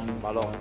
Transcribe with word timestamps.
balón, 0.00 0.22
balón. 0.22 0.52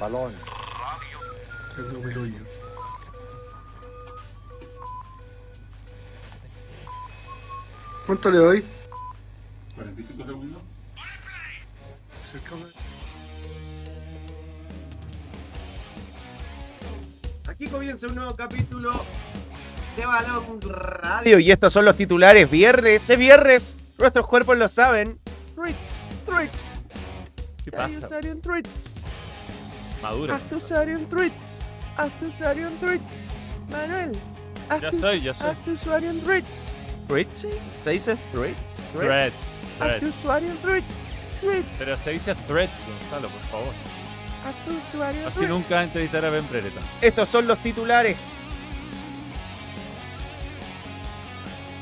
Balón. 0.00 0.34
¿Cuánto 8.06 8.30
le 8.30 8.38
doy? 8.38 8.64
45 9.74 10.24
segundos. 10.24 10.62
Aquí 17.48 17.66
comienza 17.68 18.06
un 18.06 18.14
nuevo 18.16 18.36
capítulo 18.36 18.92
de 19.96 20.06
Balón 20.06 20.60
Radio. 20.60 21.38
Y 21.38 21.50
estos 21.50 21.72
son 21.72 21.84
los 21.84 21.96
titulares. 21.96 22.50
Viernes, 22.50 23.08
es 23.08 23.18
viernes. 23.18 23.76
Nuestros 23.98 24.26
cuerpos 24.26 24.58
lo 24.58 24.68
saben. 24.68 25.18
Treats, 25.54 26.02
treats. 26.26 26.82
¿Qué 27.64 27.72
pasa? 27.72 28.08
Treats. 28.08 28.94
Madura. 30.02 30.36
Actusarium 30.36 31.06
treats. 31.06 31.70
Actusarium 31.96 32.78
treats. 32.78 33.30
Manuel. 33.70 34.12
Ya 34.80 34.88
estoy, 34.88 35.20
ya 35.22 35.34
soy. 35.34 35.50
Actusarium 35.50 36.20
treats. 36.20 36.46
¿Treats? 37.08 37.46
¿Se 37.78 37.90
dice 37.90 38.16
treats? 38.32 38.76
Threads. 38.92 39.34
Threads. 39.78 39.94
Actusarium 39.94 40.56
treats. 40.58 41.06
Treats. 41.40 41.76
Pero 41.78 41.96
se 41.96 42.10
dice 42.10 42.34
threads, 42.46 42.82
Gonzalo, 42.86 43.28
por 43.28 43.40
favor. 43.50 43.74
Actusarium 44.44 45.26
Así 45.26 45.46
nunca 45.46 45.82
entrevistar 45.82 46.24
a 46.24 46.30
Ben 46.30 46.44
Prereta. 46.44 46.80
Estos 47.00 47.28
son 47.28 47.46
los 47.46 47.62
titulares. 47.62 48.45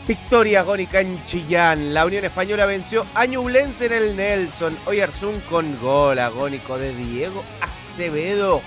Victoria 0.06 0.60
agónica 0.60 1.00
en 1.00 1.24
Chillán. 1.24 1.94
La 1.94 2.04
Unión 2.04 2.24
Española 2.24 2.66
venció 2.66 3.06
a 3.14 3.24
Ñublense 3.24 3.86
en 3.86 3.92
el 3.92 4.16
Nelson. 4.16 4.76
Oyarzún 4.84 5.40
con 5.48 5.80
gol 5.80 6.18
agónico 6.18 6.76
de 6.76 6.94
Diego 6.94 7.42
Acevedo. 7.62 8.60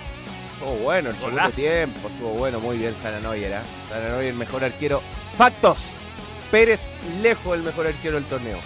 Estuvo 0.53 0.72
bueno 0.78 1.09
el 1.09 1.16
segundo 1.16 1.42
Golazo. 1.42 1.62
tiempo. 1.62 2.08
Estuvo 2.08 2.30
bueno, 2.31 2.59
muy 2.59 2.78
bien 2.80 2.95
Sananoyer. 2.95 3.52
¿eh? 3.52 3.59
Sananoyer, 3.89 4.30
el 4.30 4.36
mejor 4.36 4.64
arquero. 4.64 5.03
Factos. 5.38 5.92
Pérez 6.50 6.95
lejos 7.22 7.56
el 7.56 7.62
mejor 7.62 7.86
arquero 7.86 8.16
del 8.16 8.25
torneo. 8.25 8.58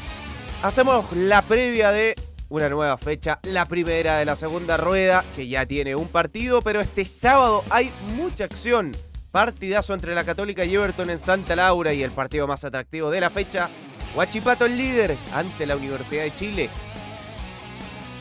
Hacemos 0.64 1.12
la 1.14 1.42
previa 1.42 1.92
de 1.92 2.16
una 2.48 2.70
nueva 2.70 2.98
fecha, 2.98 3.40
la 3.44 3.66
primera 3.66 4.18
de 4.18 4.26
la 4.26 4.38
segunda 4.38 4.78
rueda, 4.78 5.26
que 5.36 5.48
ya 5.48 5.66
tiene 5.66 5.96
un 5.96 6.08
partido, 6.08 6.62
pero 6.62 6.80
este 6.80 7.04
sábado 7.06 7.64
hay 7.70 7.92
mucha 8.16 8.46
acción. 8.46 8.96
Partidazo 9.32 9.94
entre 9.94 10.14
la 10.14 10.26
Católica 10.26 10.66
y 10.66 10.76
Everton 10.76 11.10
en 11.10 11.20
Santa 11.20 11.56
Laura 11.56 11.94
y 11.94 12.04
el 12.04 12.12
partido 12.12 12.48
más 12.48 12.66
atractivo 12.66 13.10
de 13.10 13.22
la 13.22 13.30
fecha, 13.30 13.70
Huachipato 14.14 14.66
el 14.66 14.78
líder 14.78 15.18
ante 15.34 15.66
la 15.66 15.78
Universidad 15.78 16.24
de 16.24 16.36
Chile. 16.36 16.70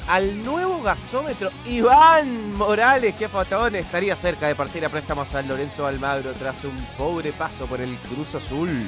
Al 0.06 0.44
nuevo 0.44 0.80
gasómetro, 0.82 1.50
Iván 1.66 2.54
Morales, 2.54 3.16
que 3.16 3.28
fatón, 3.28 3.74
estaría 3.74 4.14
cerca 4.14 4.46
de 4.46 4.54
partir 4.54 4.84
a 4.84 4.88
préstamo 4.88 5.22
a 5.22 5.26
San 5.26 5.48
Lorenzo 5.48 5.84
Almagro 5.84 6.32
tras 6.34 6.64
un 6.64 6.76
pobre 6.96 7.32
paso 7.32 7.66
por 7.66 7.80
el 7.80 7.96
Cruz 8.02 8.36
Azul. 8.36 8.86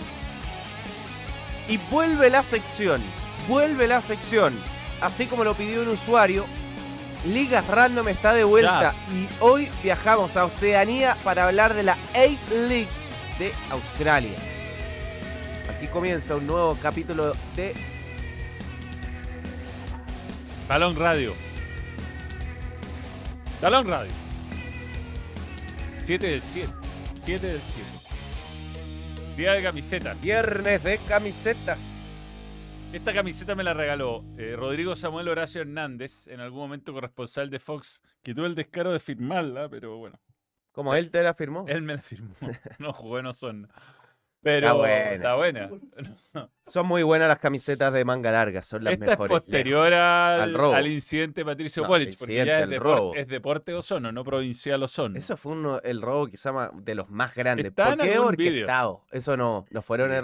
Y 1.68 1.76
vuelve 1.90 2.30
la 2.30 2.44
sección, 2.44 3.02
vuelve 3.48 3.88
la 3.88 4.00
sección, 4.00 4.60
así 5.00 5.26
como 5.26 5.42
lo 5.42 5.54
pidió 5.54 5.82
un 5.82 5.88
usuario. 5.88 6.46
Ligas 7.24 7.64
Random 7.68 8.08
está 8.08 8.34
de 8.34 8.42
vuelta 8.42 8.94
y 9.12 9.28
hoy 9.38 9.70
viajamos 9.82 10.36
a 10.36 10.44
Oceanía 10.44 11.16
para 11.22 11.46
hablar 11.46 11.72
de 11.74 11.84
la 11.84 11.92
A 12.14 12.26
League 12.50 12.88
de 13.38 13.52
Australia. 13.70 14.36
Aquí 15.70 15.86
comienza 15.86 16.34
un 16.34 16.48
nuevo 16.48 16.76
capítulo 16.82 17.32
de 17.54 17.74
Balón 20.68 20.96
Radio. 20.96 21.34
Balón 23.60 23.86
Radio. 23.86 24.12
7 26.00 26.26
del 26.26 26.42
7. 26.42 26.68
7 27.18 27.46
del 27.46 27.60
7. 27.60 27.86
Día 29.36 29.52
de 29.52 29.62
camisetas. 29.62 30.20
Viernes 30.20 30.82
de 30.82 30.98
Camisetas. 30.98 31.91
Esta 32.92 33.12
camiseta 33.14 33.54
me 33.54 33.64
la 33.64 33.72
regaló 33.74 34.22
eh, 34.36 34.54
Rodrigo 34.56 34.94
Samuel 34.94 35.28
Horacio 35.28 35.62
Hernández, 35.62 36.26
en 36.28 36.40
algún 36.40 36.60
momento 36.60 36.92
corresponsal 36.92 37.48
de 37.50 37.58
Fox, 37.58 38.02
que 38.22 38.34
tuve 38.34 38.46
el 38.46 38.54
descaro 38.54 38.92
de 38.92 39.00
firmarla, 39.00 39.68
pero 39.68 39.96
bueno, 39.96 40.20
Como 40.72 40.94
él 40.94 41.10
te 41.10 41.22
la 41.22 41.34
firmó. 41.34 41.64
él 41.68 41.82
me 41.82 41.96
la 41.96 42.02
firmó. 42.02 42.34
No 42.78 42.94
no 43.22 43.32
son. 43.32 43.68
Pero 44.42 44.66
Está 44.66 44.72
buena. 44.72 45.10
está 45.12 45.34
buena. 45.36 45.70
Son 46.62 46.84
muy 46.86 47.02
buenas 47.04 47.28
las 47.28 47.38
camisetas 47.38 47.92
de 47.92 48.04
manga 48.04 48.32
larga, 48.32 48.60
son 48.62 48.82
las 48.84 48.94
Esta 48.94 49.06
mejores. 49.06 49.36
es 49.36 49.40
posterior 49.42 49.94
al, 49.94 50.40
Al 50.40 50.54
robo. 50.54 50.74
al 50.74 50.86
incidente 50.88 51.42
de 51.42 51.44
Patricio 51.44 51.82
No, 51.84 51.88
Polich, 51.88 52.18
porque 52.18 52.44
ya 52.44 52.60
es, 52.60 52.68
depor- 52.68 52.80
robo. 52.80 53.14
es 53.14 53.28
deporte 53.28 53.72
Ozono, 53.72 54.10
no 54.10 54.24
provincial 54.24 54.82
Ozono. 54.82 55.16
Eso 55.16 55.36
fue 55.36 55.52
uno, 55.52 55.80
el 55.82 56.02
robo 56.02 56.26
quizá 56.26 56.70
de 56.74 56.94
los 56.96 57.08
más 57.08 57.34
grandes. 57.36 57.70
¿Por 57.72 57.96
qué 57.98 58.18
orquestado? 58.18 59.04
Eso 59.12 59.36
no, 59.36 59.64
no 59.70 59.80
fueron 59.80 60.10
Sí, 60.10 60.16
sí. 60.16 60.20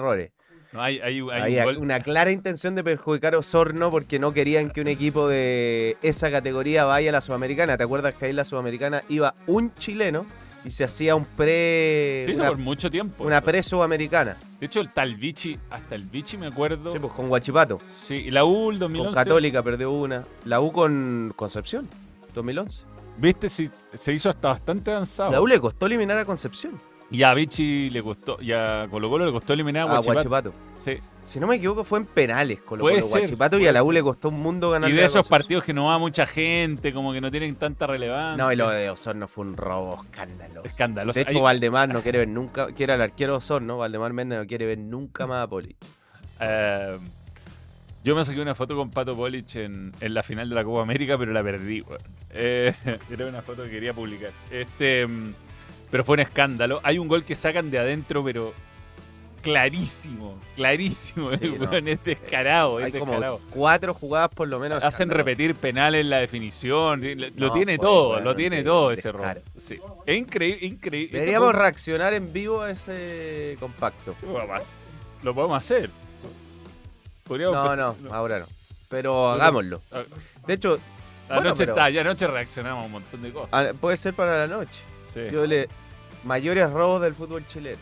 No, 0.72 0.82
hay, 0.82 1.00
hay, 1.00 1.20
hay 1.20 1.40
Había 1.42 1.66
un 1.66 1.74
gol. 1.74 1.82
una 1.82 2.00
clara 2.00 2.30
intención 2.30 2.74
de 2.74 2.84
perjudicar 2.84 3.34
a 3.34 3.38
Osorno 3.38 3.90
porque 3.90 4.18
no 4.18 4.32
querían 4.32 4.70
que 4.70 4.80
un 4.80 4.88
equipo 4.88 5.26
de 5.28 5.96
esa 6.02 6.30
categoría 6.30 6.84
vaya 6.84 7.08
a 7.10 7.12
la 7.12 7.20
Sudamericana. 7.20 7.76
¿Te 7.78 7.84
acuerdas 7.84 8.14
que 8.14 8.26
ahí 8.26 8.30
en 8.30 8.36
la 8.36 8.44
Sudamericana 8.44 9.02
iba 9.08 9.34
un 9.46 9.74
chileno 9.76 10.26
y 10.64 10.70
se 10.70 10.84
hacía 10.84 11.14
un 11.14 11.24
pre. 11.24 12.22
Se 12.24 12.32
hizo 12.32 12.42
una 12.42 12.50
por 12.50 12.58
mucho 12.58 12.90
tiempo. 12.90 13.24
una 13.24 13.38
eso. 13.38 13.44
pre-sudamericana? 13.46 14.36
De 14.60 14.66
hecho, 14.66 14.80
el 14.80 14.90
tal 14.90 15.14
Vichy, 15.14 15.58
hasta 15.70 15.94
el 15.94 16.02
Vichy 16.02 16.36
me 16.36 16.46
acuerdo. 16.46 16.92
Sí, 16.92 16.98
pues 16.98 17.12
con 17.12 17.28
Guachipato. 17.28 17.80
Sí, 17.88 18.14
y 18.26 18.30
la 18.30 18.44
U 18.44 18.70
el 18.70 18.78
Con 18.78 18.92
2011. 18.92 19.14
Católica 19.14 19.62
perdió 19.62 19.90
una. 19.90 20.24
La 20.44 20.60
U 20.60 20.72
con 20.72 21.32
Concepción, 21.36 21.88
2011. 22.34 22.84
Viste, 23.18 23.48
si 23.48 23.70
se 23.94 24.12
hizo 24.12 24.30
hasta 24.30 24.48
bastante 24.48 24.90
avanzado. 24.90 25.32
La 25.32 25.40
U 25.40 25.46
le 25.46 25.58
costó 25.58 25.86
eliminar 25.86 26.18
a 26.18 26.24
Concepción. 26.24 26.78
Y 27.10 27.22
a 27.22 27.32
Vichy 27.32 27.90
le 27.90 28.02
costó, 28.02 28.36
y 28.40 28.52
a 28.52 28.86
Colo 28.90 29.08
Colo 29.08 29.24
le 29.26 29.32
costó 29.32 29.54
eliminar 29.54 29.88
a 29.88 29.92
A 29.92 29.94
Huachipato. 29.94 30.28
Guachipato. 30.28 30.52
Sí. 30.76 30.98
Si 31.24 31.38
no 31.40 31.46
me 31.46 31.56
equivoco, 31.56 31.84
fue 31.84 31.98
en 31.98 32.06
penales 32.06 32.60
con 32.60 32.78
Puede 32.78 33.02
ser, 33.02 33.22
Guachipato 33.22 33.58
y 33.58 33.66
a 33.66 33.72
la 33.72 33.82
U 33.82 33.92
le 33.92 34.02
costó 34.02 34.28
un 34.28 34.40
mundo 34.40 34.70
ganar. 34.70 34.90
Y 34.90 34.94
de 34.94 35.04
esos 35.04 35.28
partidos 35.28 35.64
que 35.64 35.74
no 35.74 35.86
va 35.86 35.98
mucha 35.98 36.26
gente, 36.26 36.92
como 36.92 37.12
que 37.12 37.20
no 37.20 37.30
tienen 37.30 37.54
tanta 37.56 37.86
relevancia. 37.86 38.42
No, 38.42 38.52
y 38.52 38.56
lo 38.56 38.70
de 38.70 38.88
Osorno 38.90 39.28
fue 39.28 39.44
un 39.44 39.56
robo 39.56 40.02
escandaloso. 40.02 40.64
Escandaloso. 40.64 41.18
De 41.18 41.22
hecho, 41.22 41.42
Valdemar 41.42 41.88
no 41.90 42.02
quiere 42.02 42.20
ver 42.20 42.28
nunca, 42.28 42.72
que 42.72 42.84
era 42.84 42.94
el 42.94 43.02
arquero 43.02 43.36
Osorno, 43.36 43.78
Valdemar 43.78 44.12
Méndez 44.12 44.38
no 44.38 44.46
quiere 44.46 44.66
ver 44.66 44.78
nunca 44.78 45.26
más 45.26 45.44
a 45.44 45.46
Poli. 45.48 45.76
Eh, 46.40 46.98
yo 48.04 48.14
me 48.14 48.24
saqué 48.24 48.40
una 48.40 48.54
foto 48.54 48.76
con 48.76 48.90
Pato 48.90 49.14
Polich 49.16 49.56
en, 49.56 49.92
en 50.00 50.14
la 50.14 50.22
final 50.22 50.48
de 50.48 50.54
la 50.54 50.64
Copa 50.64 50.82
América, 50.82 51.18
pero 51.18 51.32
la 51.32 51.42
perdí, 51.42 51.82
weón. 51.82 52.00
Eh, 52.30 52.72
era 53.10 53.26
una 53.26 53.42
foto 53.42 53.64
que 53.64 53.70
quería 53.70 53.92
publicar. 53.92 54.30
Este, 54.50 55.06
mm, 55.06 55.34
pero 55.90 56.04
fue 56.04 56.14
un 56.14 56.20
escándalo. 56.20 56.80
Hay 56.82 56.98
un 56.98 57.08
gol 57.08 57.24
que 57.24 57.34
sacan 57.34 57.70
de 57.70 57.78
adentro, 57.78 58.22
pero 58.24 58.52
clarísimo, 59.42 60.38
clarísimo. 60.56 61.34
Sí, 61.36 61.54
no. 61.58 61.72
es 61.72 62.04
descarado, 62.04 62.78
Hay 62.78 62.92
como 62.92 63.38
cuatro 63.50 63.94
jugadas 63.94 64.30
por 64.34 64.48
lo 64.48 64.58
menos. 64.58 64.82
Hacen 64.82 65.10
repetir 65.10 65.54
penales 65.54 66.02
en 66.02 66.10
la 66.10 66.18
definición. 66.18 67.00
Lo 67.16 67.30
No, 67.48 67.52
tiene 67.52 67.78
todo, 67.78 68.08
bueno, 68.10 68.24
lo 68.24 68.36
tiene 68.36 68.62
todo 68.62 68.92
ese 68.92 69.12
descaro. 69.12 69.40
Sí. 69.56 69.78
Es 70.06 70.18
increíble, 70.18 70.66
increíble. 70.66 71.18
Deberíamos 71.18 71.52
fue- 71.52 71.60
reaccionar 71.60 72.14
en 72.14 72.32
vivo 72.32 72.62
a 72.62 72.70
ese 72.72 73.56
compacto. 73.60 74.14
Lo 74.22 74.32
podemos 74.32 74.56
hacer. 74.60 74.76
Lo 75.22 75.34
podemos 75.34 75.58
hacer. 75.58 75.90
Podríamos 77.24 77.76
No, 77.76 77.96
no, 78.00 78.14
ahora 78.14 78.38
no. 78.40 78.46
Pero 78.88 79.30
hagámoslo. 79.30 79.82
Ah, 79.92 80.02
De 80.46 80.54
hecho, 80.54 80.78
bueno, 81.28 81.42
Anoche 81.42 81.58
pero- 81.66 81.72
está, 81.72 81.90
ya 81.90 82.00
anoche 82.00 82.26
reaccionamos 82.26 82.82
a 82.82 82.86
un 82.86 82.92
montón 82.92 83.20
de 83.22 83.32
cosas. 83.32 83.52
a- 83.52 83.74
puede 83.74 83.96
ser 83.98 84.14
para 84.14 84.46
la 84.46 84.46
noche. 84.46 84.80
Sí. 85.12 85.20
Yo 85.32 85.46
le. 85.46 85.68
Mayores 86.24 86.70
robos 86.70 87.00
del 87.02 87.14
fútbol 87.14 87.46
chileno. 87.46 87.78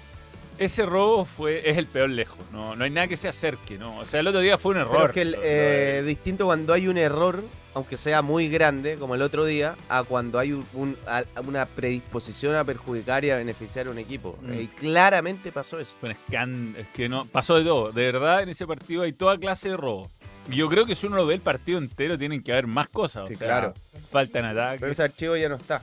Ese 0.58 0.86
robo 0.86 1.24
fue, 1.26 1.68
es 1.68 1.76
el 1.76 1.86
peor 1.86 2.08
lejos. 2.10 2.38
No, 2.52 2.76
no 2.76 2.84
hay 2.84 2.90
nada 2.90 3.06
que 3.08 3.16
se 3.18 3.28
acerque, 3.28 3.76
¿no? 3.78 3.98
O 3.98 4.04
sea, 4.06 4.20
el 4.20 4.26
otro 4.26 4.40
día 4.40 4.56
fue 4.56 4.72
un 4.74 4.78
Pero 4.78 4.90
error. 4.90 5.10
es 5.10 5.14
que 5.14 5.22
el, 5.22 5.36
eh, 5.42 6.02
distinto 6.06 6.46
cuando 6.46 6.72
hay 6.72 6.88
un 6.88 6.96
error, 6.96 7.42
aunque 7.74 7.98
sea 7.98 8.22
muy 8.22 8.48
grande, 8.48 8.96
como 8.96 9.14
el 9.14 9.20
otro 9.22 9.44
día, 9.44 9.74
a 9.90 10.02
cuando 10.04 10.38
hay 10.38 10.52
un- 10.52 10.66
un- 10.72 10.96
a- 11.06 11.24
una 11.46 11.66
predisposición 11.66 12.54
a 12.54 12.64
perjudicar 12.64 13.22
y 13.26 13.30
a 13.30 13.36
beneficiar 13.36 13.86
a 13.86 13.90
un 13.90 13.98
equipo. 13.98 14.38
Mm. 14.40 14.60
Y 14.60 14.68
claramente 14.68 15.52
pasó 15.52 15.78
eso. 15.78 15.92
Fue 16.00 16.08
un 16.10 16.16
escándalo. 16.16 16.78
Es 16.82 16.88
que 16.88 17.08
no. 17.10 17.26
Pasó 17.26 17.56
de 17.56 17.64
todo. 17.64 17.92
De 17.92 18.10
verdad, 18.12 18.42
en 18.42 18.48
ese 18.48 18.66
partido 18.66 19.02
hay 19.02 19.12
toda 19.12 19.36
clase 19.38 19.70
de 19.70 19.76
robo. 19.76 20.10
Y 20.50 20.56
Yo 20.56 20.68
creo 20.70 20.86
que 20.86 20.94
si 20.94 21.06
uno 21.06 21.16
lo 21.16 21.26
ve 21.26 21.34
el 21.34 21.40
partido 21.40 21.76
entero, 21.78 22.16
tienen 22.16 22.42
que 22.42 22.52
haber 22.52 22.66
más 22.66 22.88
cosas. 22.88 23.28
Sí, 23.28 23.34
o 23.34 23.36
sea, 23.36 23.46
claro. 23.48 23.74
Faltan 24.10 24.44
Pero 24.48 24.62
ataques. 24.62 24.90
ese 24.92 25.02
archivo 25.02 25.36
ya 25.36 25.48
no 25.50 25.56
está. 25.56 25.82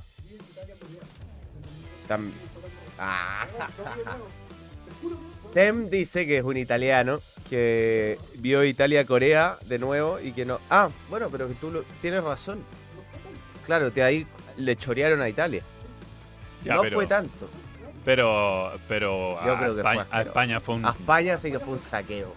Tam- 2.07 2.31
Ah. 2.99 3.47
Tem 5.53 5.89
dice 5.89 6.25
que 6.25 6.37
es 6.39 6.43
un 6.43 6.57
italiano 6.57 7.19
que 7.49 8.17
vio 8.37 8.63
Italia-Corea 8.63 9.57
de 9.65 9.79
nuevo 9.79 10.19
y 10.19 10.31
que 10.31 10.45
no. 10.45 10.59
Ah, 10.69 10.89
bueno, 11.09 11.29
pero 11.31 11.47
que 11.47 11.53
tú 11.55 11.71
lo- 11.71 11.83
tienes 12.01 12.23
razón. 12.23 12.63
Claro, 13.65 13.91
te 13.91 14.03
ahí 14.03 14.25
le 14.57 14.75
chorearon 14.75 15.21
a 15.21 15.29
Italia. 15.29 15.61
Ya, 16.63 16.75
no 16.75 16.81
pero- 16.81 16.95
fue 16.97 17.07
tanto. 17.07 17.49
Pero, 18.05 18.71
pero 18.87 19.39
Yo 19.45 19.53
a, 19.53 19.59
creo 19.59 19.75
que 19.75 19.81
fue 19.81 19.91
España, 19.91 19.99
a 19.99 20.03
asqueroso. 20.03 20.29
España 20.29 20.59
fue 20.59 20.75
un. 20.75 20.85
A 20.85 20.89
España 20.89 21.37
sí 21.37 21.51
que 21.51 21.59
fue 21.59 21.73
un 21.73 21.79
saqueo. 21.79 22.33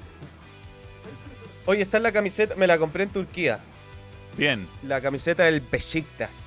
Oye, 1.65 1.83
está 1.83 1.97
en 1.97 2.03
la 2.05 2.13
camiseta, 2.13 2.55
me 2.55 2.67
la 2.67 2.79
compré 2.79 3.05
en 3.05 3.11
Turquía. 3.11 3.59
Bien. 4.37 4.69
La 4.85 5.01
camiseta 5.01 5.45
del 5.45 5.61
Besiktas. 5.61 6.46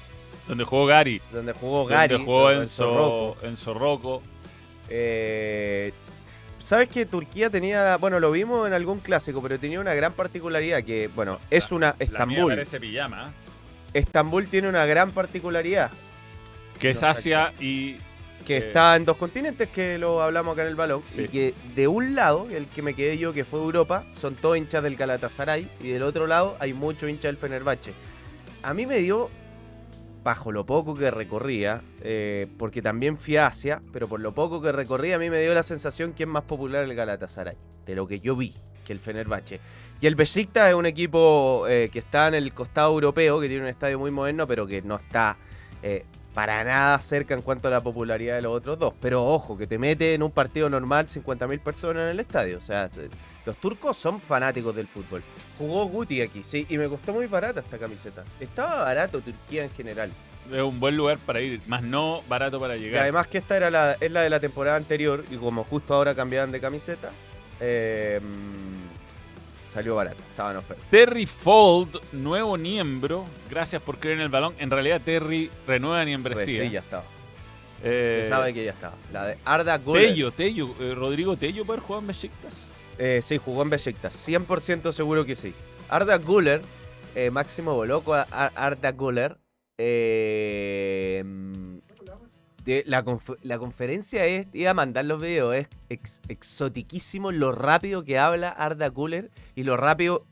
Donde 0.49 0.63
jugó 0.65 0.85
Gary. 0.85 1.21
Donde 1.31 1.53
jugó 1.53 1.85
Gary. 1.85 2.11
donde 2.13 2.25
jugó 2.25 2.51
Enzo. 2.51 3.37
Enzo 3.43 3.73
Rocco. 3.73 4.21
Eh, 4.89 5.93
¿Sabes 6.59 6.89
que 6.89 7.05
Turquía 7.05 7.49
tenía, 7.49 7.95
bueno, 7.97 8.19
lo 8.19 8.31
vimos 8.31 8.67
en 8.67 8.73
algún 8.73 8.99
clásico, 8.99 9.41
pero 9.41 9.57
tenía 9.57 9.79
una 9.79 9.93
gran 9.93 10.11
particularidad 10.13 10.83
que, 10.83 11.07
bueno, 11.07 11.39
es 11.49 11.71
una 11.71 11.87
La 11.87 11.95
mía 11.95 12.05
Estambul. 12.09 12.51
parece 12.53 12.79
pijama. 12.79 13.31
Estambul 13.93 14.47
tiene 14.49 14.67
una 14.69 14.85
gran 14.85 15.11
particularidad, 15.11 15.89
Que 16.79 16.89
es 16.91 17.01
Asia 17.03 17.53
y. 17.59 17.95
que 18.45 18.55
Eh. 18.57 18.67
está 18.67 18.95
en 18.95 19.05
dos 19.05 19.17
continentes, 19.17 19.69
que 19.69 19.97
lo 19.99 20.21
hablamos 20.23 20.53
acá 20.53 20.63
en 20.63 20.69
el 20.69 20.75
balón, 20.75 21.01
Sí. 21.05 21.21
y 21.21 21.27
que 21.27 21.53
de 21.75 21.87
un 21.87 22.15
lado, 22.15 22.47
el 22.51 22.65
que 22.67 22.81
me 22.81 22.93
quedé 22.95 23.17
yo, 23.17 23.31
que 23.33 23.45
fue 23.45 23.59
Europa, 23.59 24.03
son 24.19 24.35
todos 24.35 24.57
hinchas 24.57 24.81
del 24.83 24.95
Galatasaray, 24.95 25.67
y 25.81 25.89
del 25.89 26.01
otro 26.03 26.25
lado 26.27 26.57
hay 26.59 26.73
muchos 26.73 27.09
hinchas 27.09 27.23
del 27.29 27.37
Fenerbahce. 27.37 27.93
A 28.63 28.73
mí 28.73 28.85
me 28.87 28.97
dio, 28.97 29.29
bajo 30.29 30.51
lo 30.51 30.63
poco 30.63 30.93
que 30.93 31.09
recorría, 31.09 31.81
eh, 32.03 32.45
porque 32.59 32.83
también 32.83 33.17
fui 33.17 33.37
a 33.37 33.47
Asia, 33.47 33.81
pero 33.91 34.07
por 34.07 34.19
lo 34.19 34.31
poco 34.31 34.61
que 34.61 34.71
recorría, 34.71 35.15
a 35.15 35.17
mí 35.17 35.27
me 35.27 35.41
dio 35.41 35.55
la 35.55 35.63
sensación 35.63 36.13
que 36.13 36.21
es 36.21 36.29
más 36.29 36.43
popular 36.43 36.83
el 36.83 36.93
Galatasaray, 36.93 37.57
de 37.87 37.95
lo 37.95 38.07
que 38.07 38.19
yo 38.19 38.35
vi, 38.35 38.53
que 38.85 38.93
el 38.93 38.99
Fenerbahce. 38.99 39.59
Y 39.99 40.05
el 40.05 40.13
Besiktas 40.13 40.69
es 40.69 40.75
un 40.75 40.85
equipo 40.85 41.65
eh, 41.67 41.89
que 41.91 41.97
está 41.97 42.27
en 42.27 42.35
el 42.35 42.53
costado 42.53 42.93
europeo, 42.93 43.41
que 43.41 43.47
tiene 43.47 43.63
un 43.63 43.69
estadio 43.69 43.97
muy 43.97 44.11
moderno, 44.11 44.45
pero 44.45 44.67
que 44.67 44.83
no 44.83 44.97
está 44.97 45.35
eh, 45.81 46.05
para 46.39 46.63
nada 46.63 46.97
cerca 47.01 47.33
en 47.33 47.41
cuanto 47.41 47.67
a 47.67 47.71
la 47.71 47.81
popularidad 47.81 48.35
de 48.37 48.41
los 48.43 48.55
otros 48.55 48.79
dos. 48.79 48.93
Pero 49.01 49.25
ojo, 49.25 49.57
que 49.57 49.67
te 49.67 49.77
mete 49.77 50.13
en 50.13 50.23
un 50.23 50.31
partido 50.31 50.69
normal 50.69 51.05
50.000 51.07 51.59
personas 51.59 52.03
en 52.03 52.07
el 52.11 52.19
estadio. 52.21 52.57
O 52.59 52.61
sea, 52.61 52.89
se- 52.89 53.09
los 53.45 53.57
turcos 53.57 53.97
son 53.97 54.21
fanáticos 54.21 54.73
del 54.73 54.87
fútbol. 54.87 55.21
Jugó 55.57 55.83
Guti 55.87 56.21
aquí, 56.21 56.41
sí, 56.45 56.65
y 56.69 56.77
me 56.77 56.87
costó 56.87 57.11
muy 57.11 57.27
barata 57.27 57.59
esta 57.59 57.77
camiseta. 57.77 58.23
Estaba 58.39 58.85
barato 58.85 59.19
Turquía 59.19 59.65
en 59.65 59.71
general. 59.71 60.11
Es 60.49 60.61
un 60.61 60.79
buen 60.79 60.95
lugar 60.95 61.17
para 61.17 61.41
ir, 61.41 61.59
más 61.67 61.83
no 61.83 62.21
barato 62.29 62.57
para 62.57 62.77
Y 62.77 62.83
llegar. 62.83 63.01
además 63.01 63.27
que 63.27 63.39
esta 63.39 63.57
era 63.57 63.69
la, 63.69 63.97
es 63.99 64.09
la 64.09 64.21
de 64.21 64.29
la 64.29 64.39
temporada 64.39 64.77
anterior, 64.77 65.25
y 65.29 65.35
como 65.35 65.65
justo 65.65 65.93
ahora 65.93 66.15
cambiaban 66.15 66.53
de 66.53 66.61
camiseta, 66.61 67.09
eh, 67.59 68.21
salió 69.73 69.95
barato, 69.95 70.21
estaba 70.29 70.51
en 70.51 70.57
oferta. 70.57 70.83
Terry 70.89 71.25
Fold, 71.25 71.99
nuevo 72.13 72.57
miembro. 72.57 73.25
Gracias 73.49 73.81
por 73.81 73.97
creer 73.99 74.17
en 74.17 74.23
el 74.23 74.29
balón. 74.29 74.53
En 74.59 74.69
realidad, 74.71 75.01
Terry 75.03 75.49
renueva 75.67 75.97
Pues 76.03 76.07
membresía. 76.07 76.63
sí, 76.63 76.69
ya 76.71 76.79
estaba. 76.79 77.03
Eh, 77.83 78.21
Se 78.23 78.29
sabe 78.29 78.53
que 78.53 78.65
ya 78.65 78.71
estaba. 78.71 78.95
La 79.13 79.25
de 79.25 79.37
Arda 79.45 79.77
Güler. 79.77 80.09
Tello, 80.09 80.31
Tello, 80.31 80.75
eh, 80.79 80.93
Rodrigo 80.95 81.37
Tello 81.37 81.63
poder 81.65 81.81
jugar 81.81 82.01
en 82.01 82.07
Besiktas. 82.07 82.53
Eh, 82.97 83.21
sí, 83.23 83.37
jugó 83.37 83.61
en 83.61 83.69
Besiktas. 83.69 84.13
100% 84.27 84.91
seguro 84.91 85.25
que 85.25 85.35
sí. 85.35 85.53
Arda 85.87 86.17
Güler, 86.17 86.61
eh, 87.15 87.29
Máximo 87.31 87.73
Boloco, 87.75 88.13
Arda 88.13 88.91
Güler. 88.91 89.37
eh, 89.77 91.23
de 92.75 92.83
la, 92.87 93.03
conf- 93.05 93.37
la 93.41 93.57
conferencia 93.59 94.25
es, 94.25 94.47
iba 94.53 94.71
a 94.71 94.73
mandar 94.73 95.05
los 95.05 95.21
videos, 95.21 95.55
es 95.55 95.67
ex- 95.89 96.21
exotiquísimo 96.27 97.31
lo 97.31 97.51
rápido 97.51 98.03
que 98.03 98.17
habla 98.19 98.49
Arda 98.49 98.87
Güler 98.89 99.29
y 99.55 99.63
lo 99.63 99.77
rápido 99.77 100.25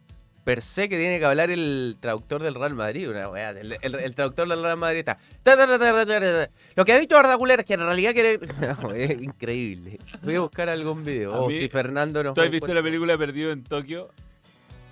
per 0.43 0.61
se 0.61 0.87
que 0.87 0.97
tiene 0.97 1.19
que 1.19 1.25
hablar 1.25 1.49
el 1.51 1.97
traductor 1.99 2.41
del 2.41 2.55
Real 2.55 2.73
Madrid. 2.73 3.09
Una 3.09 3.49
el, 3.49 3.77
el- 3.81 3.95
el 3.95 4.15
traductor 4.15 4.47
del 4.47 4.63
Real 4.63 4.77
Madrid 4.77 4.99
está. 4.99 5.17
Lo 6.75 6.85
que 6.85 6.93
ha 6.93 6.99
dicho 6.99 7.17
Arda 7.17 7.35
Güler 7.35 7.59
es 7.59 7.65
que 7.65 7.73
en 7.73 7.81
realidad 7.81 8.13
quiere. 8.13 8.39
No, 8.81 8.93
es 8.93 9.11
increíble. 9.21 9.99
Voy 10.23 10.35
a 10.35 10.39
buscar 10.39 10.69
algún 10.69 11.03
video. 11.03 11.33
A 11.33 11.39
O 11.41 11.47
mí- 11.49 11.59
si 11.59 11.67
Fernando 11.67 12.23
nos 12.23 12.33
¿Tú 12.33 12.41
has 12.41 12.49
visto 12.49 12.73
la 12.73 12.81
película 12.81 13.17
Perdido 13.17 13.51
en 13.51 13.63
Tokio? 13.63 14.09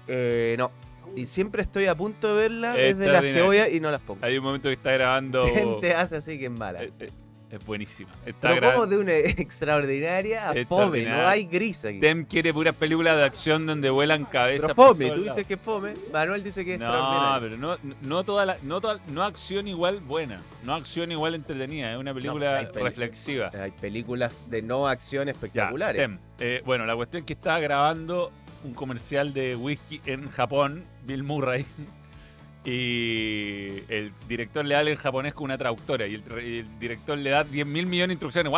eh, 0.08 0.56
no. 0.58 0.72
Y 1.16 1.28
siempre 1.28 1.62
estoy 1.62 1.86
a 1.86 1.96
punto 1.96 2.36
de 2.36 2.42
verla 2.42 2.78
Es 2.78 2.98
desde 2.98 3.12
las 3.12 3.22
que 3.22 3.42
voy 3.42 3.58
a, 3.58 3.70
y 3.70 3.80
no 3.80 3.90
las 3.92 4.02
pongo. 4.02 4.26
Hay 4.26 4.38
un 4.38 4.44
momento 4.44 4.68
que 4.68 4.74
está 4.74 4.92
grabando. 4.92 5.48
Gente 5.54 5.94
hace 5.94 6.18
así 6.18 6.38
que 6.38 6.46
es 6.46 6.52
mala. 6.52 6.84
Eh, 6.84 6.92
eh, 7.00 7.08
es 7.52 7.66
buenísima. 7.66 8.10
Está 8.26 8.50
Pero 8.50 8.74
como 8.74 8.88
de 8.88 8.98
una 8.98 9.14
extraordinaria 9.18 10.50
a 10.50 10.66
fome, 10.66 11.06
no 11.06 11.28
hay 11.28 11.46
gris 11.46 11.86
aquí. 11.86 12.00
Tem 12.00 12.26
quiere 12.26 12.54
puras 12.54 12.76
películas 12.76 13.18
de 13.18 13.24
acción 13.24 13.66
donde 13.66 13.90
vuelan 13.90 14.26
cabezas. 14.26 14.74
Pero 14.74 14.88
fome, 14.88 15.12
tú 15.12 15.24
dices 15.24 15.48
que 15.48 15.58
fome, 15.58 15.94
Manuel 16.12 16.44
dice 16.44 16.66
que 16.66 16.74
es 16.74 16.80
No, 16.80 16.86
extraordinaria. 16.86 17.40
pero 17.42 17.58
no, 17.58 17.96
no 18.02 18.24
toda 18.24 18.46
la, 18.46 18.58
no 18.64 18.82
toda, 18.82 19.00
no 19.08 19.24
acción 19.24 19.68
igual 19.68 20.00
buena, 20.00 20.42
no 20.64 20.74
acción 20.74 21.12
igual 21.12 21.36
entretenida, 21.36 21.92
es 21.94 21.98
una 21.98 22.14
película 22.14 22.68
pues 22.72 22.78
hay 22.78 22.84
reflexiva. 22.84 23.52
Hay 23.54 23.72
películas 23.72 24.50
de 24.50 24.62
no 24.62 24.88
acción 24.88 25.26
Ya, 25.28 25.32
espectaculares. 25.34 26.02
Tem, 26.02 26.20
eh, 26.40 26.62
bueno, 26.66 26.86
la 26.86 26.96
cuestión 26.96 27.22
es 27.22 27.28
que 27.28 27.34
estaba 27.34 27.60
grabando 27.60 28.32
un 28.64 28.74
comercial 28.74 29.34
de 29.34 29.56
whisky 29.56 30.02
en 30.06 30.30
Japón, 30.32 30.86
Bill 31.04 31.24
Murray, 31.24 31.66
y 32.66 33.84
el 33.90 34.12
director 34.28 34.66
le 34.66 34.76
habla 34.76 34.90
en 34.90 34.98
japonés 34.98 35.34
con 35.36 35.46
una 35.46 35.58
traductora, 35.58 36.08
y 36.08 36.16
el, 36.16 36.24
y 36.44 36.60
el 36.60 36.80
director 36.80 37.18
le 37.18 37.30
da 37.30 37.44
10 37.44 37.66
mil 37.68 37.86
millones 37.86 38.20
de 38.20 38.26
instrucciones. 38.26 38.52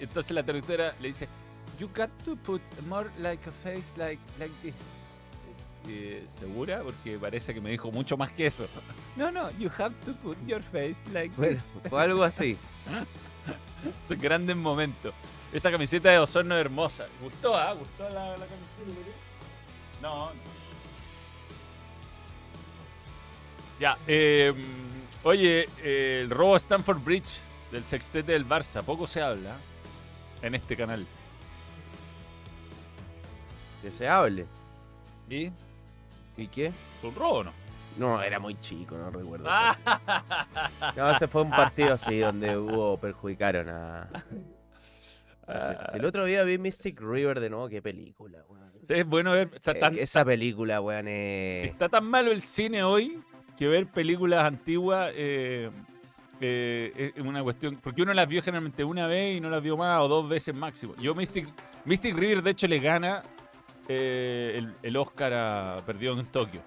Entonces 0.00 0.32
la 0.32 0.42
traductora 0.44 0.94
le 1.00 1.08
dice, 1.08 1.28
You 1.78 1.88
got 1.88 2.10
to 2.24 2.36
put 2.36 2.62
more 2.86 3.10
like 3.18 3.48
a 3.48 3.52
face 3.52 3.96
like, 3.96 4.20
like 4.38 4.52
this. 4.62 4.74
Eh, 5.88 6.24
¿Segura? 6.28 6.82
Porque 6.82 7.18
parece 7.18 7.52
que 7.52 7.60
me 7.60 7.70
dijo 7.70 7.90
mucho 7.90 8.16
más 8.16 8.30
que 8.30 8.46
eso. 8.46 8.66
No, 9.16 9.30
no, 9.30 9.50
you 9.58 9.70
have 9.78 9.94
to 10.06 10.12
put 10.22 10.36
your 10.46 10.62
face 10.62 10.96
like 11.12 11.34
Bueno, 11.36 11.54
this. 11.56 11.90
fue 11.90 12.02
algo 12.02 12.22
así. 12.22 12.56
Son 14.08 14.18
grandes 14.18 14.56
momentos. 14.56 15.14
Esa 15.52 15.70
camiseta 15.70 16.10
de 16.10 16.18
Osorno 16.18 16.54
es 16.54 16.60
hermosa. 16.60 17.06
¿Gustó, 17.22 17.56
ah? 17.56 17.72
¿Gustó 17.74 18.08
la, 18.10 18.36
la 18.36 18.46
camiseta? 18.46 18.90
No. 20.00 20.26
no. 20.26 20.63
Ya, 23.80 23.98
eh, 24.06 24.52
oye, 25.24 25.68
eh, 25.82 26.20
el 26.22 26.30
robo 26.30 26.54
a 26.54 26.58
Stanford 26.58 27.02
Bridge 27.02 27.40
del 27.72 27.82
sextete 27.84 28.32
del 28.32 28.46
Barça. 28.46 28.82
Poco 28.82 29.06
se 29.06 29.20
habla 29.20 29.56
en 30.42 30.54
este 30.54 30.76
canal. 30.76 31.06
Que 33.82 33.90
se 33.90 34.08
hable. 34.08 34.46
¿Y? 35.28 35.50
¿Y 36.36 36.46
qué? 36.48 36.72
¿Fue 37.00 37.10
un 37.10 37.16
robo 37.16 37.34
o 37.38 37.44
no? 37.44 37.52
No, 37.98 38.22
era 38.22 38.38
muy 38.38 38.58
chico, 38.60 38.96
no 38.96 39.10
recuerdo. 39.10 39.48
No, 40.96 41.10
ese 41.10 41.28
fue 41.28 41.42
un 41.42 41.50
partido 41.50 41.94
así 41.94 42.18
donde 42.18 42.56
hubo, 42.56 42.98
perjudicaron 42.98 43.68
a... 43.68 44.08
Ah. 45.46 45.90
El 45.92 46.04
otro 46.04 46.24
día 46.24 46.42
vi 46.44 46.56
Mystic 46.58 47.00
River 47.00 47.38
de 47.38 47.50
nuevo, 47.50 47.68
qué 47.68 47.82
película, 47.82 48.38
weón. 48.48 48.72
Sí, 48.86 48.94
es 48.94 49.06
bueno 49.06 49.32
ver. 49.32 49.50
Está 49.54 49.72
Eh, 49.72 49.80
tan, 49.80 49.98
Esa 49.98 50.24
película, 50.24 50.80
weón, 50.80 51.06
es... 51.08 51.70
está 51.70 51.88
tan 51.88 52.06
malo 52.06 52.32
el 52.32 52.40
cine 52.40 52.82
hoy 52.82 53.18
que 53.56 53.68
ver 53.68 53.86
películas 53.86 54.44
antiguas 54.44 55.12
eh, 55.14 55.70
eh, 56.40 57.12
es 57.16 57.24
una 57.24 57.42
cuestión. 57.42 57.76
Porque 57.82 58.02
uno 58.02 58.12
las 58.14 58.26
vio 58.28 58.42
generalmente 58.42 58.84
una 58.84 59.06
vez 59.06 59.36
y 59.36 59.40
no 59.40 59.48
las 59.50 59.62
vio 59.62 59.76
más 59.76 60.00
o 60.00 60.08
dos 60.08 60.28
veces 60.28 60.54
máximo. 60.54 60.94
Yo, 60.96 61.14
Mystic, 61.14 61.48
Mystic 61.84 62.16
River, 62.16 62.42
de 62.42 62.50
hecho, 62.50 62.66
le 62.66 62.78
gana 62.78 63.22
eh, 63.88 64.54
el, 64.56 64.74
el 64.82 64.96
Oscar 64.96 65.32
a 65.32 65.76
Perdido 65.86 66.18
en 66.18 66.26
Tokio, 66.26 66.60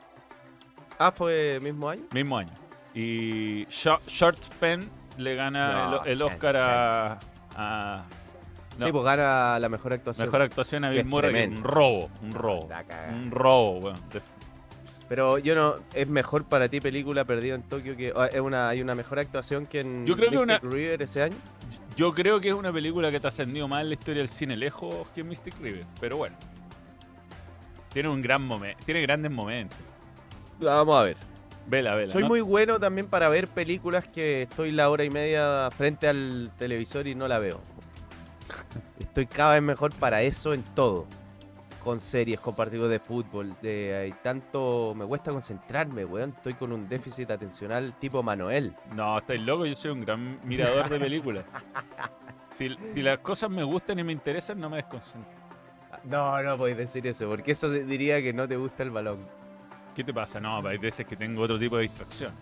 Ah, 0.99 1.11
fue 1.11 1.59
mismo 1.61 1.89
año. 1.89 2.03
mismo 2.11 2.37
año. 2.37 2.51
Y 2.95 3.65
Short, 3.69 4.07
Short 4.07 4.39
Pen 4.59 4.89
le 5.17 5.35
gana 5.35 5.89
No, 5.91 6.03
el, 6.05 6.21
Oscar 6.23 6.55
a. 6.57 7.19
a- 7.55 8.03
no, 8.79 8.85
Sí, 8.85 8.91
pues 8.91 9.03
gana 9.05 9.57
la 9.59 9.69
mejor 9.69 9.93
actuación. 9.93 10.27
mejor 10.27 10.41
actuación 10.43 10.83
a 10.85 10.89
Bill 10.91 11.05
Murray. 11.05 11.47
Un 11.47 11.63
robo, 11.63 12.09
un 12.21 12.31
robo. 12.31 12.69
Un 13.11 13.31
robo, 13.31 13.71
weón. 13.79 13.97
Pero 15.09 15.37
yo 15.37 15.55
no, 15.55 15.75
es 15.93 16.09
mejor 16.09 16.43
para 16.43 16.67
ti 16.67 16.81
película 16.81 17.23
Perdido 17.23 17.55
en 17.55 17.63
Tokio 17.63 17.95
que 17.95 18.13
es 18.31 18.39
una, 18.41 18.67
hay 18.69 18.81
una 18.81 18.93
mejor 18.93 19.19
actuación 19.19 19.65
que 19.65 19.79
en 19.79 20.05
Yo 20.05 20.15
creo 20.15 20.29
que 20.29 20.37
Mystic 20.37 20.63
una- 20.63 20.71
River 20.75 21.01
ese 21.01 21.23
año. 21.23 21.35
Yo 21.95 22.13
creo 22.13 22.39
que 22.41 22.49
es 22.49 22.53
una 22.55 22.71
película 22.71 23.09
que 23.09 23.19
te 23.19 23.27
ha 23.27 23.29
ascendido 23.29 23.67
más 23.67 23.81
en 23.81 23.89
la 23.89 23.93
historia 23.93 24.21
del 24.21 24.29
cine 24.29 24.55
lejos 24.57 25.07
que 25.15 25.23
Mystic 25.23 25.59
River, 25.61 25.85
pero 25.99 26.17
bueno. 26.17 26.35
Tiene 27.93 28.09
un 28.09 28.21
gran 28.21 28.43
momento, 28.43 28.83
tiene 28.85 29.01
grandes 29.01 29.31
momentos. 29.31 29.77
Vamos 30.59 30.95
a 30.99 31.03
ver. 31.03 31.17
Vela, 31.67 31.95
vela. 31.95 32.11
Soy 32.11 32.21
¿no? 32.21 32.27
muy 32.29 32.41
bueno 32.41 32.79
también 32.79 33.07
para 33.07 33.29
ver 33.29 33.47
películas 33.47 34.07
que 34.07 34.43
estoy 34.43 34.71
la 34.71 34.89
hora 34.89 35.03
y 35.03 35.09
media 35.09 35.69
frente 35.75 36.07
al 36.07 36.51
televisor 36.57 37.07
y 37.07 37.15
no 37.15 37.27
la 37.27 37.39
veo. 37.39 37.59
Estoy 38.99 39.25
cada 39.25 39.53
vez 39.53 39.63
mejor 39.63 39.93
para 39.93 40.21
eso 40.21 40.53
en 40.53 40.63
todo. 40.63 41.07
Con 41.87 42.01
series, 42.01 42.41
con 42.41 42.53
partidos 42.53 42.89
de 42.89 42.99
fútbol. 42.99 43.55
De, 43.61 43.95
hay 43.95 44.11
tanto. 44.21 44.93
Me 44.93 45.05
cuesta 45.05 45.31
concentrarme, 45.31 46.03
weón. 46.03 46.33
Estoy 46.35 46.55
con 46.55 46.73
un 46.73 46.89
déficit 46.89 47.31
atencional 47.31 47.95
tipo 47.97 48.21
Manuel. 48.21 48.75
No, 48.93 49.17
estáis 49.17 49.39
loco, 49.39 49.65
yo 49.65 49.73
soy 49.73 49.91
un 49.91 50.01
gran 50.01 50.37
mirador 50.45 50.89
de 50.89 50.99
películas. 50.99 51.45
Si, 52.51 52.75
si 52.93 53.01
las 53.01 53.19
cosas 53.19 53.49
me 53.49 53.63
gustan 53.63 53.99
y 53.99 54.03
me 54.03 54.11
interesan, 54.11 54.59
no 54.59 54.69
me 54.69 54.77
desconcentro. 54.77 55.31
No, 56.03 56.43
no 56.43 56.57
podéis 56.57 56.75
decir 56.75 57.07
eso, 57.07 57.29
porque 57.29 57.53
eso 57.53 57.69
diría 57.69 58.21
que 58.21 58.33
no 58.33 58.49
te 58.49 58.57
gusta 58.57 58.83
el 58.83 58.91
balón. 58.91 59.25
¿Qué 59.95 60.03
te 60.03 60.13
pasa? 60.13 60.41
No, 60.41 60.57
hay 60.67 60.77
veces 60.77 61.05
que 61.05 61.15
tengo 61.15 61.43
otro 61.43 61.57
tipo 61.57 61.77
de 61.77 61.83
distracción. 61.83 62.33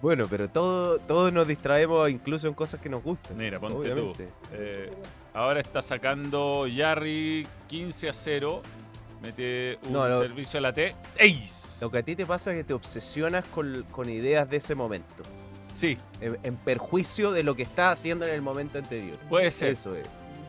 Bueno, 0.00 0.24
pero 0.30 0.48
todo, 0.48 0.98
todos 1.00 1.30
nos 1.34 1.46
distraemos 1.46 2.08
incluso 2.08 2.48
en 2.48 2.54
cosas 2.54 2.80
que 2.80 2.88
nos 2.88 3.02
gustan. 3.02 3.36
Mira, 3.36 3.60
ponte 3.60 3.92
obviamente. 3.92 4.26
tú. 4.26 4.32
Eh, 4.52 4.90
ahora 5.34 5.60
está 5.60 5.82
sacando 5.82 6.66
Jarry 6.74 7.46
15 7.68 8.08
a 8.08 8.14
0. 8.14 8.62
Mete 9.22 9.78
un 9.86 9.92
No, 9.92 10.08
lo- 10.08 10.18
servicio 10.20 10.58
a 10.58 10.62
la 10.62 10.72
T. 10.72 10.94
¡Ace! 11.18 11.78
Lo 11.84 11.90
que 11.90 11.98
a 11.98 12.02
ti 12.02 12.16
te 12.16 12.24
pasa 12.24 12.50
es 12.52 12.56
que 12.58 12.64
te 12.64 12.72
obsesionas 12.72 13.44
con, 13.46 13.84
con 13.90 14.08
ideas 14.08 14.48
de 14.48 14.56
ese 14.56 14.74
momento. 14.74 15.22
Sí, 15.74 15.98
En, 16.20 16.38
en 16.42 16.56
perjuicio 16.56 17.30
de 17.30 17.42
lo 17.42 17.54
que 17.54 17.62
estás 17.62 17.98
haciendo 17.98 18.26
en 18.26 18.32
el 18.34 18.42
momento 18.42 18.78
anterior. 18.78 19.16
puede 19.28 19.50
ser. 19.50 19.70
Eso 19.72 19.94
es. 19.94 20.06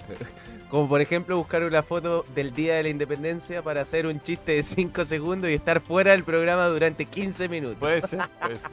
Como 0.70 0.88
por 0.88 1.02
ejemplo 1.02 1.38
buscar 1.38 1.64
una 1.64 1.84
foto 1.84 2.24
del 2.34 2.54
Día 2.54 2.76
de 2.76 2.84
la 2.84 2.90
Independencia 2.90 3.62
para 3.62 3.82
hacer 3.82 4.08
un 4.08 4.20
chiste 4.22 4.54
de 4.54 4.64
5 4.64 5.04
segundos 5.04 5.50
y 5.50 5.54
estar 5.54 5.82
fuera 5.82 6.12
del 6.12 6.24
programa 6.24 6.68
durante 6.68 7.06
15 7.06 7.50
minutos. 7.50 7.78
Puede 7.78 8.02
ser, 8.02 8.22
puede 8.42 8.56
ser. 8.56 8.72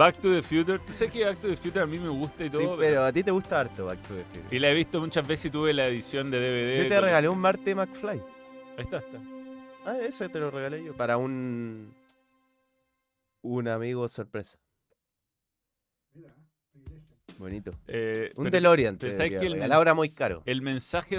Back 0.00 0.16
to 0.20 0.30
the 0.32 0.42
Future. 0.42 0.78
Tú 0.78 0.94
sabes 0.94 1.12
que 1.12 1.24
Back 1.26 1.38
to 1.40 1.48
the 1.48 1.56
Future 1.58 1.82
a 1.82 1.86
mí 1.86 1.98
me 1.98 2.08
gusta 2.08 2.42
y 2.44 2.50
Sí, 2.50 2.56
todo. 2.56 2.78
pero 2.78 3.04
a 3.04 3.12
ti 3.12 3.22
te 3.22 3.30
gusta 3.30 3.60
harto 3.60 3.84
Back 3.84 4.00
to 4.08 4.14
the 4.14 4.24
Future. 4.24 4.56
Y 4.56 4.58
la 4.58 4.70
he 4.70 4.74
visto 4.74 4.98
muchas 4.98 5.28
veces 5.28 5.44
y 5.46 5.50
tuve 5.50 5.74
la 5.74 5.88
edición 5.88 6.30
de 6.30 6.38
DVD. 6.40 6.82
Yo 6.84 6.88
te 6.88 7.00
regalé 7.02 7.28
un 7.28 7.38
Marte 7.38 7.74
McFly. 7.74 8.18
Ahí 8.18 8.22
está, 8.78 8.96
está. 8.96 9.20
Ah, 9.84 9.98
ese 10.00 10.28
te 10.30 10.38
lo 10.38 10.50
regalé 10.50 10.82
yo. 10.82 10.96
Para 10.96 11.18
un. 11.18 11.94
Un 13.42 13.68
amigo 13.68 14.08
sorpresa. 14.08 14.58
Bonito. 17.38 17.72
Eh, 17.88 18.32
Un 18.36 18.44
pero 18.44 18.50
DeLorean. 18.56 18.96
pero 18.98 19.12
te 19.12 19.16
¿sabes 19.18 19.32
debería 19.32 19.58
que 19.58 19.64
el 19.64 19.72
Ahora 19.72 19.92
muy 19.94 20.10
caro. 20.10 20.42
El 20.46 20.62
mensaje. 20.62 21.18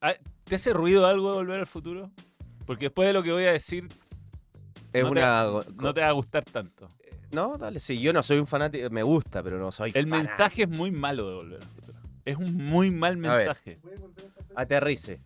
Ah, 0.00 0.14
¿Te 0.44 0.54
hace 0.56 0.72
ruido 0.72 1.06
algo 1.06 1.30
de 1.30 1.36
volver 1.36 1.60
al 1.60 1.66
futuro? 1.66 2.10
Porque 2.66 2.86
después 2.86 3.06
de 3.08 3.12
lo 3.14 3.22
que 3.22 3.32
voy 3.32 3.44
a 3.44 3.52
decir, 3.52 3.88
Es 4.92 5.02
no 5.02 5.08
te- 5.08 5.20
una. 5.20 5.50
no 5.76 5.92
te 5.94 6.00
va 6.00 6.08
a 6.08 6.12
gustar 6.12 6.44
tanto. 6.44 6.88
No, 7.34 7.56
dale, 7.58 7.80
sí, 7.80 8.00
yo 8.00 8.12
no 8.12 8.22
soy 8.22 8.38
un 8.38 8.46
fanático, 8.46 8.88
me 8.90 9.02
gusta, 9.02 9.42
pero 9.42 9.58
no 9.58 9.70
soy 9.72 9.90
El 9.94 10.04
fanático. 10.08 10.16
mensaje 10.28 10.62
es 10.62 10.68
muy 10.68 10.90
malo 10.90 11.28
de 11.28 11.34
volver 11.34 11.62
al 11.62 11.68
futuro. 11.68 11.98
Es 12.24 12.36
un 12.36 12.54
muy 12.56 12.90
mal 12.90 13.16
mensaje. 13.16 13.78
Aterrice. 14.56 15.20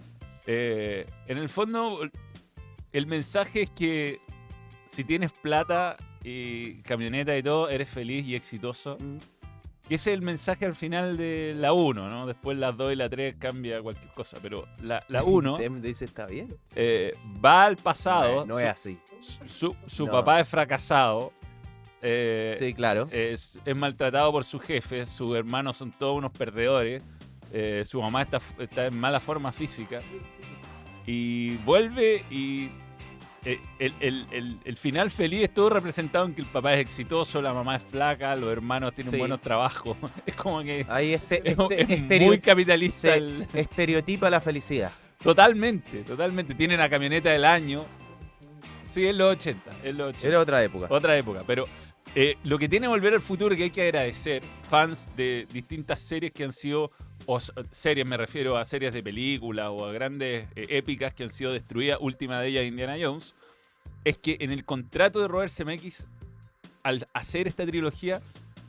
Eh, 0.46 1.06
en 1.26 1.38
el 1.38 1.48
fondo, 1.48 2.00
el 2.92 3.06
mensaje 3.06 3.62
es 3.62 3.70
que 3.70 4.20
si 4.86 5.04
tienes 5.04 5.32
plata 5.32 5.96
y 6.24 6.80
camioneta 6.82 7.36
y 7.36 7.42
todo, 7.42 7.68
eres 7.68 7.88
feliz 7.88 8.26
y 8.26 8.34
exitoso. 8.34 8.96
Mm. 9.00 9.18
Que 9.86 9.94
ese 9.94 10.10
es 10.10 10.14
el 10.18 10.22
mensaje 10.22 10.66
al 10.66 10.74
final 10.74 11.16
de 11.16 11.54
la 11.56 11.72
1, 11.72 12.10
¿no? 12.10 12.26
Después 12.26 12.58
las 12.58 12.76
2 12.76 12.92
y 12.92 12.96
la 12.96 13.08
3 13.08 13.36
cambia 13.38 13.80
cualquier 13.80 14.12
cosa. 14.12 14.38
Pero 14.42 14.66
la, 14.82 15.02
la 15.08 15.22
1 15.24 15.56
Tem 15.58 15.80
dice, 15.80 16.04
está 16.04 16.26
bien. 16.26 16.54
eh, 16.74 17.12
va 17.44 17.64
al 17.64 17.76
pasado. 17.76 18.44
No, 18.44 18.54
no 18.54 18.58
es 18.58 18.66
así. 18.66 18.98
su, 19.20 19.48
su- 19.48 19.76
su 19.86 20.06
No. 20.06 20.12
papá 20.12 20.40
es 20.40 20.48
fracasado. 20.48 21.32
Eh, 22.02 22.54
Sí, 22.58 22.74
claro. 22.74 23.08
es, 23.10 23.58
es 23.64 23.76
maltratado 23.76 24.30
por 24.32 24.44
su 24.44 24.58
jefe, 24.58 25.04
sus 25.06 25.36
hermanos 25.36 25.76
son 25.76 25.90
todos 25.90 26.16
unos 26.16 26.30
perdedores, 26.32 27.02
eh, 27.52 27.84
su 27.86 28.00
mamá 28.02 28.22
está, 28.22 28.38
está 28.58 28.86
en 28.86 28.98
mala 28.98 29.20
forma 29.20 29.52
física 29.52 30.00
y 31.06 31.56
vuelve 31.58 32.24
y 32.30 32.70
eh, 33.44 33.60
el, 33.78 33.94
el- 34.00 34.26
el- 34.32 34.58
el 34.64 34.76
final 34.76 35.10
feliz 35.10 35.44
es 35.44 35.54
todo 35.54 35.70
representado 35.70 36.26
en 36.26 36.34
que 36.34 36.40
el 36.42 36.46
papá 36.48 36.74
es 36.74 36.80
exitoso, 36.80 37.40
la 37.40 37.54
mamá 37.54 37.76
es 37.76 37.82
flaca, 37.82 38.34
los 38.36 38.50
hermanos 38.50 38.92
tienen 38.94 39.12
Sí. 39.12 39.18
buenos 39.18 39.40
trabajos. 39.40 39.96
Es 40.26 40.34
como 40.34 40.62
que 40.62 40.84
Ahí 40.88 41.14
este, 41.14 41.40
es, 41.48 41.56
este- 41.70 42.16
es 42.16 42.20
muy 42.22 42.40
capitalista. 42.40 43.14
estereotipa 43.54 44.28
la 44.28 44.40
felicidad. 44.40 44.90
totalmente, 45.22 46.02
totalmente. 46.02 46.54
Tienen 46.54 46.78
la 46.78 46.88
camioneta 46.90 47.30
del 47.30 47.44
año. 47.44 47.84
Sí, 48.84 49.06
es 49.06 49.14
los 49.14 49.32
80, 49.32 49.70
es 49.84 49.94
los 49.96 50.08
80. 50.08 50.28
Era 50.28 50.40
otra 50.40 50.64
época. 50.64 50.86
Otra 50.90 51.16
época, 51.16 51.42
pero 51.46 51.66
eh, 52.14 52.36
lo 52.44 52.58
que 52.58 52.68
tiene 52.68 52.88
Volver 52.88 53.14
al 53.14 53.20
Futuro 53.22 53.54
que 53.54 53.64
hay 53.64 53.70
que 53.70 53.82
agradecer, 53.82 54.42
fans 54.68 55.08
de 55.16 55.46
distintas 55.52 56.00
series 56.00 56.32
que 56.32 56.44
han 56.44 56.52
sido, 56.52 56.90
o 57.26 57.38
series 57.70 58.06
me 58.06 58.16
refiero 58.16 58.56
a 58.56 58.64
series 58.64 58.92
de 58.92 59.02
películas 59.02 59.68
o 59.70 59.84
a 59.86 59.92
grandes 59.92 60.46
eh, 60.56 60.66
épicas 60.70 61.12
que 61.14 61.22
han 61.24 61.30
sido 61.30 61.52
destruidas, 61.52 61.98
última 62.00 62.40
de 62.40 62.48
ellas 62.48 62.64
Indiana 62.64 62.96
Jones, 63.00 63.34
es 64.04 64.18
que 64.18 64.36
en 64.40 64.50
el 64.52 64.64
contrato 64.64 65.20
de 65.20 65.28
Robert 65.28 65.50
Zemeckis, 65.50 66.06
al 66.82 67.06
hacer 67.12 67.46
esta 67.46 67.66
trilogía, 67.66 68.20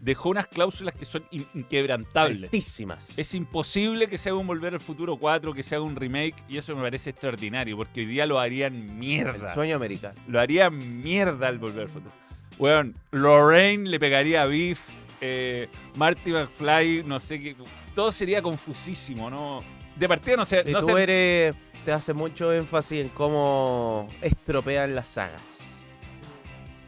dejó 0.02 0.30
unas 0.30 0.48
cláusulas 0.48 0.96
que 0.96 1.06
son 1.06 1.24
in- 1.32 1.48
inquebrantables. 1.54 2.46
Altísimas. 2.46 3.18
Es 3.18 3.34
imposible 3.36 4.08
que 4.08 4.18
se 4.18 4.30
haga 4.30 4.38
un 4.40 4.48
Volver 4.48 4.74
al 4.74 4.80
Futuro 4.80 5.18
4, 5.18 5.54
que 5.54 5.64
se 5.64 5.76
haga 5.76 5.84
un 5.84 5.96
remake, 5.96 6.36
y 6.48 6.58
eso 6.58 6.76
me 6.76 6.82
parece 6.82 7.10
extraordinario, 7.12 7.76
porque 7.78 8.02
hoy 8.02 8.06
día 8.08 8.26
lo 8.26 8.40
harían 8.40 8.76
el 8.76 8.84
mierda 8.94 9.54
sueño 9.54 9.76
americano. 9.76 10.16
lo 10.28 10.40
haría 10.40 10.70
mierda 10.70 11.48
al 11.48 11.58
volver 11.60 11.84
al 11.84 11.90
futuro. 11.90 12.14
Weón, 12.60 12.96
Lorraine 13.12 13.90
le 13.90 14.00
pegaría 14.00 14.44
a 14.44 14.46
Beef, 14.46 14.96
eh, 15.22 15.68
Marty 15.96 16.32
McFly, 16.32 17.04
no 17.06 17.20
sé 17.20 17.40
qué. 17.40 17.56
Todo 17.96 18.12
sería 18.12 18.42
confusísimo, 18.42 19.30
¿no? 19.30 19.64
De 19.96 20.08
partida 20.08 20.36
no 20.36 20.46
sé. 20.46 20.64
Si 20.64 20.72
no 20.72 20.80
tú 20.82 20.88
sé- 20.88 21.04
eres, 21.04 21.56
te 21.86 21.92
hace 21.92 22.14
mucho 22.14 22.54
énfasis 22.54 23.02
en 23.02 23.10
cómo 23.10 24.08
estropean 24.22 24.94
las 24.94 25.08
sagas. 25.08 25.42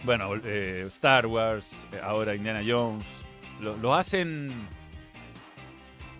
Bueno, 0.03 0.29
eh, 0.43 0.83
Star 0.87 1.25
Wars, 1.25 1.71
eh, 1.93 1.99
ahora 2.03 2.35
Indiana 2.35 2.61
Jones, 2.67 3.05
lo, 3.61 3.77
lo 3.77 3.93
hacen 3.93 4.49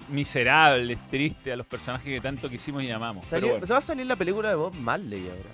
miserables, 0.09 0.97
tristes 1.07 1.53
a 1.53 1.55
los 1.55 1.65
personajes 1.65 2.05
que 2.07 2.21
tanto 2.21 2.49
quisimos 2.49 2.83
y 2.83 2.91
amamos. 2.91 3.25
Pero 3.29 3.47
bueno. 3.49 3.65
Se 3.65 3.73
va 3.73 3.79
a 3.79 3.81
salir 3.81 4.05
la 4.05 4.15
película 4.15 4.49
de 4.49 4.55
Bob 4.55 4.75
Marley 4.75 5.27
ahora. 5.29 5.49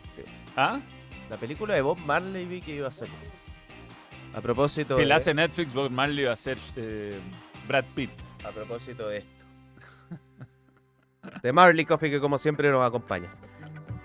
¿Ah? 0.56 0.80
La 1.30 1.38
película 1.38 1.74
de 1.76 1.82
Bob 1.82 1.98
Marley 2.00 2.46
vi 2.46 2.62
que 2.62 2.76
iba 2.76 2.88
a 2.88 2.92
salir. 2.92 3.14
A 4.36 4.42
propósito 4.42 4.96
Si 4.96 5.02
de, 5.02 5.08
la 5.08 5.16
hace 5.18 5.34
Netflix, 5.34 5.74
Bob 5.74 5.90
Marley 5.90 6.26
va 6.26 6.34
a 6.34 6.36
ser 6.36 6.58
eh, 6.76 7.18
Brad 7.68 7.86
Pitt. 7.96 8.12
a 8.46 8.50
propósito 8.52 9.08
de 9.10 9.18
esto. 9.20 9.32
De 11.42 11.52
Marley 11.52 11.86
Coffee 11.86 12.10
que 12.10 12.20
como 12.20 12.38
siempre 12.38 12.70
nos 12.72 12.86
acompaña. 12.86 13.30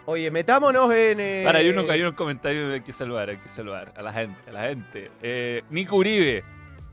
Oye, 0.07 0.31
metámonos 0.31 0.93
en. 0.93 1.21
eh, 1.21 1.43
Para, 1.45 1.61
hay 1.61 1.69
unos, 1.69 1.89
hay 1.89 2.01
unos 2.01 2.15
comentarios 2.15 2.69
que 2.69 2.75
hay 2.75 2.81
que 2.81 2.93
saludar, 2.93 3.31
hay 3.31 3.37
que 3.37 3.49
saludar 3.49 3.93
a 3.97 4.03
la 4.03 4.13
gente, 4.13 4.51
a 4.51 4.53
la 4.53 4.63
gente. 4.63 5.11
Eh, 5.23 5.63
Nico 5.71 5.97
Uribe, 5.97 6.43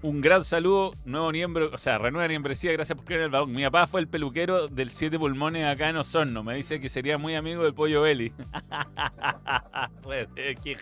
un 0.01 0.21
gran 0.21 0.43
saludo, 0.45 0.91
nuevo 1.03 1.29
miembro, 1.31 1.71
o 1.73 1.77
sea, 1.77 1.97
renueva 1.97 2.27
membresía, 2.27 2.71
gracias 2.71 2.95
por 2.95 3.05
creer 3.05 3.23
el 3.23 3.29
balón. 3.29 3.51
Mi 3.51 3.63
papá 3.63 3.85
fue 3.87 3.99
el 3.99 4.07
peluquero 4.07 4.67
del 4.67 4.89
Siete 4.91 5.19
Pulmones 5.19 5.65
acá 5.65 5.89
en 5.89 5.97
Osorno, 5.97 6.41
me 6.43 6.55
dice 6.55 6.79
que 6.79 6.87
sería 6.87 7.17
muy 7.17 7.35
amigo 7.35 7.63
del 7.63 7.73
Pollo 7.73 8.03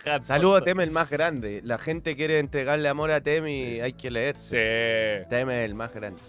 jato. 0.02 0.24
Saludo 0.24 0.56
a 0.56 0.60
Tem 0.62 0.78
el 0.80 0.90
más 0.92 1.10
grande. 1.10 1.60
La 1.64 1.78
gente 1.78 2.14
quiere 2.16 2.38
entregarle 2.38 2.88
amor 2.88 3.10
a 3.10 3.20
Tem 3.20 3.46
y 3.48 3.80
hay 3.80 3.92
que 3.92 4.10
leerse. 4.10 5.20
Sí. 5.22 5.26
Tem 5.28 5.50
es 5.50 5.64
el 5.64 5.74
más 5.74 5.92
grande. 5.92 6.22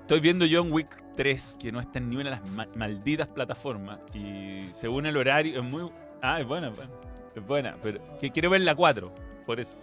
Estoy 0.00 0.20
viendo 0.20 0.46
John 0.50 0.72
Wick 0.72 0.88
3, 1.16 1.56
que 1.60 1.72
no 1.72 1.80
está 1.80 1.98
en 1.98 2.10
ni 2.10 2.16
una 2.16 2.24
de 2.26 2.30
las 2.30 2.50
ma- 2.50 2.68
malditas 2.76 3.28
plataformas. 3.28 3.98
Y 4.14 4.70
según 4.72 5.04
el 5.06 5.16
horario, 5.16 5.58
es 5.58 5.64
muy. 5.64 5.90
Ah, 6.22 6.40
es 6.40 6.46
buena, 6.46 6.68
es 6.68 6.76
buena. 6.76 6.92
Es 7.34 7.46
buena, 7.46 7.76
pero 7.82 8.00
que 8.18 8.30
quiero 8.30 8.50
ver 8.50 8.62
la 8.62 8.74
4, 8.74 9.12
por 9.44 9.60
eso. 9.60 9.78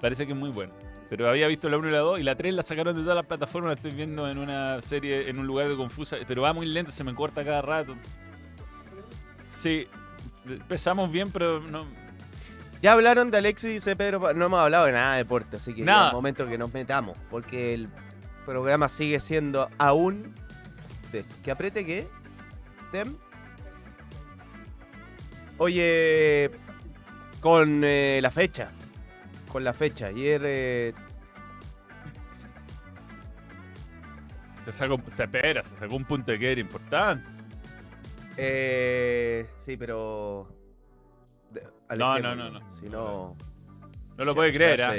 Parece 0.00 0.26
que 0.26 0.32
es 0.32 0.38
muy 0.38 0.50
buena. 0.50 0.72
Pero 1.10 1.28
había 1.28 1.46
visto 1.48 1.68
la 1.70 1.78
1 1.78 1.88
y 1.88 1.90
la 1.92 1.98
2 1.98 2.20
y 2.20 2.22
la 2.22 2.36
3 2.36 2.54
la 2.54 2.62
sacaron 2.62 2.94
de 2.94 3.02
todas 3.02 3.16
las 3.16 3.24
plataformas. 3.26 3.70
La 3.70 3.74
estoy 3.76 3.92
viendo 3.92 4.28
en 4.28 4.38
una 4.38 4.80
serie, 4.80 5.28
en 5.30 5.38
un 5.38 5.46
lugar 5.46 5.68
de 5.68 5.76
confusa. 5.76 6.16
Pero 6.26 6.42
va 6.42 6.52
muy 6.52 6.66
lento, 6.66 6.92
se 6.92 7.02
me 7.04 7.14
corta 7.14 7.44
cada 7.44 7.62
rato. 7.62 7.94
Sí, 9.56 9.86
empezamos 10.46 11.10
bien, 11.10 11.30
pero 11.32 11.60
no. 11.60 11.86
Ya 12.82 12.92
hablaron 12.92 13.30
de 13.30 13.38
Alexis, 13.38 13.70
dice 13.70 13.96
Pedro. 13.96 14.20
Pa- 14.20 14.34
No 14.34 14.44
hemos 14.46 14.60
hablado 14.60 14.84
de 14.86 14.92
nada 14.92 15.12
de 15.12 15.18
deporte, 15.18 15.56
así 15.56 15.74
que 15.74 15.82
Nada. 15.82 16.08
es 16.08 16.12
momento 16.12 16.46
que 16.46 16.58
nos 16.58 16.72
metamos. 16.72 17.16
Porque 17.30 17.74
el 17.74 17.88
programa 18.46 18.88
sigue 18.88 19.18
siendo 19.18 19.68
aún. 19.78 20.32
de- 21.10 21.24
¿Que 21.42 21.50
apriete 21.50 21.86
qué? 21.86 22.06
Tem. 22.92 23.16
Oye, 25.56 26.50
con 27.40 27.80
eh, 27.82 28.20
la 28.22 28.30
fecha. 28.30 28.70
Con 29.50 29.64
la 29.64 29.72
fecha. 29.72 30.06
Ayer. 30.06 30.40
eh, 30.44 30.94
Se, 34.64 34.72
sacó, 34.72 35.00
se 35.10 35.22
espera, 35.24 35.62
se 35.62 35.76
sacó 35.76 35.96
un 35.96 36.04
punto 36.04 36.30
de 36.30 36.38
queda 36.38 36.60
importante. 36.60 37.26
eh, 38.36 39.46
sí, 39.58 39.76
pero. 39.76 40.48
de- 41.50 41.66
No, 41.98 42.18
no, 42.18 42.34
no, 42.34 42.50
no. 42.50 42.72
Si 42.78 42.86
no. 42.88 43.36
No 44.16 44.24
lo 44.24 44.34
puede 44.34 44.52
creer, 44.52 44.82
¿ah? 44.82 44.92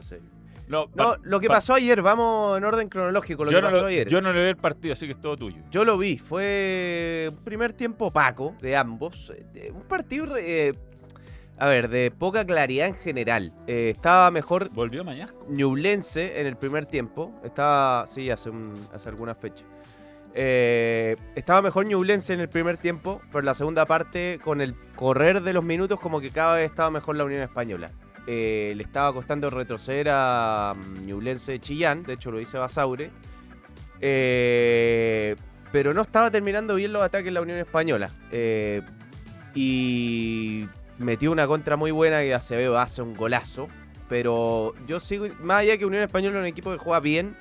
sé. 0.00 0.20
No, 0.68 0.86
No, 0.94 1.16
lo 1.22 1.40
que 1.40 1.48
pa- 1.48 1.54
pasó 1.54 1.74
ayer, 1.74 2.00
vamos 2.02 2.56
en 2.56 2.64
orden 2.64 2.88
cronológico. 2.88 3.44
Lo 3.44 3.50
yo, 3.50 3.58
que 3.58 3.62
no 3.62 3.68
pasó 3.68 3.80
lo, 3.82 3.86
ayer. 3.88 4.08
yo 4.08 4.20
no 4.20 4.32
le 4.32 4.42
vi 4.42 4.48
el 4.50 4.56
partido, 4.56 4.92
así 4.92 5.06
que 5.06 5.12
es 5.12 5.20
todo 5.20 5.36
tuyo. 5.36 5.60
Yo 5.70 5.84
lo 5.84 5.98
vi, 5.98 6.18
fue 6.18 7.28
un 7.32 7.42
primer 7.44 7.72
tiempo 7.72 8.06
opaco 8.06 8.54
de 8.60 8.76
ambos. 8.76 9.32
eh, 9.54 9.72
Un 9.74 9.82
partido, 9.82 10.36
eh, 10.36 10.72
a 11.58 11.68
ver, 11.68 11.88
de 11.88 12.10
poca 12.10 12.44
claridad 12.44 12.88
en 12.88 12.94
general. 12.96 13.52
Eh, 13.66 13.90
estaba 13.94 14.30
mejor 14.30 14.70
Volvió 14.70 15.04
Mañasco. 15.04 15.46
Ñublense 15.48 16.40
en 16.40 16.46
el 16.46 16.56
primer 16.56 16.86
tiempo. 16.86 17.32
Estaba, 17.44 18.06
sí, 18.06 18.30
hace, 18.30 18.50
un- 18.50 18.88
hace 18.92 19.08
algunas 19.08 19.36
fechas. 19.38 19.66
Eh, 20.34 21.16
estaba 21.36 21.62
mejor 21.62 21.86
Ñublense 21.86 22.32
en 22.32 22.40
el 22.40 22.48
primer 22.48 22.78
tiempo, 22.78 23.20
pero 23.28 23.40
en 23.40 23.44
la 23.46 23.54
segunda 23.54 23.86
parte, 23.86 24.40
con 24.42 24.60
el 24.60 24.74
correr 24.96 25.42
de 25.42 25.52
los 25.52 25.62
minutos, 25.64 26.00
como 26.00 26.20
que 26.20 26.30
cada 26.30 26.54
vez 26.56 26.70
estaba 26.70 26.90
mejor 26.90 27.16
la 27.16 27.24
Unión 27.24 27.42
Española. 27.42 27.90
Eh, 28.26 28.72
le 28.76 28.82
estaba 28.82 29.12
costando 29.12 29.50
retroceder 29.50 30.08
a 30.10 30.74
mm, 30.76 31.06
Ñublense 31.06 31.58
Chillán, 31.60 32.02
de 32.02 32.14
hecho 32.14 32.30
lo 32.30 32.38
dice 32.38 32.56
Basaure. 32.58 33.10
Eh, 34.00 35.36
pero 35.70 35.92
no 35.92 36.02
estaba 36.02 36.30
terminando 36.30 36.74
bien 36.74 36.92
los 36.92 37.02
ataques 37.02 37.32
la 37.32 37.40
Unión 37.40 37.58
Española. 37.58 38.10
Y 39.54 40.66
metió 40.98 41.32
una 41.32 41.46
contra 41.46 41.76
muy 41.76 41.90
buena 41.90 42.24
y 42.24 42.32
Acevedo 42.32 42.78
hace 42.78 43.02
un 43.02 43.14
golazo. 43.14 43.68
Pero 44.08 44.74
yo 44.86 45.00
sigo, 45.00 45.26
más 45.42 45.60
allá 45.60 45.78
que 45.78 45.86
Unión 45.86 46.02
Española 46.02 46.36
es 46.36 46.40
un 46.40 46.46
equipo 46.46 46.70
que 46.70 46.78
juega 46.78 47.00
bien, 47.00 47.36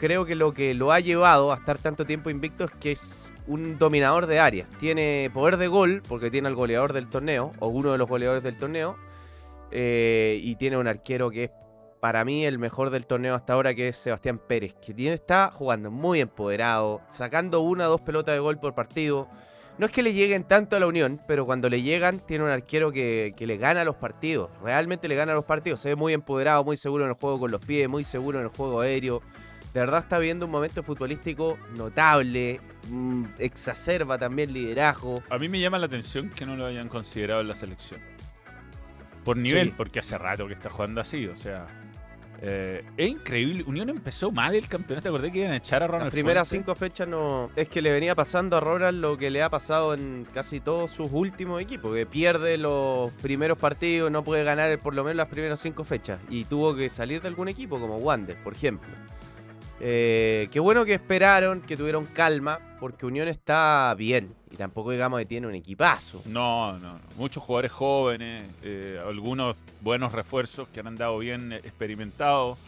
creo 0.00 0.26
que 0.26 0.34
lo 0.34 0.52
que 0.52 0.74
lo 0.74 0.92
ha 0.92 1.00
llevado 1.00 1.52
a 1.52 1.56
estar 1.56 1.78
tanto 1.78 2.04
tiempo 2.04 2.28
invicto 2.28 2.64
es 2.64 2.70
que 2.72 2.92
es 2.92 3.32
un 3.46 3.78
dominador 3.78 4.26
de 4.26 4.38
área. 4.38 4.66
Tiene 4.78 5.30
poder 5.32 5.56
de 5.56 5.68
gol, 5.68 6.02
porque 6.08 6.30
tiene 6.30 6.48
al 6.48 6.54
goleador 6.54 6.92
del 6.92 7.08
torneo, 7.08 7.52
o 7.58 7.68
uno 7.68 7.92
de 7.92 7.98
los 7.98 8.08
goleadores 8.08 8.42
del 8.42 8.56
torneo. 8.56 8.96
eh, 9.70 10.38
y 10.42 10.56
tiene 10.56 10.76
un 10.76 10.86
arquero 10.86 11.30
que 11.30 11.44
es 11.44 11.50
para 12.00 12.22
mí 12.24 12.44
el 12.44 12.58
mejor 12.58 12.90
del 12.90 13.06
torneo 13.06 13.34
hasta 13.34 13.54
ahora, 13.54 13.74
que 13.74 13.88
es 13.88 13.96
Sebastián 13.96 14.38
Pérez, 14.38 14.74
que 14.74 14.92
tiene, 14.92 15.14
está 15.14 15.50
jugando 15.50 15.90
muy 15.90 16.20
empoderado, 16.20 17.00
sacando 17.08 17.62
una 17.62 17.86
o 17.86 17.92
dos 17.92 18.02
pelotas 18.02 18.34
de 18.34 18.40
gol 18.40 18.58
por 18.58 18.74
partido. 18.74 19.26
No 19.76 19.86
es 19.86 19.92
que 19.92 20.02
le 20.04 20.12
lleguen 20.12 20.44
tanto 20.44 20.76
a 20.76 20.80
la 20.80 20.86
Unión, 20.86 21.20
pero 21.26 21.44
cuando 21.46 21.68
le 21.68 21.82
llegan, 21.82 22.20
tiene 22.20 22.44
un 22.44 22.50
arquero 22.50 22.92
que, 22.92 23.34
que 23.36 23.46
le 23.46 23.56
gana 23.56 23.82
los 23.84 23.96
partidos. 23.96 24.50
Realmente 24.62 25.08
le 25.08 25.16
gana 25.16 25.32
los 25.32 25.44
partidos. 25.44 25.80
Se 25.80 25.88
ve 25.90 25.96
muy 25.96 26.12
empoderado, 26.12 26.62
muy 26.62 26.76
seguro 26.76 27.04
en 27.04 27.10
el 27.10 27.16
juego 27.16 27.40
con 27.40 27.50
los 27.50 27.60
pies, 27.60 27.88
muy 27.88 28.04
seguro 28.04 28.38
en 28.38 28.44
el 28.44 28.50
juego 28.50 28.80
aéreo. 28.82 29.20
De 29.72 29.80
verdad 29.80 29.98
está 30.00 30.18
viendo 30.20 30.46
un 30.46 30.52
momento 30.52 30.82
futbolístico 30.84 31.58
notable. 31.76 32.60
mm, 32.88 33.24
exacerba 33.38 34.16
también 34.18 34.52
liderazgo. 34.52 35.16
A 35.30 35.38
mí 35.38 35.48
me 35.48 35.58
llama 35.58 35.78
la 35.78 35.86
atención 35.86 36.28
que 36.28 36.44
no 36.46 36.54
lo 36.54 36.66
hayan 36.66 36.88
considerado 36.88 37.40
en 37.40 37.48
la 37.48 37.54
selección. 37.56 37.98
Por 39.24 39.36
nivel, 39.38 39.68
Sí. 39.68 39.74
porque 39.76 39.98
hace 40.00 40.18
rato 40.18 40.46
que 40.46 40.52
está 40.52 40.68
jugando 40.70 41.00
así, 41.00 41.26
o 41.26 41.34
sea. 41.34 41.66
Eh, 42.46 42.84
es 42.98 43.08
increíble. 43.08 43.64
Unión 43.66 43.88
empezó 43.88 44.30
mal 44.30 44.54
el 44.54 44.68
campeonato. 44.68 45.04
¿Te 45.04 45.08
acordé 45.08 45.32
que 45.32 45.38
iban 45.38 45.52
a 45.52 45.56
echar 45.56 45.82
a 45.82 45.86
Ronald 45.86 46.06
Las 46.06 46.12
primeras 46.12 46.46
cinco 46.46 46.74
fechas 46.74 47.08
no. 47.08 47.50
Es 47.56 47.68
que 47.68 47.80
le 47.80 47.90
venía 47.90 48.14
pasando 48.14 48.58
a 48.58 48.60
Ronald 48.60 49.00
lo 49.00 49.16
que 49.16 49.30
le 49.30 49.42
ha 49.42 49.48
pasado 49.48 49.94
en 49.94 50.26
casi 50.34 50.60
todos 50.60 50.90
sus 50.90 51.08
últimos 51.10 51.62
equipos. 51.62 51.94
Que 51.94 52.04
pierde 52.04 52.58
los 52.58 53.10
primeros 53.12 53.56
partidos, 53.56 54.10
no 54.10 54.22
puede 54.22 54.44
ganar 54.44 54.78
por 54.78 54.94
lo 54.94 55.04
menos 55.04 55.16
las 55.16 55.28
primeras 55.28 55.58
cinco 55.60 55.84
fechas. 55.84 56.20
Y 56.28 56.44
tuvo 56.44 56.74
que 56.74 56.90
salir 56.90 57.22
de 57.22 57.28
algún 57.28 57.48
equipo, 57.48 57.80
como 57.80 57.96
Wander, 57.96 58.36
por 58.42 58.52
ejemplo. 58.52 58.90
Eh, 59.80 60.48
qué 60.52 60.60
bueno 60.60 60.84
que 60.84 60.94
esperaron, 60.94 61.60
que 61.60 61.76
tuvieron 61.76 62.06
calma, 62.06 62.60
porque 62.80 63.06
Unión 63.06 63.28
está 63.28 63.94
bien. 63.96 64.34
Y 64.50 64.56
tampoco 64.56 64.92
digamos 64.92 65.18
que 65.18 65.26
tiene 65.26 65.46
un 65.46 65.54
equipazo. 65.54 66.22
No, 66.26 66.78
no. 66.78 67.00
Muchos 67.16 67.42
jugadores 67.42 67.72
jóvenes, 67.72 68.44
eh, 68.62 69.00
algunos 69.04 69.56
buenos 69.80 70.12
refuerzos 70.12 70.68
que 70.68 70.80
han 70.80 70.86
andado 70.86 71.18
bien 71.18 71.52
experimentados. 71.52 72.58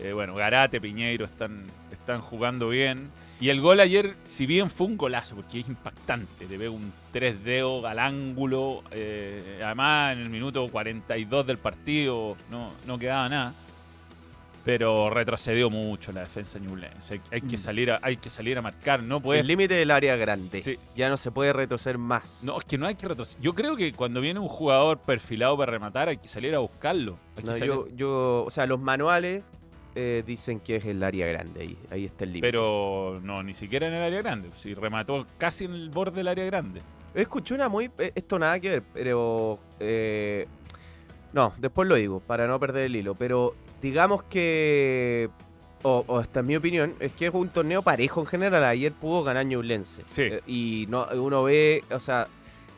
Eh, 0.00 0.12
bueno, 0.12 0.34
Garate, 0.34 0.80
Piñeiro 0.80 1.24
están, 1.24 1.64
están 1.92 2.20
jugando 2.20 2.68
bien. 2.68 3.10
Y 3.40 3.48
el 3.48 3.62
gol 3.62 3.80
ayer, 3.80 4.16
si 4.26 4.44
bien 4.44 4.68
fue 4.68 4.86
un 4.86 4.98
golazo, 4.98 5.34
porque 5.34 5.60
es 5.60 5.68
impactante, 5.68 6.44
te 6.44 6.58
ve 6.58 6.68
un 6.68 6.92
3 7.10 7.42
dedos 7.42 7.84
al 7.86 7.98
ángulo, 7.98 8.82
eh, 8.90 9.62
además 9.64 10.12
en 10.12 10.18
el 10.20 10.28
minuto 10.28 10.68
42 10.68 11.46
del 11.46 11.56
partido 11.56 12.36
no, 12.50 12.70
no 12.86 12.98
quedaba 12.98 13.30
nada. 13.30 13.54
Pero 14.64 15.08
retrocedió 15.10 15.70
mucho 15.70 16.12
la 16.12 16.20
defensa 16.20 16.58
ñublense. 16.58 17.20
Hay, 17.30 17.40
que 17.40 17.56
salir 17.56 17.90
a, 17.92 17.98
hay 18.02 18.16
que 18.18 18.28
salir 18.28 18.58
a 18.58 18.62
marcar, 18.62 19.02
no 19.02 19.20
puede 19.20 19.40
El 19.40 19.46
límite 19.46 19.74
del 19.74 19.90
área 19.90 20.16
grande. 20.16 20.60
Sí. 20.60 20.78
Ya 20.94 21.08
no 21.08 21.16
se 21.16 21.30
puede 21.30 21.52
retroceder 21.52 21.96
más. 21.98 22.44
no, 22.44 22.58
es 22.58 22.64
que 22.64 22.76
no 22.76 22.86
hay 22.86 22.94
que 22.94 23.08
retroceder. 23.08 23.42
Yo 23.42 23.54
creo 23.54 23.74
que 23.76 23.92
cuando 23.92 24.20
viene 24.20 24.38
un 24.38 24.48
jugador 24.48 24.98
perfilado 24.98 25.56
para 25.56 25.72
rematar, 25.72 26.08
hay 26.08 26.18
que 26.18 26.28
salir 26.28 26.54
a 26.54 26.58
buscarlo. 26.58 27.18
No, 27.42 27.52
salir- 27.52 27.66
yo, 27.66 27.88
yo, 27.96 28.44
o 28.46 28.50
sea, 28.50 28.66
los 28.66 28.78
manuales 28.78 29.42
eh, 29.94 30.22
dicen 30.26 30.60
que 30.60 30.76
es 30.76 30.84
el 30.84 31.02
área 31.02 31.26
grande 31.26 31.62
ahí, 31.62 31.78
ahí 31.90 32.04
está 32.04 32.24
el 32.24 32.32
límite. 32.34 32.46
Pero 32.48 33.18
no, 33.22 33.42
ni 33.42 33.54
siquiera 33.54 33.88
en 33.88 33.94
el 33.94 34.02
área 34.02 34.20
grande. 34.20 34.50
Si 34.54 34.74
remató 34.74 35.26
casi 35.38 35.64
en 35.64 35.72
el 35.74 35.90
borde 35.90 36.16
del 36.18 36.28
área 36.28 36.44
grande. 36.44 36.80
Escuché 37.14 37.54
una 37.54 37.68
muy, 37.68 37.90
eh, 37.98 38.12
esto 38.14 38.38
nada 38.38 38.60
que 38.60 38.68
ver, 38.70 38.82
pero 38.92 39.58
eh, 39.80 40.46
no, 41.32 41.52
después 41.58 41.88
lo 41.88 41.96
digo 41.96 42.20
para 42.20 42.46
no 42.46 42.60
perder 42.60 42.84
el 42.84 42.96
hilo. 42.96 43.14
Pero 43.14 43.54
digamos 43.80 44.22
que, 44.24 45.30
o, 45.82 46.04
o 46.06 46.20
esta 46.20 46.40
es 46.40 46.46
mi 46.46 46.56
opinión, 46.56 46.94
es 47.00 47.12
que 47.12 47.26
es 47.26 47.34
un 47.34 47.48
torneo 47.48 47.82
parejo 47.82 48.20
en 48.20 48.26
general. 48.26 48.64
Ayer 48.64 48.92
pudo 48.92 49.24
ganar 49.24 49.46
Ñublense. 49.46 50.02
Sí. 50.06 50.22
Eh, 50.22 50.42
y 50.46 50.86
no, 50.88 51.06
uno 51.14 51.42
ve, 51.44 51.82
o 51.90 52.00
sea, 52.00 52.28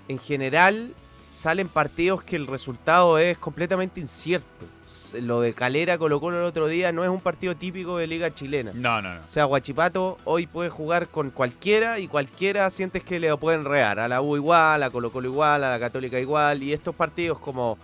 en 0.09 0.19
general 0.19 0.95
salen 1.33 1.67
partidos 1.69 2.23
que 2.23 2.37
el 2.37 2.47
resultado 2.47 3.19
es 3.19 3.39
completamente 3.39 4.01
incierto. 4.01 4.67
Lo 5.15 5.41
de 5.41 5.55
Calera 5.55 5.97
Colo 5.97 6.21
Colo 6.21 6.39
el 6.39 6.45
otro 6.45 6.69
día 6.69 6.93
no 6.93 7.03
es 7.03 7.09
un 7.09 7.21
partido 7.21 7.57
típico 7.57 7.97
de 7.97 8.07
Liga 8.07 8.35
Chilena. 8.35 8.73
No, 8.75 9.01
no, 9.01 9.15
no. 9.15 9.21
O 9.21 9.31
sea, 9.31 9.45
Guachipato 9.45 10.19
hoy 10.25 10.47
puede 10.47 10.69
jugar 10.69 11.09
con 11.09 11.31
cualquiera 11.31 11.99
y 11.99 12.09
cualquiera 12.09 12.69
sientes 12.69 13.03
que 13.03 13.19
le 13.19 13.31
lo 13.31 13.39
pueden 13.39 13.65
rear. 13.65 13.99
A 13.99 14.09
la 14.09 14.21
U 14.21 14.37
igual, 14.37 14.83
a 14.83 14.91
Colo 14.91 15.11
Colo 15.11 15.29
igual, 15.29 15.65
a 15.65 15.71
la 15.71 15.81
Católica 15.81 16.21
igual. 16.21 16.63
Y 16.63 16.75
estos 16.75 16.95
partidos 16.95 17.39
como, 17.39 17.79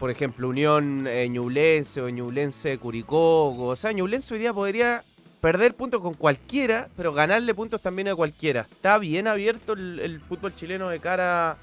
por 0.00 0.10
ejemplo, 0.10 0.48
Unión 0.48 1.06
eh, 1.06 1.28
Ñublense 1.28 2.00
o 2.00 2.08
Ñublense 2.08 2.76
Curicó. 2.78 3.54
O 3.54 3.76
sea, 3.76 3.92
Ñublense 3.92 4.34
hoy 4.34 4.40
día 4.40 4.52
podría 4.52 5.04
perder 5.40 5.74
puntos 5.74 6.00
con 6.02 6.14
cualquiera, 6.14 6.88
pero 6.96 7.12
ganarle 7.12 7.54
puntos 7.54 7.80
también 7.80 8.08
a 8.08 8.16
cualquiera. 8.16 8.62
Está 8.70 8.98
bien 8.98 9.28
abierto 9.28 9.74
el, 9.74 10.00
el 10.00 10.20
fútbol 10.20 10.54
chileno 10.54 10.88
de 10.88 10.98
cara 11.00 11.56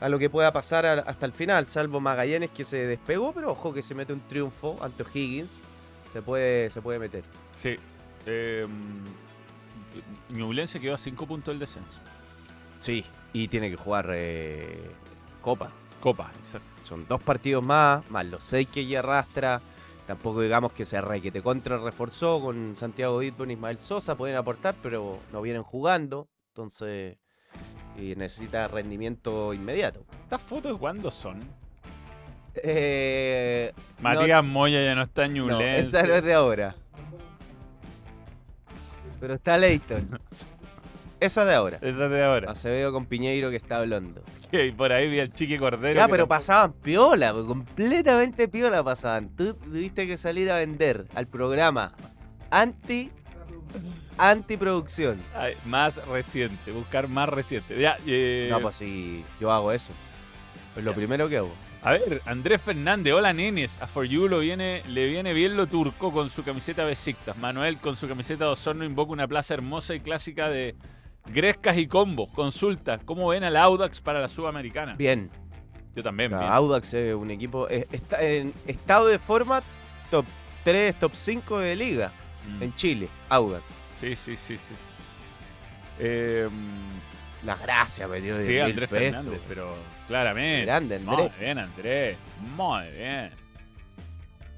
a 0.00 0.08
lo 0.08 0.18
que 0.18 0.28
pueda 0.28 0.52
pasar 0.52 0.84
a- 0.86 0.94
hasta 1.00 1.26
el 1.26 1.32
final, 1.32 1.66
salvo 1.68 2.00
Magallanes 2.00 2.50
que 2.50 2.64
se 2.64 2.78
despegó, 2.86 3.32
pero 3.32 3.52
ojo 3.52 3.72
que 3.72 3.82
se 3.82 3.94
mete 3.94 4.12
un 4.12 4.20
triunfo 4.20 4.78
ante 4.82 5.02
O'Higgins. 5.04 5.60
Se 6.12 6.20
puede, 6.22 6.70
se 6.70 6.82
puede 6.82 6.98
meter. 6.98 7.22
Sí. 7.52 7.76
Eh, 8.26 8.66
Ñublense 10.30 10.80
quedó 10.80 10.94
a 10.94 10.98
5 10.98 11.26
puntos 11.26 11.52
del 11.52 11.58
descenso. 11.58 11.98
Sí, 12.80 13.04
y 13.32 13.48
tiene 13.48 13.70
que 13.70 13.76
jugar 13.76 14.08
eh, 14.12 14.90
Copa. 15.40 15.70
Copa, 16.00 16.30
exacto. 16.38 16.71
Son 16.84 17.06
dos 17.08 17.22
partidos 17.22 17.64
más, 17.64 18.08
más 18.10 18.26
los 18.26 18.42
seis 18.44 18.68
que 18.72 18.80
ella 18.80 18.98
arrastra. 19.00 19.60
Tampoco 20.06 20.40
digamos 20.40 20.72
que 20.72 20.84
se 20.84 21.00
re 21.00 21.20
que 21.22 21.30
te 21.30 21.42
contra 21.42 21.78
reforzó 21.78 22.40
con 22.40 22.74
Santiago 22.76 23.20
Ditbon 23.20 23.50
y 23.50 23.54
Ismael 23.54 23.78
Sosa, 23.78 24.16
pueden 24.16 24.36
aportar, 24.36 24.74
pero 24.82 25.18
no 25.32 25.40
vienen 25.42 25.62
jugando. 25.62 26.28
Entonces, 26.48 27.16
y 27.96 28.14
necesita 28.16 28.68
rendimiento 28.68 29.54
inmediato. 29.54 30.04
¿Estas 30.24 30.42
fotos 30.42 30.76
cuándo 30.78 31.10
son? 31.10 31.38
Eh, 32.54 33.72
no- 33.98 34.02
Matías 34.02 34.44
Moya 34.44 34.84
ya 34.84 34.94
no 34.94 35.02
está 35.02 35.24
en 35.24 35.34
no, 35.34 35.46
Ñublense. 35.48 35.80
esa 35.98 36.02
no 36.06 36.14
es 36.14 36.24
de 36.24 36.34
ahora. 36.34 36.74
Pero 39.20 39.34
está 39.34 39.56
Leighton. 39.56 40.18
Esa 41.20 41.42
es 41.42 41.46
de 41.48 41.54
ahora. 41.54 41.76
Esa 41.80 42.04
es 42.06 42.10
de 42.10 42.24
ahora. 42.24 42.50
Acevedo 42.50 42.92
con 42.92 43.06
Piñeiro 43.06 43.48
que 43.50 43.56
está 43.56 43.76
hablando. 43.76 44.20
Y 44.68 44.70
por 44.72 44.92
ahí 44.92 45.08
vi 45.10 45.18
al 45.20 45.32
Chiqui 45.32 45.56
Cordero. 45.58 45.94
Ya, 45.98 46.06
pero 46.06 46.24
tampoco- 46.24 46.28
pasaban 46.28 46.72
piola, 46.74 47.32
pues, 47.32 47.46
completamente 47.46 48.48
piola 48.48 48.82
pasaban. 48.84 49.30
Tú 49.34 49.54
tuviste 49.54 50.06
que 50.06 50.16
salir 50.16 50.50
a 50.50 50.56
vender 50.56 51.06
al 51.14 51.26
programa 51.26 51.92
anti 52.50 53.10
antiproducción. 54.18 55.20
Ay, 55.34 55.54
más 55.64 56.04
reciente, 56.06 56.70
buscar 56.72 57.08
más 57.08 57.28
reciente. 57.28 57.78
Ya, 57.80 57.96
eh, 58.06 58.48
No, 58.50 58.60
pues 58.60 58.76
sí, 58.76 59.24
yo 59.40 59.50
hago 59.50 59.72
eso. 59.72 59.92
Es 60.76 60.84
lo 60.84 60.90
Ya. 60.92 60.96
primero 60.96 61.28
que 61.28 61.38
hago. 61.38 61.52
A 61.82 61.92
ver, 61.92 62.22
Andrés 62.26 62.62
Fernández, 62.62 63.12
hola 63.12 63.32
nenes. 63.32 63.78
A 63.82 63.86
For 63.88 64.04
You 64.06 64.28
lo 64.28 64.38
viene, 64.38 64.82
le 64.86 65.08
viene 65.08 65.32
bien 65.32 65.56
lo 65.56 65.66
turco 65.66 66.12
con 66.12 66.30
su 66.30 66.44
camiseta 66.44 66.84
Besiktas. 66.84 67.36
Manuel 67.36 67.78
con 67.78 67.96
su 67.96 68.06
camiseta 68.06 68.44
de 68.44 68.50
Osorno 68.50 68.84
invoca 68.84 69.12
una 69.12 69.26
plaza 69.26 69.54
hermosa 69.54 69.94
y 69.94 70.00
clásica 70.00 70.48
de 70.48 70.76
Grescas 71.26 71.76
y 71.78 71.86
Combos. 71.86 72.28
Consulta, 72.30 72.98
¿cómo 72.98 73.28
ven 73.28 73.44
al 73.44 73.56
Audax 73.56 74.00
para 74.00 74.20
la 74.20 74.28
Sudamericana? 74.28 74.94
Bien. 74.96 75.30
Yo 75.94 76.02
también, 76.02 76.30
La 76.32 76.38
bien. 76.40 76.50
Audax 76.52 76.94
es 76.94 77.14
un 77.14 77.30
equipo. 77.30 77.68
eh, 77.68 77.86
está 77.92 78.22
en 78.22 78.52
estado 78.66 79.06
de 79.08 79.18
forma 79.18 79.62
top 80.10 80.24
3, 80.64 80.98
top 80.98 81.12
5 81.14 81.58
de 81.58 81.76
liga 81.76 82.12
Mm. 82.46 82.62
en 82.64 82.74
Chile. 82.74 83.08
Audax. 83.28 83.62
Sí, 83.92 84.16
sí, 84.16 84.36
sí, 84.36 84.58
sí. 84.58 84.74
Eh, 86.00 86.48
Las 87.44 87.60
gracias, 87.60 88.08
me 88.08 88.20
dio 88.20 88.36
de 88.36 88.44
sí, 88.46 88.58
Andrés 88.58 88.88
pesos. 88.90 89.14
Fernández, 89.16 89.40
pero 89.48 89.74
claramente. 90.06 90.64
Grande, 90.66 90.98
Muy 91.00 91.14
Andrés. 91.16 91.40
bien, 91.40 91.58
Andrés. 91.58 92.16
Muy 92.56 92.88
bien. 92.92 93.30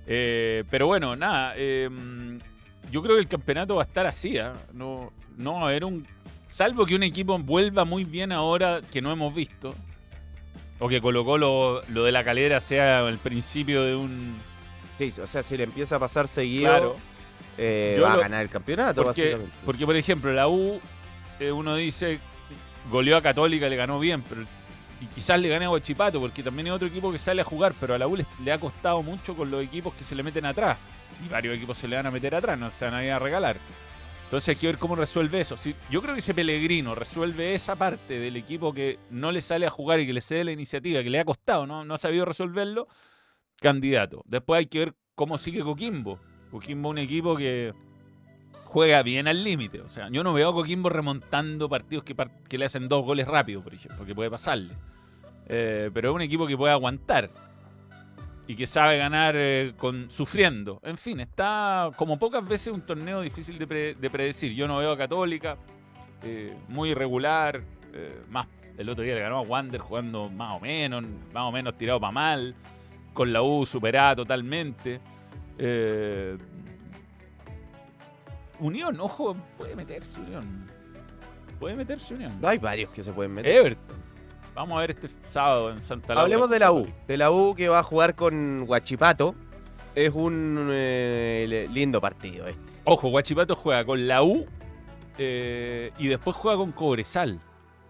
Eh, 0.07 0.65
pero 0.71 0.87
bueno, 0.87 1.17
nada. 1.17 1.55
eh, 1.57 1.89
yo 2.91 3.03
creo 3.03 3.17
que 3.17 3.23
el 3.23 3.29
campeonato 3.29 3.77
va 3.77 3.83
a 3.83 3.87
estar 3.87 4.07
así. 4.07 4.39
¿ah? 4.39 4.53
No, 4.73 5.13
no 5.37 5.55
va 5.55 5.61
a 5.63 5.69
haber 5.69 5.85
un. 5.85 6.07
Salvo 6.55 6.87
que 6.87 6.95
un 6.95 7.03
equipo 7.03 7.37
vuelva 7.37 7.85
muy 7.85 8.05
bien 8.05 8.31
ahora 8.31 8.81
que 8.93 9.03
no 9.03 9.11
hemos 9.11 9.35
visto. 9.35 9.75
O 10.79 10.89
que 10.89 11.01
colocó 11.01 11.37
lo, 11.37 11.83
lo 11.89 12.05
de 12.05 12.13
la 12.13 12.23
calera 12.23 12.61
sea 12.61 13.01
el 13.09 13.19
principio 13.19 13.83
de 13.83 13.97
un. 13.97 14.37
Sí, 14.97 15.13
o 15.21 15.27
sea, 15.27 15.43
si 15.43 15.57
le 15.57 15.65
empieza 15.65 15.97
a 15.97 15.99
pasar 15.99 16.29
seguido, 16.29 16.69
Claro. 16.71 16.97
eh, 17.59 17.99
va 18.01 18.13
a 18.13 18.19
ganar 18.19 18.43
el 18.43 18.51
campeonato, 18.51 19.03
Porque, 19.03 19.23
básicamente. 19.23 19.57
porque, 19.65 19.85
por 19.85 19.97
ejemplo, 19.97 20.33
la 20.33 20.47
U 20.47 20.81
eh, 21.41 21.51
uno 21.51 21.75
dice, 21.75 22.21
goleó 22.89 23.17
a 23.17 23.23
Católica, 23.23 23.69
le 23.69 23.75
ganó 23.75 23.99
bien, 23.99 24.23
pero 24.23 24.43
y 25.01 25.07
quizás 25.07 25.41
le 25.41 25.49
gane 25.49 25.65
a 25.65 25.71
Huachipato, 25.71 26.21
porque 26.21 26.45
también 26.45 26.69
es 26.69 26.73
otro 26.73 26.87
equipo 26.87 27.11
que 27.11 27.19
sale 27.19 27.41
a 27.41 27.45
jugar, 27.45 27.75
pero 27.81 27.95
a 27.95 27.99
la 27.99 28.07
U 28.07 28.15
le, 28.15 28.25
le 28.45 28.53
ha 28.53 28.59
costado 28.61 29.03
mucho 29.03 29.35
con 29.35 29.51
los 29.51 29.61
equipos 29.61 29.93
que 29.95 30.05
se 30.05 30.15
le 30.15 30.23
meten 30.23 30.47
atrás. 30.47 30.79
Y 31.27 31.29
varios 31.29 31.57
equipos 31.57 31.77
se 31.79 31.89
le 31.89 31.97
van 31.97 32.07
a 32.07 32.13
meter 32.13 32.33
atrás, 32.33 32.57
no 32.57 32.71
se 32.71 32.85
van 32.85 32.95
a 32.95 33.05
ir 33.05 33.11
a 33.11 33.19
regalar. 33.19 33.57
Entonces 34.35 34.49
hay 34.57 34.61
que 34.61 34.67
ver 34.67 34.79
cómo 34.79 34.97
resuelve 34.97 35.41
eso. 35.41 35.55
Yo 35.93 36.03
creo 36.03 36.13
que 36.13 36.19
ese 36.19 36.35
Pellegrino 36.35 36.97
resuelve 36.97 37.55
esa 37.55 37.77
parte 37.77 38.19
del 38.19 38.35
equipo 38.35 38.75
que 38.75 38.99
no 39.09 39.31
le 39.31 39.41
sale 39.41 39.65
a 39.65 39.71
jugar 39.71 40.01
y 40.01 40.09
que 40.09 40.13
le 40.13 40.21
cede 40.21 40.43
la 40.43 40.51
iniciativa, 40.51 41.05
que 41.05 41.11
le 41.11 41.21
ha 41.21 41.25
costado, 41.25 41.69
no, 41.69 41.85
no 41.85 41.95
ha 41.95 41.99
sabido 41.99 42.25
resolverlo, 42.25 42.89
candidato. 43.61 44.25
Después 44.27 44.59
hay 44.59 44.67
que 44.67 44.81
ver 44.81 44.95
cómo 45.15 45.39
sigue 45.39 45.61
Coquimbo. 45.63 46.19
Coquimbo 46.51 46.89
un 46.89 46.99
equipo 46.99 47.37
que 47.37 47.75
juega 48.65 49.05
bien 49.05 49.29
al 49.29 49.45
límite. 49.45 49.81
O 49.83 49.89
sea, 49.89 50.09
yo 50.11 50.25
no 50.25 50.33
veo 50.33 50.49
a 50.49 50.53
Coquimbo 50.53 50.89
remontando 50.89 51.69
partidos 51.69 52.03
que, 52.03 52.17
par- 52.17 52.43
que 52.49 52.59
le 52.59 52.65
hacen 52.65 52.89
dos 52.89 53.05
goles 53.05 53.29
rápido, 53.29 53.63
por 53.63 53.73
ejemplo, 53.73 53.99
porque 53.99 54.17
puede 54.17 54.31
pasarle. 54.31 54.75
Eh, 55.47 55.93
pero 55.95 56.09
es 56.11 56.15
un 56.17 56.23
equipo 56.23 56.49
que 56.49 56.57
puede 56.57 56.73
aguantar 56.73 57.31
y 58.47 58.55
que 58.55 58.67
sabe 58.67 58.99
ganar 58.99 59.35
eh, 59.37 59.73
con 59.77 60.11
sufriendo. 60.11 60.81
En 60.83 60.99
fin, 60.99 61.21
está 61.21 61.91
como 61.97 62.19
pocas 62.19 62.47
veces 62.47 62.73
un 62.73 62.83
torneo 62.83 63.23
difícil 63.23 63.59
de, 63.59 63.67
pre- 63.67 63.95
de 63.95 64.11
predecir. 64.11 64.53
Yo 64.53 64.69
no 64.69 64.79
veo 64.79 64.93
a 64.93 64.99
Católica, 64.99 65.57
eh, 66.23 66.55
muy 66.69 66.91
irregular, 66.91 67.63
eh, 67.93 68.23
más 68.29 68.47
el 68.77 68.89
otro 68.89 69.05
día 69.05 69.15
le 69.15 69.21
ganó 69.21 69.39
a 69.39 69.43
Wander 69.43 69.81
jugando 69.81 70.29
más 70.29 70.57
o 70.57 70.61
menos, 70.61 71.05
más 71.33 71.45
o 71.45 71.53
menos 71.53 71.79
tirado 71.79 72.01
para 72.01 72.13
mal, 72.13 72.55
con 73.13 73.33
la 73.33 73.41
U 73.41 73.65
superada 73.65 74.17
totalmente. 74.17 75.01
Unión, 78.59 79.01
ojo, 79.01 79.37
puede 79.57 79.77
meterse 79.77 80.21
Unión. 80.21 80.69
Puede 81.61 81.77
meterse 81.77 82.15
Unión. 82.15 82.41
No 82.41 82.49
hay 82.49 82.59
varios 82.59 82.91
que 82.91 83.03
se 83.05 83.13
pueden 83.13 83.33
meter. 83.33 83.55
Everton. 83.55 84.04
Vamos 84.55 84.77
a 84.79 84.81
ver 84.81 84.91
este 84.91 85.09
sábado 85.23 85.71
en 85.73 85.81
Santa 85.83 86.09
Laura. 86.15 86.23
Hablemos 86.23 86.49
de 86.51 86.59
la 86.61 86.73
U. 86.73 86.87
De 87.09 87.17
la 87.17 87.31
U 87.31 87.55
que 87.57 87.69
va 87.69 87.81
a 87.81 87.83
jugar 87.83 88.15
con 88.15 88.65
Huachipato. 88.69 89.35
Es 89.95 90.13
un 90.15 90.69
eh, 90.73 91.69
lindo 91.73 92.01
partido 92.01 92.47
este. 92.47 92.61
Ojo, 92.85 93.09
Guachipato 93.09 93.57
juega 93.57 93.85
con 93.85 94.07
la 94.07 94.23
U 94.23 94.47
eh, 95.19 95.91
y 95.99 96.09
después 96.09 96.37
juega 96.37 96.57
con 96.59 96.73
Cobresal. 96.73 97.41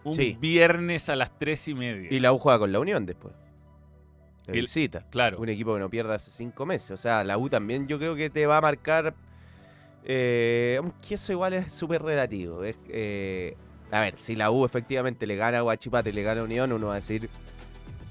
Un 0.05 0.15
Sí. 0.15 0.37
viernes 0.41 1.09
a 1.09 1.17
las 1.17 1.37
tres 1.39 1.67
y 1.69 1.75
media. 1.75 2.09
Y 2.11 2.21
la 2.21 2.33
U 2.33 2.39
juega 2.39 2.59
con 2.59 2.73
la 2.73 2.79
Unión 2.81 3.05
después. 3.07 3.35
De 4.47 4.57
Y- 4.59 4.61
visita. 4.61 5.05
claro. 5.11 5.39
Un 5.39 5.49
equipo 5.49 5.73
que 5.75 5.81
no 5.81 5.89
pierde 5.91 6.15
hace 6.15 6.31
cinco 6.31 6.67
meses. 6.67 6.91
O 6.93 6.97
sea, 6.99 7.25
la 7.25 7.39
U 7.39 7.49
también 7.49 7.87
yo 7.89 7.99
creo 7.99 8.15
que 8.15 8.31
te 8.31 8.47
va 8.47 8.59
a 8.59 8.61
marcar. 8.61 9.15
eh, 10.07 10.77
aunque 10.79 11.15
eso 11.15 11.33
igual 11.33 11.55
es 11.55 11.73
súper 11.73 12.03
relativo. 12.03 12.63
Es, 12.63 12.77
eh, 12.91 13.57
a 13.95 14.01
ver, 14.01 14.17
si 14.17 14.35
la 14.35 14.51
U 14.51 14.65
efectivamente 14.65 15.27
le 15.27 15.37
gana 15.37 15.59
a 15.59 15.63
Huachipato 15.65 16.09
y 16.09 16.13
le 16.13 16.23
gana 16.23 16.41
a 16.41 16.45
Unión, 16.45 16.73
uno 16.73 16.89
va 16.89 16.95
a 16.95 16.97
decir, 16.97 17.29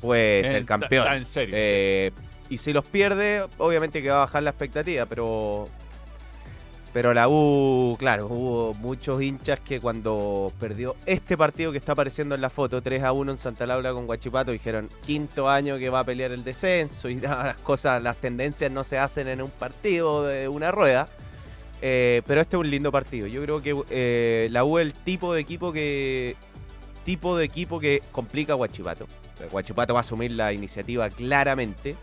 pues 0.02 0.48
Eh, 0.48 0.58
el 0.58 0.65
campeón. 0.65 1.04
está- 1.04 1.15
está 1.15 1.17
en 1.17 1.26
serio. 1.26 1.56
Eh, 1.58 2.12
y 2.50 2.58
si 2.58 2.72
los 2.74 2.86
pierde, 2.86 3.46
obviamente 3.58 4.02
que 4.02 4.10
va 4.10 4.15
a 4.15 4.19
bajar 4.19 4.43
la 4.43 4.52
expectativa, 4.52 5.06
pero. 5.06 5.67
Pero 6.93 7.12
la 7.12 7.28
U, 7.28 7.96
claro, 7.98 8.28
hubo 8.28 8.74
muchos 8.76 9.19
hinchas 9.19 9.60
que 9.60 9.80
cuando 9.80 10.54
perdió 10.60 10.96
este 11.08 11.36
partido 11.36 11.72
que 11.72 11.80
está 11.80 11.93
apareciendo 11.93 12.36
en 12.36 12.41
la 12.41 12.52
foto, 12.52 12.84
3 12.84 13.02
a 13.02 13.12
1 13.13 13.32
en 13.32 13.38
Santa 13.39 13.65
Laura 13.65 13.91
con 13.93 14.06
Guachipato, 14.06 14.52
dijeron 14.52 14.88
quinto 15.04 15.50
año 15.50 15.80
que 15.80 15.89
va 15.89 16.02
a 16.02 16.04
pelear 16.04 16.32
el 16.32 16.43
descenso 16.43 17.10
y 17.10 17.15
nada, 17.15 17.43
las 17.48 17.58
cosas, 17.58 18.02
las 18.04 18.17
tendencias 18.17 18.69
no 18.72 18.84
se 18.84 19.00
hacen 19.00 19.28
en 19.28 19.41
un 19.41 19.50
partido 19.50 20.24
de 20.24 20.48
una 20.48 20.69
rueda. 20.72 21.08
Eh, 21.86 22.22
pero 22.26 22.39
este 22.39 22.56
es 22.56 22.60
un 22.62 22.69
lindo 22.72 22.91
partido. 22.93 23.28
Yo 23.28 23.41
creo 23.43 23.62
que 23.62 23.76
eh, 23.89 24.48
la 24.52 24.63
U 24.63 24.80
es 24.80 24.86
el 24.86 24.93
tipo 24.93 25.34
de 25.34 25.41
equipo 25.41 25.74
que. 25.74 26.38
tipo 27.04 27.36
de 27.36 27.43
equipo 27.43 27.80
que 27.82 28.02
complica 28.13 28.54
a 28.54 28.56
Guachipato. 28.56 29.06
Guachipato 29.52 29.93
va 29.93 30.00
a 30.00 30.02
asumir 30.02 30.32
la 30.32 30.54
iniciativa 30.54 31.10
claramente. 31.10 31.98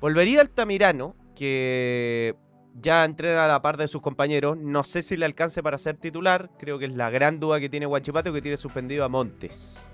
Volvería 0.00 0.42
Altamirano, 0.42 1.14
que 1.34 2.34
ya 2.82 3.04
entrena 3.06 3.46
a 3.46 3.48
la 3.48 3.62
par 3.62 3.78
de 3.78 3.88
sus 3.88 4.02
compañeros. 4.02 4.58
No 4.58 4.84
sé 4.84 5.02
si 5.02 5.16
le 5.16 5.24
alcance 5.24 5.62
para 5.62 5.78
ser 5.78 5.96
titular. 5.96 6.50
Creo 6.58 6.78
que 6.78 6.84
es 6.84 6.92
la 6.92 7.08
gran 7.08 7.40
duda 7.40 7.58
que 7.60 7.70
tiene 7.70 7.86
Guachipato, 7.86 8.30
que 8.32 8.42
tiene 8.42 8.58
suspendido 8.58 9.04
a 9.04 9.08
Montes. 9.08 9.88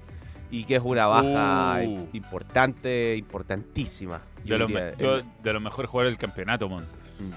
Y 0.51 0.65
que 0.65 0.75
es 0.75 0.83
una 0.85 1.07
baja 1.07 1.81
Uh. 1.87 2.09
importante, 2.13 3.15
importantísima. 3.17 4.23
de, 4.45 4.59
me- 4.67 4.93
yo- 4.99 5.19
en- 5.19 5.33
de 5.45 5.53
los 5.53 5.63
mejores 5.63 5.89
jugadores 5.89 6.13
del 6.13 6.19
campeonato, 6.19 6.69
Montes. 6.69 6.91
Mm. 7.21 7.33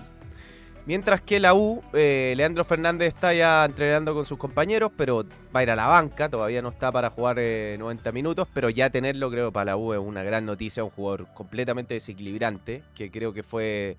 Mientras 0.86 1.22
que 1.22 1.39
la 1.39 1.54
U, 1.54 1.82
eh, 1.93 2.34
Leandro 2.36 2.65
Fernández 2.65 3.08
está 3.08 3.34
ya 3.34 3.63
entrenando 3.63 4.13
con 4.13 4.26
sus 4.26 4.38
compañeros, 4.38 4.91
pero 4.98 5.24
va 5.56 5.62
a 5.62 5.63
ir 5.63 5.69
a 5.69 5.78
la 5.78 5.88
banca, 5.88 6.28
todavía 6.28 6.62
no 6.62 6.69
está 6.69 6.91
para 6.91 7.10
jugar 7.10 7.38
eh, 7.39 7.78
90 7.80 8.12
minutos, 8.12 8.50
pero 8.54 8.69
ya 8.69 8.89
tenerlo 8.89 9.32
creo 9.32 9.50
para 9.50 9.65
la 9.65 9.78
U 9.78 9.93
es 9.93 10.00
una 10.00 10.24
gran 10.24 10.46
noticia, 10.46 10.84
un 10.84 10.89
jugador 10.89 11.28
completamente 11.34 11.93
desequilibrante, 11.93 12.84
que 12.96 13.10
creo 13.12 13.32
que 13.32 13.43
fue 13.43 13.96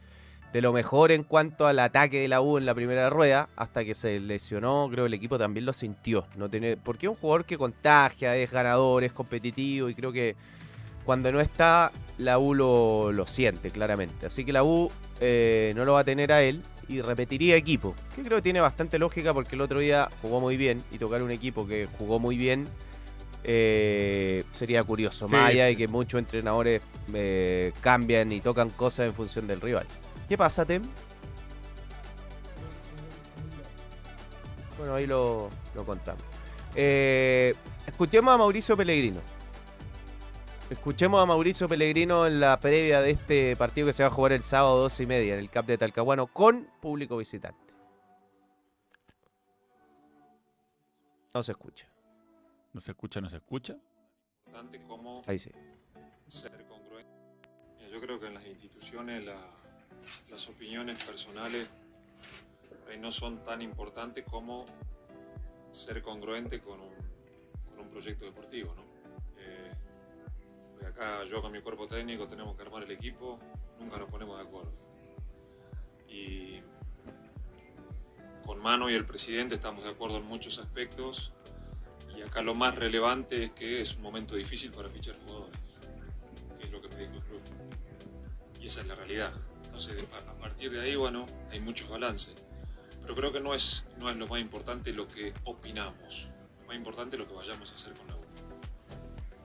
de 0.53 0.61
lo 0.61 0.75
mejor 0.75 1.11
en 1.11 1.25
cuanto 1.25 1.67
al 1.67 1.79
ataque 1.79 2.21
de 2.21 2.29
la 2.29 2.43
U 2.43 2.59
en 2.59 2.67
la 2.67 2.75
primera 2.75 3.09
rueda, 3.09 3.49
hasta 3.57 3.83
que 3.83 3.95
se 3.95 4.21
lesionó, 4.21 4.87
creo 4.93 5.05
que 5.05 5.09
el 5.09 5.15
equipo 5.15 5.39
también 5.39 5.65
lo 5.65 5.73
sintió, 5.73 6.27
no 6.37 6.51
tener, 6.51 6.77
porque 6.77 7.07
es 7.07 7.11
un 7.11 7.17
jugador 7.17 7.47
que 7.47 7.57
contagia, 7.57 8.37
es 8.37 8.51
ganador, 8.51 9.05
es 9.05 9.15
competitivo 9.15 9.89
y 9.89 9.95
creo 9.95 10.13
que 10.13 10.37
cuando 11.07 11.33
no 11.33 11.41
está, 11.41 11.93
la 12.19 12.39
U 12.39 12.55
lo, 12.55 13.11
lo 13.11 13.27
siente 13.27 13.71
claramente. 13.71 14.27
Así 14.27 14.45
que 14.45 14.53
la 14.53 14.65
U 14.65 14.91
eh, 15.21 15.73
no 15.77 15.85
lo 15.85 15.95
va 15.95 16.01
a 16.01 16.05
tener 16.05 16.33
a 16.33 16.43
él 16.43 16.63
y 16.89 17.01
repetiría 17.01 17.57
equipo. 17.57 17.95
Que 18.15 18.23
creo 18.23 18.39
que 18.39 18.43
tiene 18.43 18.61
bastante 18.61 18.99
lógica 18.99 19.33
porque 19.33 19.57
el 19.57 19.63
otro 19.63 19.81
día 19.81 20.09
jugó 20.23 20.41
muy 20.41 20.57
bien 20.57 20.83
y 20.91 20.99
tocar 20.99 21.23
un 21.23 21.31
equipo 21.31 21.67
que 21.67 21.89
jugó 21.99 22.19
muy 22.19 22.37
bien 22.37 22.69
eh, 23.45 24.43
sería 24.53 24.83
curioso. 24.83 25.29
Sí, 25.29 25.35
más 25.35 25.51
allá 25.51 25.67
de 25.67 25.77
que 25.77 25.87
muchos 25.87 26.19
entrenadores 26.19 26.83
eh, 27.13 27.73
cambian 27.81 28.33
y 28.33 28.41
tocan 28.41 28.71
cosas 28.71 29.07
en 29.07 29.15
función 29.15 29.47
del 29.47 29.61
rival. 29.61 29.87
¿Qué 30.29 30.39
pasa, 30.39 30.65
Tem? 30.65 30.83
Bueno, 34.79 34.95
ahí 34.95 35.07
lo, 35.07 35.51
lo 35.75 35.85
contamos. 35.85 36.23
Eh, 36.75 37.55
escuchemos 37.87 38.35
a 38.35 38.39
Mauricio 38.39 38.77
Pellegrino. 38.77 39.21
Escuchemos 40.71 41.23
a 41.23 41.27
Mauricio 41.27 41.69
Pellegrino 41.69 42.27
en 42.27 42.41
la 42.41 42.59
previa 42.59 43.01
de 43.01 43.11
este 43.11 43.57
partido 43.57 43.87
que 43.87 43.93
se 43.93 44.03
va 44.03 44.09
a 44.09 44.13
jugar 44.13 44.33
el 44.33 44.43
sábado 44.43 44.79
12 44.79 45.03
y 45.03 45.07
media 45.07 45.35
en 45.35 45.41
el 45.41 45.51
CAP 45.51 45.67
de 45.67 45.79
Talcahuano 45.79 46.27
con 46.27 46.69
público 46.81 47.17
visitante. 47.19 47.73
No 51.35 51.43
se 51.43 51.53
escucha. 51.53 51.87
¿No 52.73 52.81
se 52.81 52.93
escucha, 52.93 53.21
no 53.21 53.29
se 53.31 53.37
escucha? 53.37 53.77
importante 54.47 54.81
como 54.87 55.23
Ahí 55.27 55.39
sí. 55.39 55.51
ser 56.27 56.65
congruente. 56.67 57.11
Yo 57.93 58.01
creo 58.01 58.19
que 58.19 58.27
en 58.29 58.35
las 58.35 58.47
instituciones 58.47 59.25
la- 59.25 59.51
las 60.31 60.49
opiniones 60.49 61.03
personales 61.05 61.69
ahí 62.89 62.99
no 62.99 63.11
son 63.11 63.43
tan 63.43 63.63
importantes 63.63 64.25
como 64.25 64.65
ser 65.71 66.03
congruente 66.03 66.61
con 66.61 66.81
un, 66.81 66.95
con 67.69 67.81
un 67.81 67.89
proyecto 67.89 68.25
deportivo. 68.27 68.75
¿no? 68.75 68.84
Acá 70.95 71.25
yo 71.25 71.43
con 71.43 71.51
mi 71.51 71.61
cuerpo 71.61 71.89
técnico 71.89 72.29
tenemos 72.29 72.57
que 72.57 72.63
armar 72.63 72.85
el 72.85 72.91
equipo, 72.93 73.41
nunca 73.81 73.99
nos 73.99 74.09
ponemos 74.09 74.37
de 74.37 74.45
acuerdo. 74.45 74.73
Y 76.09 76.61
con 78.47 78.61
Mano 78.61 78.89
y 78.89 78.95
el 78.95 79.05
presidente 79.05 79.57
estamos 79.57 79.83
de 79.83 79.91
acuerdo 79.91 80.19
en 80.19 80.27
muchos 80.27 80.59
aspectos 80.59 81.33
y 82.17 82.23
acá 82.23 82.43
lo 82.43 82.55
más 82.55 82.77
relevante 82.77 83.45
es 83.45 83.51
que 83.53 83.81
es 83.81 83.97
un 83.97 84.03
momento 84.03 84.37
difícil 84.37 84.71
para 84.71 84.89
fichar 84.89 85.17
jugadores, 85.27 85.81
que 86.59 86.67
es 86.67 86.71
lo 86.71 86.81
que 86.81 86.89
me 86.89 86.97
dijo 86.97 87.15
el 87.15 87.25
club. 87.25 87.41
Y 88.61 88.67
esa 88.67 88.83
es 88.83 88.87
la 88.87 88.95
realidad. 88.95 89.33
Entonces, 89.65 90.05
a 90.13 90.35
partir 90.35 90.71
de 90.71 90.81
ahí, 90.81 90.95
bueno, 90.95 91.27
hay 91.51 91.59
muchos 91.59 91.89
balances. 91.89 92.35
Pero 93.03 93.15
creo 93.17 93.33
que 93.33 93.41
no 93.41 93.53
es, 93.55 93.87
no 93.99 94.09
es 94.09 94.17
lo 94.17 94.29
más 94.29 94.41
importante 94.41 94.93
lo 94.93 95.09
que 95.09 95.35
opinamos. 95.45 96.29
Lo 96.61 96.69
más 96.69 96.77
importante 96.77 97.17
es 97.17 97.21
lo 97.21 97.29
que 97.29 97.35
vayamos 97.35 97.71
a 97.73 97.75
hacer 97.75 97.93
con 97.95 98.07
la 98.07 98.17
U. 98.17 98.21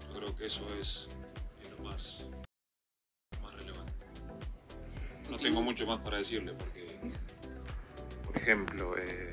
Yo 0.07 0.15
creo 0.15 0.35
que 0.35 0.45
eso 0.45 0.65
es, 0.79 1.09
más, 1.79 2.31
más 3.41 3.53
relevante. 3.55 4.05
No 5.29 5.37
tengo 5.37 5.61
mucho 5.61 5.85
más 5.85 5.99
para 5.99 6.17
decirle 6.17 6.53
porque, 6.53 6.99
por 8.25 8.37
ejemplo, 8.37 8.97
eh, 8.97 9.31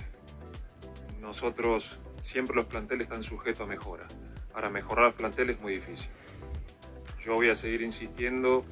nosotros 1.21 1.99
siempre 2.21 2.57
los 2.57 2.67
planteles 2.67 3.05
están 3.05 3.23
sujetos 3.23 3.63
a 3.63 3.67
mejora. 3.67 4.07
Para 4.53 4.71
mejorar 4.71 5.07
los 5.07 5.15
planteles 5.15 5.57
es 5.57 5.63
muy 5.63 5.75
difícil. 5.75 6.11
Yo 7.19 7.35
voy 7.35 7.51
a 7.51 7.55
seguir 7.55 7.83
insistiendo 7.83 8.65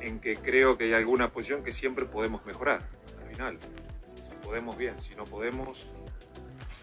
en 0.00 0.20
que 0.20 0.36
creo 0.36 0.76
que 0.76 0.84
hay 0.84 0.92
alguna 0.92 1.32
posición 1.32 1.62
que 1.62 1.72
siempre 1.72 2.04
podemos 2.04 2.44
mejorar. 2.46 2.88
Al 3.20 3.26
final, 3.26 3.58
si 4.20 4.32
podemos 4.34 4.76
bien, 4.76 5.00
si 5.00 5.14
no 5.14 5.24
podemos, 5.24 5.86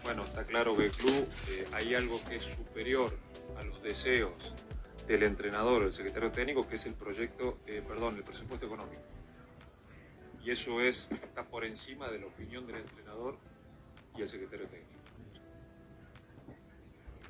bueno, 0.02 0.24
está 0.24 0.44
claro 0.44 0.76
que 0.76 0.86
el 0.86 0.92
club 0.92 1.28
eh, 1.48 1.66
hay 1.72 1.94
algo 1.94 2.22
que 2.28 2.36
es 2.36 2.44
superior 2.44 3.16
a 3.56 3.62
los 3.62 3.82
deseos 3.82 4.54
del 5.06 5.22
entrenador 5.22 5.82
o 5.82 5.84
del 5.84 5.92
secretario 5.92 6.30
técnico, 6.30 6.66
que 6.68 6.76
es 6.76 6.86
el 6.86 6.94
proyecto, 6.94 7.58
eh, 7.66 7.82
perdón, 7.86 8.16
el 8.16 8.22
presupuesto 8.22 8.66
económico. 8.66 9.02
Y 10.42 10.50
eso 10.50 10.80
es, 10.80 11.10
está 11.10 11.44
por 11.44 11.64
encima 11.64 12.08
de 12.10 12.18
la 12.18 12.26
opinión 12.26 12.66
del 12.66 12.76
entrenador 12.76 13.36
y 14.16 14.22
el 14.22 14.28
secretario 14.28 14.66
técnico. 14.66 14.94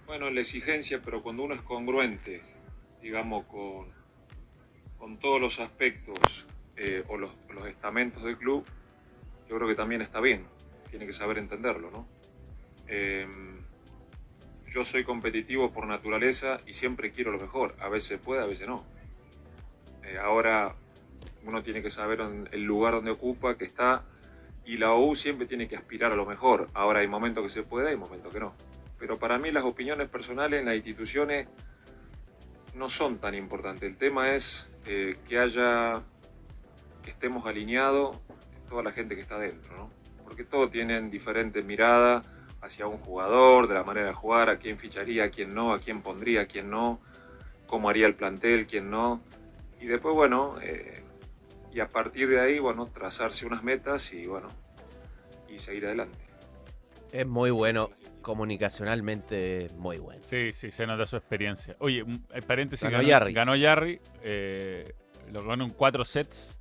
Bueno, 0.06 0.30
la 0.30 0.40
exigencia, 0.40 1.00
pero 1.02 1.22
cuando 1.22 1.42
uno 1.42 1.54
es 1.54 1.62
congruente, 1.62 2.42
digamos, 3.00 3.46
con, 3.46 3.88
con 4.98 5.18
todos 5.18 5.40
los 5.40 5.60
aspectos 5.60 6.46
eh, 6.76 7.04
o 7.08 7.16
los, 7.16 7.30
los 7.48 7.66
estamentos 7.66 8.22
del 8.22 8.37
club, 8.37 8.64
yo 9.48 9.56
creo 9.56 9.68
que 9.68 9.74
también 9.74 10.02
está 10.02 10.20
bien. 10.20 10.46
Tiene 10.90 11.06
que 11.06 11.12
saber 11.12 11.38
entenderlo, 11.38 11.90
¿no? 11.90 12.06
Eh, 12.87 13.26
yo 14.74 14.82
soy 14.82 15.04
competitivo 15.04 15.70
por 15.70 15.87
naturaleza 15.87 16.60
y 16.66 16.72
siempre 16.72 17.12
quiero 17.12 17.30
lo 17.30 17.38
mejor. 17.38 17.76
A 17.78 17.88
veces 17.88 18.18
puede, 18.18 18.42
a 18.42 18.46
veces 18.46 18.66
no. 18.66 18.84
Eh, 20.02 20.18
ahora 20.18 20.74
uno 21.44 21.62
tiene 21.62 21.80
que 21.80 21.90
saber 21.90 22.20
el 22.50 22.64
lugar 22.64 22.94
donde 22.94 23.12
ocupa, 23.12 23.56
que 23.56 23.64
está, 23.64 24.02
y 24.64 24.76
la 24.78 24.90
OU 24.90 25.14
siempre 25.14 25.46
tiene 25.46 25.68
que 25.68 25.76
aspirar 25.76 26.10
a 26.10 26.16
lo 26.16 26.26
mejor. 26.26 26.70
Ahora 26.74 27.00
hay 27.00 27.06
momentos 27.06 27.44
que 27.44 27.50
se 27.50 27.62
puede, 27.62 27.90
hay 27.90 27.96
momentos 27.96 28.32
que 28.32 28.40
no. 28.40 28.52
Pero 28.98 29.16
para 29.16 29.38
mí 29.38 29.52
las 29.52 29.62
opiniones 29.62 30.08
personales 30.08 30.58
en 30.58 30.66
las 30.66 30.74
instituciones 30.74 31.46
no 32.74 32.88
son 32.88 33.18
tan 33.18 33.37
importantes. 33.37 33.88
El 33.88 33.96
tema 33.96 34.34
es 34.34 34.68
eh, 34.87 35.18
que 35.28 35.38
haya, 35.38 36.02
que 37.04 37.10
estemos 37.10 37.46
alineados 37.46 38.18
toda 38.68 38.82
la 38.82 38.90
gente 38.90 39.14
que 39.14 39.20
está 39.20 39.38
dentro, 39.38 39.76
¿no? 39.76 39.90
Porque 40.24 40.42
todos 40.42 40.68
tienen 40.72 41.12
diferentes 41.12 41.64
miradas 41.64 42.24
hacia 42.64 42.87
un 42.87 42.96
jugador, 42.98 43.68
de 43.68 43.74
la 43.74 43.85
manera 43.85 44.07
de 44.07 44.14
jugar, 44.14 44.48
a 44.48 44.59
quién 44.59 44.79
ficharía, 44.79 45.24
a 45.24 45.29
quién 45.29 45.55
no, 45.55 45.72
a 45.72 45.79
quién 45.81 46.00
pondría, 46.03 46.42
a 46.42 46.46
quién 46.46 46.70
no, 46.70 47.00
cómo 47.66 47.88
haría 47.90 48.07
el 48.07 48.14
plantel, 48.14 48.66
quién 48.66 48.90
no. 48.90 49.20
Y 49.81 49.87
después, 49.87 50.14
bueno, 50.14 50.57
eh, 50.62 51.03
y 51.72 51.81
a 51.81 51.88
partir 51.88 52.29
de 52.29 52.40
ahí, 52.40 52.59
bueno, 52.59 52.87
trazarse 52.87 53.46
unas 53.46 53.62
metas 53.62 54.12
y, 54.12 54.27
bueno, 54.27 54.48
y 55.48 55.59
seguir 55.59 55.87
adelante. 55.87 56.18
Es 57.12 57.27
muy 57.27 57.50
bueno, 57.50 57.90
comunicacionalmente 58.22 59.68
muy 59.77 59.98
bueno. 59.98 60.22
Sí, 60.24 60.53
sí, 60.53 60.70
se 60.70 60.87
nota 60.87 61.05
su 61.07 61.16
experiencia. 61.16 61.77
Oye, 61.81 62.03
un 62.03 62.27
eh, 62.33 62.40
paréntesis, 62.42 62.85
Ganó 62.85 62.98
ganó, 62.98 63.09
Yarri. 63.09 63.33
ganó 63.33 63.57
Yarri, 63.57 64.00
eh, 64.22 64.94
lo 65.33 65.44
ganó 65.44 65.64
en 65.64 65.70
cuatro 65.70 66.05
sets 66.05 66.59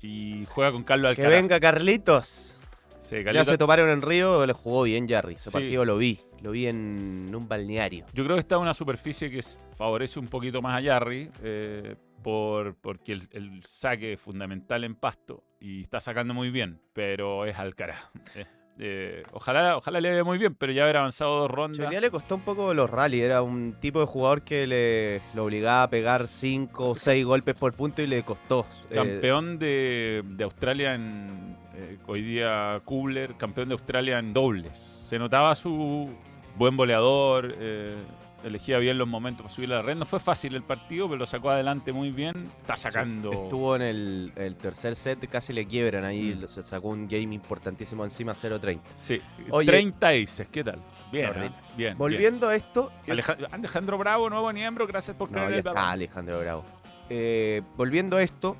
y 0.00 0.46
juega 0.46 0.72
con 0.72 0.84
Carlos 0.84 1.14
Que 1.16 1.22
Alcaraz. 1.22 1.42
venga 1.42 1.60
Carlitos. 1.60 2.56
Sí, 3.00 3.16
Ya 3.32 3.44
se 3.44 3.58
toparon 3.58 3.88
en 3.90 4.02
Río, 4.02 4.44
le 4.46 4.52
jugó 4.52 4.82
bien 4.84 5.08
Jarry. 5.08 5.34
Ese 5.34 5.50
Sí. 5.50 5.54
partido 5.54 5.84
lo 5.84 5.96
vi. 5.98 6.20
Lo 6.42 6.50
vi 6.52 6.66
en 6.66 7.30
un 7.34 7.48
balneario. 7.48 8.06
Yo 8.12 8.24
creo 8.24 8.36
que 8.36 8.40
está 8.40 8.54
en 8.56 8.62
una 8.62 8.74
superficie 8.74 9.30
que 9.30 9.40
favorece 9.76 10.18
un 10.20 10.28
poquito 10.28 10.62
más 10.62 10.76
a 10.76 10.80
Yarri, 10.80 11.30
eh, 11.42 11.96
por, 12.22 12.74
porque 12.76 13.12
el, 13.12 13.28
el 13.32 13.62
saque 13.64 14.12
es 14.12 14.20
fundamental 14.20 14.84
en 14.84 14.94
pasto 14.94 15.42
y 15.58 15.80
está 15.80 16.00
sacando 16.00 16.34
muy 16.34 16.50
bien, 16.50 16.78
pero 16.92 17.44
es 17.46 17.56
Alcaraz. 17.58 17.98
Eh, 18.82 19.18
eh, 19.18 19.22
ojalá, 19.32 19.76
ojalá 19.76 20.00
le 20.00 20.08
vaya 20.10 20.24
muy 20.24 20.38
bien, 20.38 20.54
pero 20.54 20.72
ya 20.72 20.84
haber 20.84 20.96
avanzado 20.98 21.40
dos 21.40 21.50
rondas. 21.50 21.90
día 21.90 22.00
le 22.00 22.10
costó 22.10 22.36
un 22.36 22.40
poco 22.40 22.72
los 22.72 22.88
rally. 22.88 23.20
Era 23.20 23.42
un 23.42 23.74
tipo 23.78 24.00
de 24.00 24.06
jugador 24.06 24.40
que 24.42 24.66
le 24.66 25.20
lo 25.34 25.44
obligaba 25.44 25.82
a 25.82 25.90
pegar 25.90 26.28
5 26.28 26.90
o 26.90 26.94
6 26.94 27.26
golpes 27.26 27.54
por 27.56 27.74
punto 27.74 28.00
y 28.00 28.06
le 28.06 28.22
costó. 28.22 28.64
Eh, 28.88 28.94
Campeón 28.94 29.58
de, 29.58 30.22
de 30.24 30.44
Australia 30.44 30.94
en. 30.94 31.58
Eh, 31.80 31.98
hoy 32.06 32.22
día 32.22 32.80
Kubler, 32.84 33.34
campeón 33.36 33.68
de 33.68 33.72
Australia 33.74 34.18
en 34.18 34.32
dobles. 34.32 34.76
Se 35.08 35.18
notaba 35.18 35.54
su 35.54 36.08
buen 36.56 36.76
voleador, 36.76 37.54
eh, 37.58 37.96
elegía 38.44 38.78
bien 38.78 38.98
los 38.98 39.08
momentos 39.08 39.42
para 39.44 39.54
subir 39.54 39.72
a 39.72 39.76
la 39.76 39.82
red. 39.82 39.96
No 39.96 40.04
fue 40.06 40.20
fácil 40.20 40.54
el 40.54 40.62
partido, 40.62 41.06
pero 41.06 41.18
lo 41.18 41.26
sacó 41.26 41.50
adelante 41.50 41.92
muy 41.92 42.10
bien. 42.10 42.50
Está 42.60 42.76
sacando. 42.76 43.32
Estuvo 43.32 43.76
en 43.76 43.82
el, 43.82 44.32
el 44.36 44.56
tercer 44.56 44.94
set, 44.94 45.26
casi 45.28 45.52
le 45.52 45.66
quiebran 45.66 46.04
ahí. 46.04 46.38
Mm. 46.40 46.48
Se 46.48 46.62
sacó 46.62 46.88
un 46.88 47.08
game 47.08 47.34
importantísimo 47.34 48.04
encima 48.04 48.32
0-30. 48.32 48.80
Sí, 48.94 49.20
Oye. 49.50 49.66
30 49.66 50.08
aces, 50.08 50.48
¿qué 50.50 50.64
tal? 50.64 50.78
Bien. 51.10 51.28
¿eh? 51.30 51.32
bien. 51.36 51.52
bien. 51.76 51.98
Volviendo 51.98 52.48
a 52.48 52.54
esto. 52.56 52.92
Aleja- 53.08 53.36
Alejandro 53.50 53.98
Bravo, 53.98 54.28
nuevo 54.30 54.52
miembro, 54.52 54.86
gracias 54.86 55.16
por 55.16 55.28
No, 55.30 55.34
creer 55.38 55.52
el 55.52 55.58
está 55.58 55.90
Alejandro 55.90 56.38
Bravo. 56.40 56.64
Eh, 57.08 57.62
volviendo 57.76 58.16
a 58.18 58.22
esto, 58.22 58.56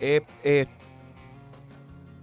eh, 0.00 0.22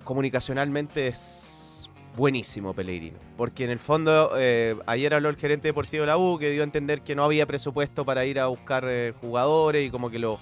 comunicacionalmente 0.08 1.08
es 1.10 1.89
buenísimo 2.15 2.74
Pellegrino. 2.74 3.17
Porque 3.36 3.65
en 3.65 3.72
el 3.72 3.78
fondo, 3.78 4.32
eh, 4.38 4.78
ayer 4.86 5.13
habló 5.13 5.28
el 5.28 5.36
gerente 5.36 5.67
deportivo 5.67 6.04
de 6.04 6.08
la 6.08 6.17
U 6.17 6.38
que 6.39 6.50
dio 6.50 6.62
a 6.62 6.63
entender 6.63 7.02
que 7.02 7.13
no 7.13 7.26
había 7.26 7.46
presupuesto 7.46 8.06
para 8.06 8.26
ir 8.26 8.39
a 8.39 8.48
buscar 8.48 8.86
eh, 8.88 9.13
jugadores 9.20 9.86
y 9.86 9.91
como 9.91 10.10
que 10.10 10.17
lo. 10.17 10.39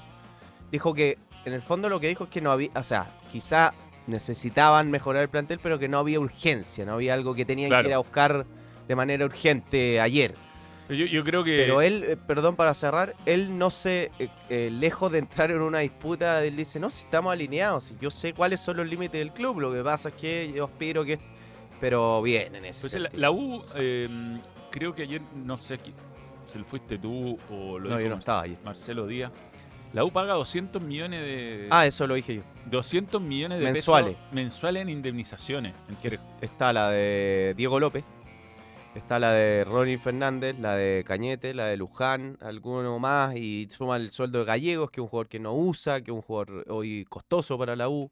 Dijo 0.71 0.93
que, 0.93 1.17
en 1.45 1.54
el 1.54 1.63
fondo, 1.63 1.89
lo 1.89 1.99
que 1.99 2.08
dijo 2.08 2.25
es 2.25 2.30
que 2.30 2.41
no 2.41 2.51
había. 2.51 2.69
O 2.75 2.84
sea, 2.84 3.17
quizá 3.32 3.73
necesitaban 4.06 4.91
mejorar 4.91 5.23
el 5.23 5.30
plantel, 5.30 5.60
pero 5.62 5.80
que 5.80 5.88
no 5.88 5.97
había 5.97 6.19
urgencia, 6.19 6.86
no 6.86 6.93
había 6.93 7.15
algo 7.15 7.34
que 7.34 7.43
tenían 7.43 7.69
Claro. 7.69 7.86
que 7.86 7.89
ir 7.89 7.95
a 7.95 7.97
buscar 7.97 8.45
de 8.88 8.95
manera 8.95 9.25
urgente 9.25 9.99
ayer. 9.99 10.36
Yo, 10.89 11.05
yo 11.05 11.23
creo 11.23 11.43
que. 11.43 11.57
Pero 11.57 11.81
él, 11.81 12.03
eh, 12.03 12.17
perdón 12.17 12.55
para 12.55 12.73
cerrar, 12.73 13.15
él 13.25 13.57
no 13.57 13.71
se, 13.71 14.11
eh, 14.19 14.29
eh, 14.49 14.69
lejos 14.71 15.11
de 15.11 15.17
entrar 15.19 15.49
en 15.51 15.61
una 15.61 15.79
disputa, 15.79 16.43
él 16.43 16.55
dice, 16.55 16.79
no, 16.79 16.89
si 16.89 17.05
estamos 17.05 17.31
alineados, 17.33 17.91
yo 17.99 18.11
sé 18.11 18.33
cuáles 18.33 18.59
son 18.59 18.77
los 18.77 18.87
límites 18.87 19.19
del 19.19 19.31
club, 19.31 19.59
lo 19.61 19.73
que 19.73 19.81
pasa 19.81 20.09
es 20.09 20.15
que 20.15 20.51
yo 20.55 20.65
aspiro 20.65 21.03
que... 21.03 21.19
Pero 21.81 22.21
bien 22.21 22.55
en 22.55 22.65
ese 22.65 22.81
Pues 22.81 22.93
la, 22.93 23.09
la 23.13 23.31
U, 23.31 23.63
eh, 23.75 24.07
creo 24.71 24.93
que 24.95 25.01
ayer, 25.03 25.21
no 25.35 25.57
sé 25.57 25.77
si 26.45 26.59
fuiste 26.63 26.97
tú 26.97 27.37
o 27.49 27.79
lo 27.79 27.89
No, 27.89 27.97
dijo 27.97 28.01
yo 28.01 28.09
no 28.09 28.19
estaba 28.19 28.41
ayer. 28.43 28.57
Marcelo 28.63 29.07
Díaz. 29.07 29.31
La 29.91 30.03
U 30.03 30.11
paga 30.11 30.33
200 30.33 30.81
millones 30.81 31.21
de. 31.21 31.67
Ah, 31.69 31.85
eso 31.85 32.05
lo 32.05 32.15
dije 32.15 32.35
yo. 32.35 32.41
200 32.65 33.21
millones 33.21 33.59
de 33.59 33.65
Mensuales. 33.65 34.15
pesos 34.15 34.33
mensuales 34.33 34.81
en 34.81 34.89
indemnizaciones. 34.89 35.73
Está 36.41 36.73
la 36.73 36.89
de 36.91 37.53
Diego 37.55 37.79
López, 37.79 38.03
está 38.95 39.19
la 39.19 39.34
de 39.34 39.63
Ronnie 39.65 39.97
Fernández, 39.97 40.58
la 40.60 40.75
de 40.75 41.03
Cañete, 41.05 41.53
la 41.53 41.65
de 41.65 41.77
Luján, 41.77 42.38
alguno 42.41 42.97
más, 42.99 43.36
y 43.36 43.67
suma 43.69 43.97
el 43.97 44.12
sueldo 44.12 44.39
de 44.39 44.45
Gallegos, 44.45 44.89
que 44.91 45.01
es 45.01 45.03
un 45.03 45.10
jugador 45.10 45.27
que 45.27 45.39
no 45.39 45.53
usa, 45.53 46.01
que 46.01 46.12
es 46.12 46.15
un 46.15 46.21
jugador 46.21 46.65
hoy 46.69 47.05
costoso 47.10 47.58
para 47.58 47.75
la 47.75 47.89
U. 47.89 48.10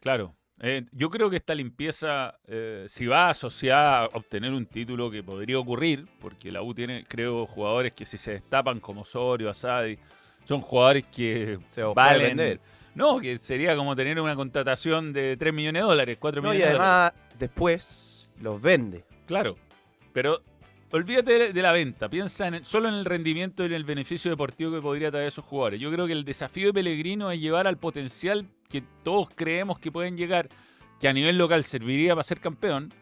Claro. 0.00 0.34
Eh, 0.62 0.84
yo 0.92 1.08
creo 1.08 1.30
que 1.30 1.36
esta 1.36 1.54
limpieza, 1.54 2.38
eh, 2.46 2.84
si 2.86 3.06
va 3.06 3.30
asociada 3.30 4.04
a 4.04 4.06
obtener 4.12 4.52
un 4.52 4.66
título 4.66 5.10
que 5.10 5.22
podría 5.22 5.58
ocurrir, 5.58 6.06
porque 6.20 6.52
la 6.52 6.62
U 6.62 6.74
tiene, 6.74 7.04
creo, 7.08 7.46
jugadores 7.46 7.92
que 7.94 8.04
si 8.04 8.18
se 8.18 8.32
destapan 8.32 8.78
como 8.80 9.02
Osorio, 9.02 9.48
Asadi, 9.48 9.98
son 10.44 10.60
jugadores 10.60 11.06
que 11.06 11.58
Se 11.70 11.82
valen. 11.82 12.36
vender. 12.36 12.60
No, 12.94 13.20
que 13.20 13.38
sería 13.38 13.74
como 13.76 13.94
tener 13.96 14.20
una 14.20 14.34
contratación 14.34 15.12
de 15.12 15.36
3 15.36 15.54
millones 15.54 15.82
de 15.82 15.88
dólares, 15.88 16.16
4 16.20 16.42
No, 16.42 16.50
millones 16.50 16.66
y 16.66 16.68
de 16.68 16.72
dólares. 16.78 16.92
además 17.14 17.38
después 17.38 18.30
los 18.40 18.60
vende. 18.60 19.04
Claro, 19.26 19.56
pero 20.12 20.42
olvídate 20.92 21.52
de, 21.52 21.62
la 21.62 21.72
venta, 21.72 22.08
piensa 22.08 22.46
en 22.48 22.54
el- 22.54 22.64
solo 22.64 22.88
en 22.88 22.94
el 22.94 23.04
rendimiento 23.04 23.62
y 23.62 23.66
en 23.66 23.72
el 23.74 23.84
beneficio 23.84 24.30
deportivo 24.30 24.72
que 24.72 24.80
podría 24.82 25.10
traer 25.10 25.28
esos 25.28 25.44
jugadores. 25.44 25.80
Yo 25.80 25.90
creo 25.92 26.06
que 26.06 26.12
el 26.12 26.24
desafío 26.24 26.68
de 26.68 26.72
Pellegrino 26.74 27.30
es 27.30 27.40
llevar 27.40 27.66
al 27.66 27.76
potencial 27.78 28.46
que 28.68 28.82
todos 29.04 29.28
creemos 29.34 29.78
que 29.78 29.92
pueden 29.92 30.16
llegar, 30.16 30.48
que 31.00 31.08
a 31.08 31.12
nivel 31.12 31.38
local 31.38 31.64
serviría 31.64 32.14
para 32.14 32.24
ser 32.24 32.40
campeón 32.40 32.92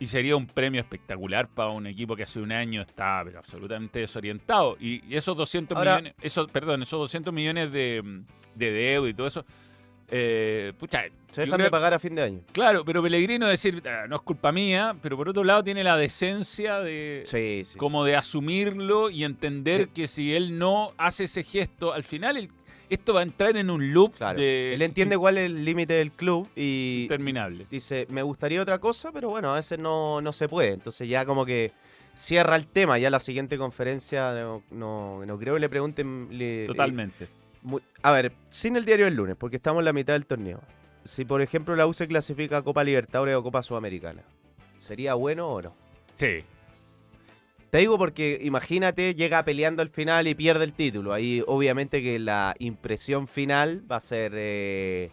y 0.00 0.06
sería 0.06 0.36
un 0.36 0.46
premio 0.46 0.80
espectacular 0.80 1.48
para 1.48 1.70
un 1.70 1.86
equipo 1.86 2.14
que 2.14 2.22
hace 2.22 2.40
un 2.40 2.52
año 2.52 2.80
está 2.82 3.20
pero, 3.24 3.38
absolutamente 3.40 3.98
desorientado. 3.98 4.76
Y, 4.80 5.02
y 5.12 5.16
esos 5.16 5.36
200 5.36 5.76
Ahora- 5.76 5.96
millones, 5.96 6.14
esos, 6.22 6.50
perdón, 6.50 6.82
esos 6.82 6.98
200 7.00 7.32
millones 7.34 7.72
de, 7.72 8.22
de 8.54 8.70
deuda 8.70 9.08
y 9.08 9.14
todo 9.14 9.26
eso, 9.26 9.44
eh, 10.10 10.72
pucha, 10.78 11.04
Se 11.30 11.42
dejan 11.42 11.56
creo- 11.56 11.66
de 11.66 11.70
pagar 11.70 11.92
a 11.94 11.98
fin 11.98 12.14
de 12.14 12.22
año. 12.22 12.40
Claro, 12.52 12.84
pero 12.84 13.02
Pellegrino 13.02 13.46
decir, 13.46 13.82
"Ah, 13.86 14.06
no 14.08 14.16
es 14.16 14.22
culpa 14.22 14.50
mía, 14.52 14.96
pero 15.02 15.16
por 15.16 15.28
otro 15.28 15.44
lado 15.44 15.62
tiene 15.62 15.84
la 15.84 15.96
decencia 15.96 16.80
de 16.80 17.22
Sí, 17.26 17.62
sí. 17.64 17.76
como 17.78 18.04
de 18.04 18.16
asumirlo 18.16 19.10
y 19.10 19.24
entender 19.24 19.82
Sí. 19.84 19.90
que 19.94 20.08
si 20.08 20.34
él 20.34 20.58
no 20.58 20.92
hace 20.96 21.24
ese 21.24 21.42
gesto, 21.44 21.92
al 21.92 22.04
final 22.04 22.36
el- 22.38 22.50
esto 22.88 23.12
va 23.12 23.20
a 23.20 23.22
entrar 23.22 23.54
en 23.58 23.68
un 23.68 23.92
loop 23.92 24.14
Claro. 24.16 24.38
de 24.40 24.72
Él 24.74 24.80
entiende 24.80 25.18
cuál 25.18 25.36
es 25.36 25.44
el 25.44 25.62
límite 25.64 25.92
del 25.92 26.10
club 26.10 26.48
y 26.56 27.00
interminable. 27.02 27.66
dice, 27.70 28.06
me 28.08 28.22
gustaría 28.22 28.62
otra 28.62 28.78
cosa, 28.78 29.12
pero 29.12 29.28
bueno, 29.28 29.52
a 29.52 29.56
veces 29.56 29.78
no, 29.78 30.22
no 30.22 30.32
se 30.32 30.48
puede. 30.48 30.70
Entonces 30.72 31.06
ya 31.06 31.26
como 31.26 31.44
que 31.44 31.70
cierra 32.14 32.56
el 32.56 32.66
tema. 32.66 32.98
Ya 32.98 33.10
la 33.10 33.18
siguiente 33.20 33.58
conferencia 33.58 34.32
no, 34.32 34.62
no, 34.70 35.24
no 35.26 35.38
creo 35.38 35.54
que 35.54 35.60
le 35.60 35.68
pregunten... 35.68 36.28
le- 36.32 36.66
Totalmente. 36.66 37.28
A 38.02 38.12
ver, 38.12 38.32
sin 38.50 38.76
el 38.76 38.84
diario 38.84 39.06
del 39.06 39.14
lunes, 39.14 39.36
porque 39.36 39.56
estamos 39.56 39.80
en 39.80 39.86
la 39.86 39.92
mitad 39.92 40.14
del 40.14 40.26
torneo. 40.26 40.60
Si, 41.04 41.24
por 41.24 41.42
ejemplo, 41.42 41.74
la 41.76 41.86
U 41.86 41.92
se 41.92 42.06
clasifica 42.06 42.58
a 42.58 42.62
Copa 42.62 42.84
Libertadores 42.84 43.34
o 43.34 43.42
Copa 43.42 43.62
Sudamericana, 43.62 44.22
¿sería 44.76 45.14
bueno 45.14 45.48
o 45.48 45.62
no? 45.62 45.74
Sí. 46.14 46.44
Te 47.70 47.78
digo 47.78 47.98
porque 47.98 48.38
imagínate, 48.42 49.14
llega 49.14 49.44
peleando 49.44 49.82
al 49.82 49.90
final 49.90 50.26
y 50.26 50.34
pierde 50.34 50.64
el 50.64 50.72
título. 50.72 51.12
Ahí, 51.12 51.42
obviamente, 51.46 52.02
que 52.02 52.18
la 52.18 52.54
impresión 52.58 53.26
final 53.28 53.84
va 53.90 53.96
a 53.96 54.00
ser. 54.00 54.32
eh, 54.34 55.10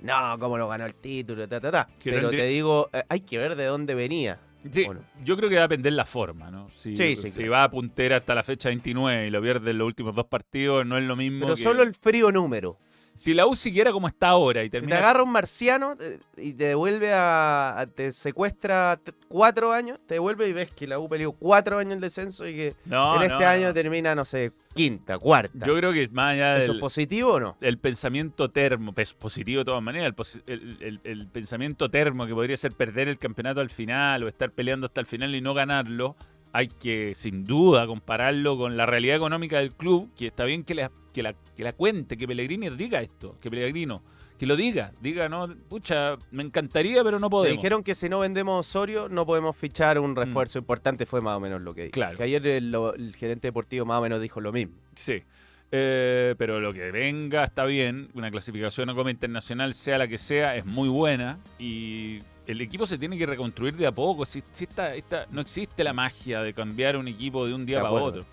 no, 0.00 0.38
cómo 0.38 0.56
lo 0.56 0.68
ganó 0.68 0.86
el 0.86 0.94
título, 0.94 1.46
ta, 1.48 1.60
ta, 1.60 1.70
ta. 1.70 1.88
Pero 2.02 2.30
te 2.30 2.46
digo, 2.46 2.88
eh, 2.92 3.02
hay 3.08 3.20
que 3.20 3.36
ver 3.38 3.56
de 3.56 3.66
dónde 3.66 3.94
venía. 3.94 4.38
Sí, 4.70 4.84
¿O 4.88 4.94
no? 4.94 5.00
yo 5.24 5.36
creo 5.36 5.48
que 5.48 5.56
va 5.56 5.62
a 5.62 5.68
depender 5.68 5.92
la 5.92 6.04
forma, 6.04 6.50
¿no? 6.50 6.68
Si, 6.70 6.94
Sí, 6.96 7.16
sí, 7.16 7.30
si 7.30 7.38
claro. 7.38 7.50
va 7.52 7.64
a 7.64 7.70
puntera 7.70 8.16
hasta 8.16 8.34
la 8.34 8.42
fecha 8.42 8.68
29 8.68 9.26
y 9.26 9.30
lo 9.30 9.40
pierde 9.42 9.70
en 9.70 9.78
los 9.78 9.86
últimos 9.86 10.14
dos 10.14 10.26
partidos, 10.26 10.84
no 10.86 10.98
es 10.98 11.04
lo 11.04 11.16
mismo 11.16 11.40
Pero 11.46 11.54
que- 11.56 11.62
solo 11.62 11.82
el 11.82 11.94
frío 11.94 12.30
número. 12.32 12.76
Si 13.18 13.34
la 13.34 13.46
U 13.46 13.56
siguiera 13.56 13.90
como 13.92 14.06
está 14.08 14.28
ahora 14.28 14.62
y 14.62 14.66
Si 14.66 14.70
te 14.70 14.78
termina. 14.78 14.98
agarra 14.98 15.22
un 15.24 15.32
marciano 15.32 15.96
y 16.36 16.52
te 16.52 16.64
devuelve 16.66 17.10
a, 17.12 17.86
te 17.94 18.12
secuestra 18.12 19.00
cuatro 19.26 19.72
años, 19.72 19.98
te 20.06 20.14
devuelve 20.14 20.48
y 20.48 20.52
ves 20.52 20.70
que 20.70 20.86
la 20.86 20.98
U 20.98 21.08
peleó 21.08 21.32
cuatro 21.32 21.78
años 21.78 21.94
el 21.94 22.00
descenso 22.00 22.46
y 22.46 22.54
que 22.56 22.76
no, 22.84 23.16
en 23.16 23.22
este 23.30 23.44
no, 23.44 23.48
año 23.48 23.66
no. 23.68 23.74
termina, 23.74 24.14
no 24.14 24.24
sé, 24.24 24.52
quinta, 24.74 25.18
cuarta. 25.18 25.66
Yo 25.66 25.74
creo 25.76 25.92
que 25.92 26.08
más 26.12 26.34
allá 26.34 26.54
¿Eso 26.58 26.62
es 26.66 26.68
del 26.68 26.80
positivo 26.80 27.32
o 27.32 27.40
no? 27.40 27.56
el 27.60 27.78
pensamiento 27.78 28.50
termo, 28.50 28.92
pues, 28.92 29.12
positivo 29.14 29.60
de 29.60 29.64
todas 29.64 29.82
maneras, 29.82 30.14
el, 30.46 30.76
el- 30.80 31.00
el- 31.04 31.26
pensamiento 31.26 31.90
termo 31.90 32.26
que 32.26 32.34
podría 32.34 32.56
ser 32.56 32.72
perder 32.72 33.08
el 33.08 33.18
campeonato 33.18 33.60
al 33.60 33.70
final 33.70 34.22
o 34.22 34.28
estar 34.28 34.50
peleando 34.52 34.86
hasta 34.86 35.00
el 35.00 35.06
final 35.06 35.34
y 35.34 35.40
no 35.40 35.54
ganarlo, 35.54 36.14
hay 36.52 36.68
que 36.68 37.12
sin 37.14 37.44
duda 37.44 37.86
compararlo 37.86 38.56
con 38.56 38.76
la 38.76 38.86
realidad 38.86 39.16
económica 39.16 39.58
del 39.58 39.74
club, 39.74 40.10
que 40.16 40.28
está 40.28 40.44
bien 40.44 40.64
que 40.64 40.74
la, 40.74 40.90
que 41.18 41.22
la, 41.24 41.34
que 41.56 41.64
la 41.64 41.72
cuente, 41.72 42.16
que 42.16 42.28
Pellegrini 42.28 42.70
diga 42.70 43.02
esto, 43.02 43.34
que 43.40 43.50
Pellegrino, 43.50 44.04
que 44.38 44.46
lo 44.46 44.54
diga, 44.54 44.92
diga, 45.00 45.28
no, 45.28 45.52
pucha, 45.68 46.16
me 46.30 46.44
encantaría, 46.44 47.02
pero 47.02 47.18
no 47.18 47.28
podemos. 47.28 47.56
dijeron 47.56 47.82
que 47.82 47.96
si 47.96 48.08
no 48.08 48.20
vendemos 48.20 48.64
Osorio 48.68 49.08
no 49.08 49.26
podemos 49.26 49.56
fichar 49.56 49.98
un 49.98 50.14
refuerzo 50.14 50.60
importante, 50.60 51.06
fue 51.06 51.20
más 51.20 51.36
o 51.36 51.40
menos 51.40 51.60
lo 51.60 51.74
que 51.74 51.86
dijo. 51.86 51.90
Mm. 51.90 51.98
Claro. 51.98 52.16
Que 52.18 52.22
ayer 52.22 52.46
el, 52.46 53.14
gerente 53.16 53.48
deportivo 53.48 53.84
más 53.84 53.98
o 53.98 54.02
menos 54.02 54.22
dijo 54.22 54.40
lo 54.40 54.52
mismo. 54.52 54.74
Sí. 54.94 55.24
Eh, 55.72 56.36
pero 56.38 56.60
lo 56.60 56.72
que 56.72 56.92
venga 56.92 57.42
está 57.42 57.64
bien. 57.64 58.10
Una 58.14 58.30
clasificación 58.30 58.88
a 58.90 58.94
Copa 58.94 59.10
Internacional, 59.10 59.74
sea 59.74 59.98
la 59.98 60.06
que 60.06 60.18
sea, 60.18 60.54
es 60.54 60.64
muy 60.64 60.88
buena. 60.88 61.40
Y 61.58 62.20
el 62.46 62.60
equipo 62.60 62.86
se 62.86 62.96
tiene 62.96 63.18
que 63.18 63.26
reconstruir 63.26 63.76
de 63.76 63.88
a 63.88 63.92
poco. 63.92 64.24
Si, 64.24 64.44
si 64.52 64.64
esta- 64.64 64.94
esta- 64.94 65.26
no 65.32 65.40
existe 65.40 65.82
la 65.82 65.92
magia 65.92 66.42
de 66.42 66.54
cambiar 66.54 66.96
un 66.96 67.08
equipo 67.08 67.44
de 67.44 67.54
un 67.54 67.66
día 67.66 67.78
De 67.78 67.82
para 67.82 67.92
otro. 67.92 68.24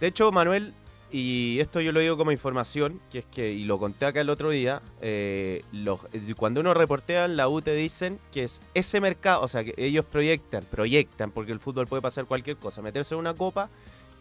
De 0.00 0.08
hecho, 0.08 0.32
Manuel, 0.32 0.74
y 1.16 1.60
esto 1.60 1.80
yo 1.80 1.92
lo 1.92 2.00
digo 2.00 2.16
como 2.16 2.32
información, 2.32 3.00
que 3.12 3.20
es 3.20 3.24
que, 3.26 3.52
y 3.52 3.64
lo 3.64 3.78
conté 3.78 4.04
acá 4.04 4.20
el 4.20 4.30
otro 4.30 4.50
día, 4.50 4.82
eh, 5.00 5.62
los- 5.70 6.00
eh, 6.12 6.34
cuando 6.36 6.60
uno 6.60 6.74
reportea 6.74 7.26
en 7.26 7.36
la 7.36 7.48
U 7.48 7.62
te 7.62 7.72
dicen 7.72 8.18
que 8.32 8.42
es 8.42 8.60
ese 8.74 9.00
mercado, 9.00 9.42
o 9.42 9.46
sea, 9.46 9.62
que 9.62 9.74
ellos 9.76 10.04
proyectan, 10.04 10.64
proyectan, 10.64 11.30
porque 11.30 11.52
el 11.52 11.60
fútbol 11.60 11.86
puede 11.86 12.02
pasar 12.02 12.24
cualquier 12.26 12.56
cosa, 12.56 12.82
meterse 12.82 13.14
en 13.14 13.20
una 13.20 13.32
copa 13.34 13.70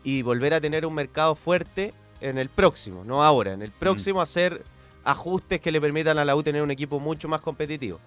y 0.04 0.22
volver 0.22 0.54
a 0.54 0.62
tener 0.62 0.86
un 0.86 0.94
mercado 0.94 1.34
fuerte 1.34 1.96
en 2.22 2.38
el 2.38 2.50
próximo, 2.50 3.04
no 3.04 3.24
ahora, 3.24 3.54
en 3.54 3.64
el 3.64 3.72
próximo 3.72 4.22
hacer 4.22 4.64
ajustes 5.04 5.60
que 5.62 5.72
le 5.72 5.82
permitan 5.82 6.20
a 6.20 6.26
la 6.26 6.36
U 6.36 6.44
tener 6.44 6.62
un 6.62 6.70
equipo 6.70 7.00
mucho 7.00 7.28
más 7.28 7.42
competitivo. 7.42 8.00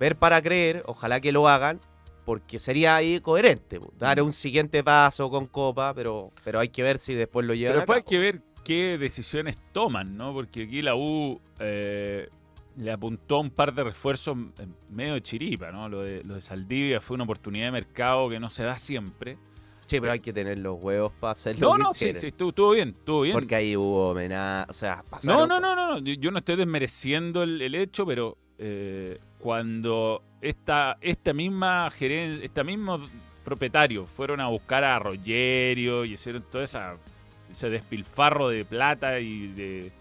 Ver 0.00 0.16
para 0.16 0.42
creer, 0.42 0.82
ojalá 0.86 1.20
que 1.20 1.30
lo 1.30 1.48
hagan, 1.48 1.78
porque 2.24 2.58
sería 2.58 2.96
ahí 2.96 3.20
coherente, 3.20 3.80
dar 3.98 4.22
un 4.22 4.32
siguiente 4.32 4.82
paso 4.82 5.28
con 5.28 5.46
Copa, 5.46 5.92
pero, 5.94 6.32
pero 6.42 6.60
hay 6.60 6.68
que 6.68 6.82
ver 6.82 6.98
si 6.98 7.14
después 7.14 7.46
lo 7.46 7.54
llevan 7.54 7.72
Pero 7.72 7.80
a 7.80 7.82
después 7.82 7.96
hay 7.98 8.02
que 8.04 8.18
ver 8.18 8.42
qué 8.64 8.98
decisiones 8.98 9.58
toman, 9.72 10.16
¿no? 10.16 10.32
Porque 10.32 10.62
aquí 10.62 10.80
la 10.80 10.96
U 10.96 11.40
eh, 11.58 12.28
le 12.76 12.90
apuntó 12.90 13.40
un 13.40 13.50
par 13.50 13.74
de 13.74 13.84
refuerzos 13.84 14.36
eh, 14.58 14.66
medio 14.90 15.14
de 15.14 15.20
chiripa, 15.20 15.70
¿no? 15.70 15.88
Lo 15.88 16.02
de, 16.02 16.24
lo 16.24 16.34
de 16.34 16.40
Saldivia 16.40 17.00
fue 17.00 17.16
una 17.16 17.24
oportunidad 17.24 17.66
de 17.66 17.72
mercado 17.72 18.30
que 18.30 18.40
no 18.40 18.48
se 18.48 18.64
da 18.64 18.78
siempre. 18.78 19.38
Sí, 19.84 20.00
pero 20.00 20.12
hay 20.12 20.20
que 20.20 20.32
tener 20.32 20.56
los 20.58 20.82
huevos 20.82 21.12
para 21.20 21.32
hacerlo. 21.32 21.68
No, 21.68 21.76
no, 21.76 21.92
sí, 21.92 22.14
sí, 22.14 22.28
estuvo, 22.28 22.48
estuvo 22.48 22.70
bien, 22.70 22.96
estuvo 22.98 23.20
bien. 23.20 23.34
Porque 23.34 23.54
ahí 23.54 23.76
hubo 23.76 24.12
homenaje, 24.12 24.70
o 24.70 24.72
sea, 24.72 25.04
pasaron 25.10 25.46
no, 25.46 25.60
no, 25.60 25.76
no, 25.76 26.00
no. 26.00 26.00
Yo, 26.00 26.30
no 26.30 26.38
estoy 26.38 26.56
desmereciendo 26.56 27.42
el 27.42 27.74
hecho, 27.74 28.06
pero 28.06 28.38
eh, 28.58 29.18
cuando 29.38 30.22
esta, 30.40 30.96
esta 31.00 31.32
misma 31.32 31.90
gerencia, 31.90 32.44
este 32.44 32.64
mismo 32.64 33.00
propietario 33.44 34.06
fueron 34.06 34.40
a 34.40 34.48
buscar 34.48 34.84
a 34.84 34.98
Rogerio 34.98 36.04
y 36.04 36.14
hicieron 36.14 36.44
todo 36.50 36.62
ese 36.62 37.68
despilfarro 37.68 38.48
de 38.48 38.64
plata 38.64 39.20
y 39.20 39.48
de 39.48 39.92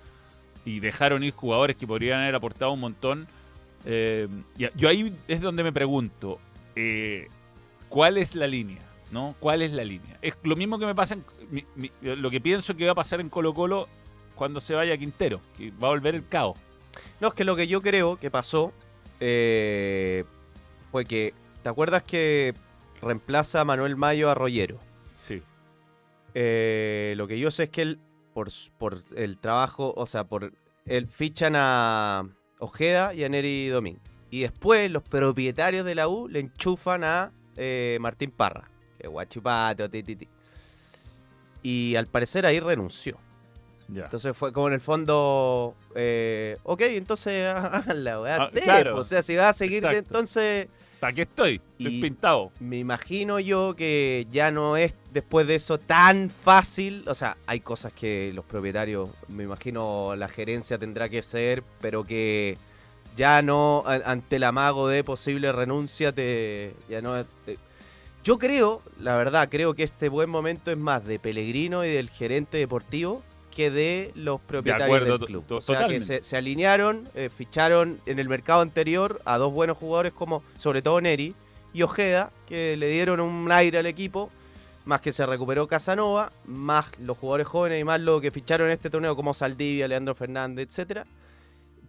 y 0.66 0.80
dejaron 0.80 1.24
ir 1.24 1.34
jugadores 1.34 1.76
que 1.76 1.88
podrían 1.88 2.22
haber 2.22 2.36
aportado 2.36 2.72
un 2.72 2.80
montón. 2.80 3.28
eh, 3.86 4.28
yo 4.56 4.90
ahí 4.90 5.14
es 5.28 5.42
donde 5.42 5.64
me 5.64 5.74
pregunto, 5.74 6.40
eh, 6.76 7.28
¿cuál 7.90 8.18
es 8.18 8.36
la 8.36 8.48
línea? 8.48 8.82
¿No? 9.12 9.36
¿Cuál 9.40 9.62
es 9.62 9.72
la 9.72 9.84
línea? 9.84 10.18
Es 10.22 10.38
lo 10.44 10.56
mismo 10.56 10.80
que 10.80 10.86
me 10.86 10.96
pasa, 10.96 11.16
en, 11.16 11.24
lo 12.02 12.32
que 12.32 12.42
pienso 12.42 12.76
que 12.76 12.86
va 12.86 12.94
a 12.94 12.96
pasar 12.96 13.20
en 13.22 13.30
Colo 13.30 13.54
Colo 13.54 13.88
cuando 14.36 14.60
se 14.60 14.74
vaya 14.74 14.98
Quintero, 14.98 15.42
que 15.58 15.72
va 15.72 15.90
a 15.90 15.92
volver 15.92 16.16
el 16.16 16.28
caos. 16.28 16.58
No, 17.20 17.30
es 17.30 17.34
que 17.34 17.44
lo 17.44 17.56
que 17.56 17.68
yo 17.68 17.82
creo 17.82 18.18
que 18.18 18.32
pasó 18.32 18.74
eh, 19.20 20.26
fue 20.92 21.06
que, 21.06 21.34
¿te 21.62 21.70
acuerdas 21.70 22.04
que 22.04 22.54
reemplaza 23.02 23.62
a 23.62 23.66
Manuel 23.66 23.96
Mayo 23.96 24.30
a 24.30 24.36
Rollero? 24.36 24.80
Sí. 25.16 25.42
Eh, 26.34 27.14
lo 27.18 27.28
que 27.28 27.40
yo 27.40 27.52
sé 27.52 27.64
es 27.64 27.70
que 27.70 27.82
él, 27.84 28.00
por, 28.34 28.50
por 28.78 29.04
el 29.16 29.38
trabajo, 29.38 29.94
o 29.96 30.06
sea, 30.06 30.26
por 30.26 30.52
el 30.86 31.08
fichan 31.08 31.54
a 31.56 32.28
Ojeda 32.60 33.14
y 33.14 33.24
a 33.24 33.30
Neri 33.30 33.68
Domín. 33.68 34.00
Y 34.30 34.42
después 34.42 34.90
los 34.90 35.04
propietarios 35.04 35.86
de 35.86 35.96
la 35.96 36.08
U 36.08 36.28
le 36.28 36.40
enchufan 36.40 37.04
a 37.04 37.32
eh, 37.56 37.98
Martín 38.02 38.32
Parra, 38.32 38.70
que 39.00 39.08
guachipato, 39.08 39.90
ti, 39.90 40.02
ti, 40.04 40.16
ti. 40.16 40.28
Y 41.62 41.96
al 41.96 42.08
parecer 42.08 42.46
ahí 42.46 42.60
renunció. 42.60 43.18
Ya. 43.88 44.06
Entonces 44.06 44.36
fue 44.36 44.52
como 44.54 44.68
en 44.68 44.74
el 44.74 44.82
fondo, 44.82 45.76
eh, 45.96 46.58
ok, 46.64 46.82
entonces 46.82 47.46
hagan 47.54 48.04
la 48.04 48.22
weá. 48.22 48.36
Ah, 48.44 48.52
claro. 48.52 48.98
O 48.98 49.04
sea, 49.04 49.22
si 49.22 49.36
va 49.36 49.50
a 49.50 49.54
seguir, 49.54 49.78
Exacto. 49.78 49.98
entonces 50.00 50.68
¿Para 51.00 51.12
qué 51.12 51.24
estoy? 51.24 51.62
Estoy 51.78 51.98
Y- 51.98 52.02
pintado. 52.02 52.50
me 52.62 52.78
imagino 52.78 53.38
yo 53.42 53.76
que 53.76 54.26
ya 54.32 54.52
no 54.52 54.78
es 54.78 54.96
después 55.12 55.46
de 55.48 55.56
eso 55.56 55.78
tan 55.78 56.30
fácil. 56.30 57.04
O 57.08 57.14
sea, 57.14 57.36
hay 57.46 57.60
cosas 57.60 57.92
que 57.92 58.32
los 58.34 58.46
propietarios, 58.46 59.10
me 59.28 59.44
imagino 59.44 60.16
la 60.16 60.30
gerencia 60.30 60.78
tendrá 60.78 61.10
que 61.10 61.20
hacer, 61.20 61.62
pero 61.82 62.06
que 62.06 62.58
ya 63.18 63.42
no, 63.42 63.84
ante 63.86 64.38
el 64.38 64.44
amago 64.46 64.88
de 64.88 65.04
posible 65.04 65.52
renuncia, 65.52 66.14
te, 66.14 66.74
ya 66.88 67.02
no... 67.02 67.26
te- 67.46 67.58
yo 68.24 68.38
creo, 68.38 68.82
la 68.98 69.18
verdad, 69.18 69.50
creo 69.52 69.74
que 69.74 69.84
este 69.84 70.08
buen 70.08 70.30
momento 70.30 70.72
es 70.72 70.78
más 70.78 71.04
de 71.04 71.20
Pellegrino 71.20 71.84
y 71.84 71.90
del 71.90 72.10
gerente 72.10 72.58
deportivo 72.58 73.22
que 73.54 73.72
de 73.72 74.12
los 74.16 74.42
propietarios 74.42 74.86
acuerdo, 74.86 75.18
del 75.18 75.28
club. 75.28 75.46
o 75.52 75.62
sea, 75.62 75.88
que 75.88 76.02
se 76.02 76.38
alinearon, 76.38 77.08
eh, 77.16 77.30
ficharon 77.36 78.00
en 78.06 78.20
el 78.20 78.28
mercado 78.28 78.62
anterior 78.62 79.22
a 79.26 79.38
dos 79.38 79.54
buenos 79.54 79.78
jugadores 79.78 80.14
como, 80.14 80.44
sobre 80.58 80.82
todo 80.82 81.00
Neri 81.02 81.36
y 81.74 81.82
Ojeda, 81.82 82.32
que 82.48 82.78
le 82.78 82.88
dieron 82.88 83.20
un 83.20 83.52
aire 83.52 83.80
al 83.80 83.86
equipo, 83.86 84.30
más 84.86 85.02
que 85.02 85.12
se 85.12 85.26
recuperó 85.26 85.68
Casanova, 85.68 86.32
más 86.46 86.86
los 87.00 87.18
jugadores 87.18 87.48
jóvenes 87.48 87.82
y 87.82 87.84
más 87.84 88.02
lo 88.02 88.22
que 88.22 88.32
ficharon 88.32 88.68
en 88.68 88.74
este 88.74 88.90
torneo 88.90 89.16
como 89.16 89.34
Saldivia, 89.34 89.88
Leandro 89.88 90.16
Fernández, 90.16 90.68
etcétera. 90.68 91.06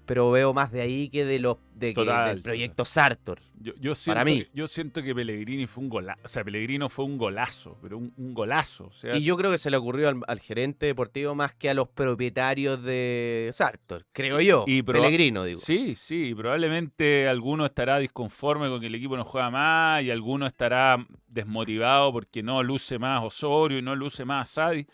Pero 0.07 0.31
veo 0.31 0.53
más 0.53 0.71
de 0.71 0.83
ahí 0.83 1.09
que 1.09 1.25
de 1.25 1.39
los 1.39 1.57
de 1.75 1.89
que- 1.89 1.95
Total, 1.95 2.35
del 2.35 2.43
proyecto 2.43 2.85
Sartor. 2.85 3.41
Yo, 3.59 3.73
yo 3.81 3.95
siento 3.95 4.19
Para 4.21 4.25
mí. 4.27 4.47
Yo 4.53 4.67
siento 4.67 5.03
que 5.03 5.15
Pellegrini 5.15 5.67
fue 5.67 5.83
un 5.85 5.89
golazo. 5.89 6.21
O 6.23 6.29
sea, 6.29 6.45
Pellegrino 6.45 6.89
fue 6.91 7.07
un 7.07 7.17
golazo, 7.17 7.79
pero 7.81 7.97
un, 7.97 8.13
un 8.19 8.35
golazo. 8.35 8.87
O 8.89 8.93
sea, 8.93 9.17
Y 9.17 9.25
yo 9.25 9.37
creo 9.39 9.51
que 9.51 9.57
se 9.59 9.71
le 9.71 9.79
ocurrió 9.79 10.11
al, 10.11 10.21
al 10.27 10.41
gerente 10.41 10.87
deportivo 10.87 11.35
más 11.35 11.55
que 11.55 11.71
a 11.71 11.75
los 11.75 11.89
propietarios 11.89 12.83
de 12.83 13.49
Sartor, 13.55 14.05
creo 14.13 14.41
yo. 14.41 14.65
Y 14.67 14.83
Pellegrino, 14.83 15.45
digo. 15.45 15.59
Sí, 15.61 15.95
sí, 15.97 16.35
probablemente 16.35 17.27
alguno 17.27 17.65
estará 17.65 17.99
disconforme 17.99 18.69
con 18.69 18.81
que 18.81 18.89
el 18.89 18.95
equipo 18.95 19.17
no 19.17 19.25
juega 19.25 19.51
más 19.51 20.03
y 20.03 20.11
alguno 20.11 20.47
estará 20.47 21.05
desmotivado 21.29 22.13
porque 22.13 22.43
no 22.43 22.63
luce 22.63 22.99
más 22.99 23.25
Osorio 23.25 23.79
y 23.79 23.83
no 23.83 23.97
luce 23.97 24.25
más 24.27 24.51
Sadi. 24.51 24.87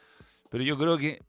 Pero 0.49 0.63
yo 0.65 0.79
creo 0.79 0.97
que 0.97 1.21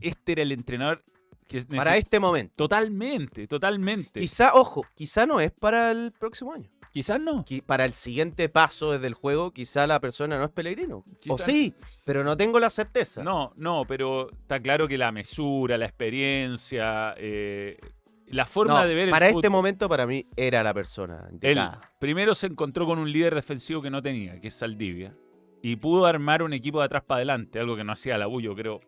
este 0.00 0.32
era 0.32 0.42
el 0.42 0.52
entrenador 0.52 1.04
que 1.52 1.76
Para 1.76 1.96
este 1.96 2.18
momento. 2.18 2.54
Totalmente, 2.56 3.46
totalmente. 3.46 4.20
Quizá, 4.20 4.54
ojo, 4.54 4.84
quizá 4.94 5.26
no 5.26 5.40
es 5.40 5.52
para 5.52 5.90
el 5.90 6.12
próximo 6.12 6.52
año. 6.52 6.68
Quizás 6.90 7.18
no. 7.20 7.44
Para 7.64 7.86
el 7.86 7.94
siguiente 7.94 8.48
paso 8.50 8.92
desde 8.92 9.06
el 9.06 9.14
juego, 9.14 9.50
quizá 9.52 9.86
la 9.86 9.98
persona 9.98 10.36
no 10.38 10.44
es 10.44 10.50
Pellegrino. 10.50 11.04
O 11.28 11.38
sí, 11.38 11.74
pero 12.04 12.22
no 12.22 12.36
tengo 12.36 12.60
la 12.60 12.68
certeza. 12.68 13.22
No, 13.22 13.52
no, 13.56 13.84
pero 13.86 14.30
está 14.30 14.60
claro 14.60 14.86
que 14.86 14.98
la 14.98 15.10
mesura, 15.10 15.78
la 15.78 15.86
experiencia, 15.86 17.14
eh, 17.16 17.78
la 18.26 18.44
forma 18.44 18.82
No, 18.82 18.86
de 18.86 18.94
ver 18.94 19.04
el 19.04 19.10
para 19.10 19.28
este 19.28 19.38
fútbol- 19.48 19.50
momento, 19.50 19.88
para 19.88 20.06
mí, 20.06 20.26
era 20.36 20.62
la 20.62 20.74
persona 20.74 21.28
Él 21.40 21.58
primero 21.98 22.34
se 22.34 22.46
encontró 22.48 22.84
con 22.86 22.98
un 22.98 23.10
líder 23.10 23.34
defensivo 23.34 23.80
que 23.80 23.90
no 23.90 24.02
tenía, 24.02 24.38
que 24.38 24.48
es 24.48 24.54
Saldivia, 24.54 25.14
y 25.62 25.76
pudo 25.76 26.04
armar 26.04 26.42
un 26.42 26.52
equipo 26.52 26.78
de 26.80 26.84
atrás 26.86 27.02
para 27.04 27.16
adelante, 27.18 27.58
algo 27.58 27.74
que 27.74 27.84
no 27.84 27.92
hacía 27.92 28.18
la 28.18 28.28
U, 28.28 28.40
yo 28.42 28.54
creo. 28.54 28.80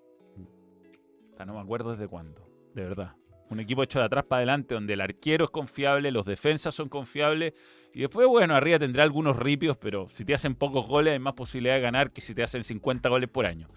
O 1.31 1.37
sea, 1.37 1.46
no 1.46 1.55
me 1.55 1.61
acuerdo 1.61 1.93
desde 1.93 2.07
cuándo, 2.07 2.47
de 2.75 2.83
verdad. 2.83 3.12
Un 3.51 3.61
equipo 3.61 3.83
hecho 3.83 3.99
de 3.99 4.07
atrás 4.07 4.25
para 4.25 4.39
adelante, 4.39 4.75
donde 4.75 4.95
el 4.95 5.01
arquero 5.01 5.45
es 5.45 5.51
confiable, 5.51 6.11
los 6.11 6.25
defensas 6.25 6.75
son 6.75 6.89
confiables, 6.89 7.53
y 7.93 8.01
después, 8.01 8.27
bueno, 8.27 8.57
arriba 8.57 8.79
tendrá 8.79 9.05
algunos 9.05 9.37
ripios, 9.37 9.77
pero 9.77 10.09
si 10.11 10.25
te 10.25 10.35
hacen 10.35 10.55
pocos 10.55 10.87
goles 10.87 11.12
hay 11.12 11.18
más 11.18 11.35
posibilidad 11.35 11.75
de 11.75 11.81
ganar 11.81 12.11
que 12.11 12.20
si 12.20 12.35
te 12.35 12.43
hacen 12.43 12.64
50 12.64 13.09
goles 13.09 13.29
por 13.29 13.47
año. 13.47 13.68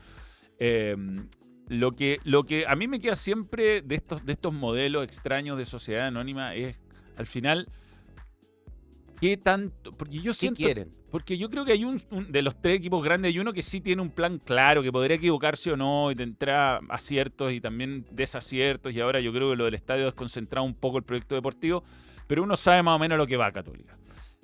Eh, 0.58 0.96
lo, 1.68 1.92
que, 1.92 2.20
lo 2.24 2.44
que 2.44 2.66
a 2.66 2.76
mí 2.76 2.88
me 2.88 3.00
queda 3.00 3.16
siempre 3.16 3.82
de 3.82 3.96
estos, 3.96 4.26
de 4.26 4.32
estos 4.32 4.54
modelos 4.54 5.04
extraños 5.04 5.58
de 5.58 5.66
sociedad 5.66 6.08
anónima 6.08 6.56
es, 6.56 6.80
al 7.16 7.28
final, 7.28 7.68
¿Qué 9.20 9.38
tanto? 9.38 9.92
Porque 9.94 10.18
yo 10.20 10.32
¿Qué 10.32 10.38
siento. 10.38 10.58
quieren? 10.58 10.92
Porque 11.10 11.38
yo 11.38 11.50
creo 11.50 11.66
que 11.66 11.72
hay 11.72 11.84
un, 11.86 12.02
un- 12.12 12.32
de 12.32 12.42
los 12.42 12.62
tres 12.62 12.78
equipos 12.78 13.04
grandes, 13.04 13.30
hay 13.34 13.40
uno 13.40 13.54
que 13.54 13.64
sí 13.64 13.82
tiene 13.82 14.02
un 14.02 14.10
plan 14.12 14.40
claro, 14.40 14.84
que 14.84 14.92
podría 14.92 15.18
equivocarse 15.18 15.72
o 15.72 15.78
no, 15.78 16.12
y 16.12 16.16
tendrá 16.16 16.78
aciertos 16.90 17.54
y 17.54 17.62
también 17.62 18.06
desaciertos. 18.12 18.94
Y 18.94 19.00
ahora 19.00 19.20
yo 19.20 19.32
creo 19.34 19.50
que 19.52 19.56
lo 19.56 19.66
del 19.66 19.74
estadio 19.74 20.04
ha 20.04 20.06
desconcentrado 20.08 20.66
un 20.66 20.76
poco 20.76 20.98
el 20.98 21.04
proyecto 21.04 21.34
deportivo, 21.34 21.84
pero 22.28 22.44
uno 22.44 22.56
sabe 22.58 22.84
más 22.84 22.96
o 22.96 23.00
menos 23.00 23.18
lo 23.18 23.26
que 23.26 23.38
va 23.38 23.48
a 23.48 23.52
Católica. 23.52 23.98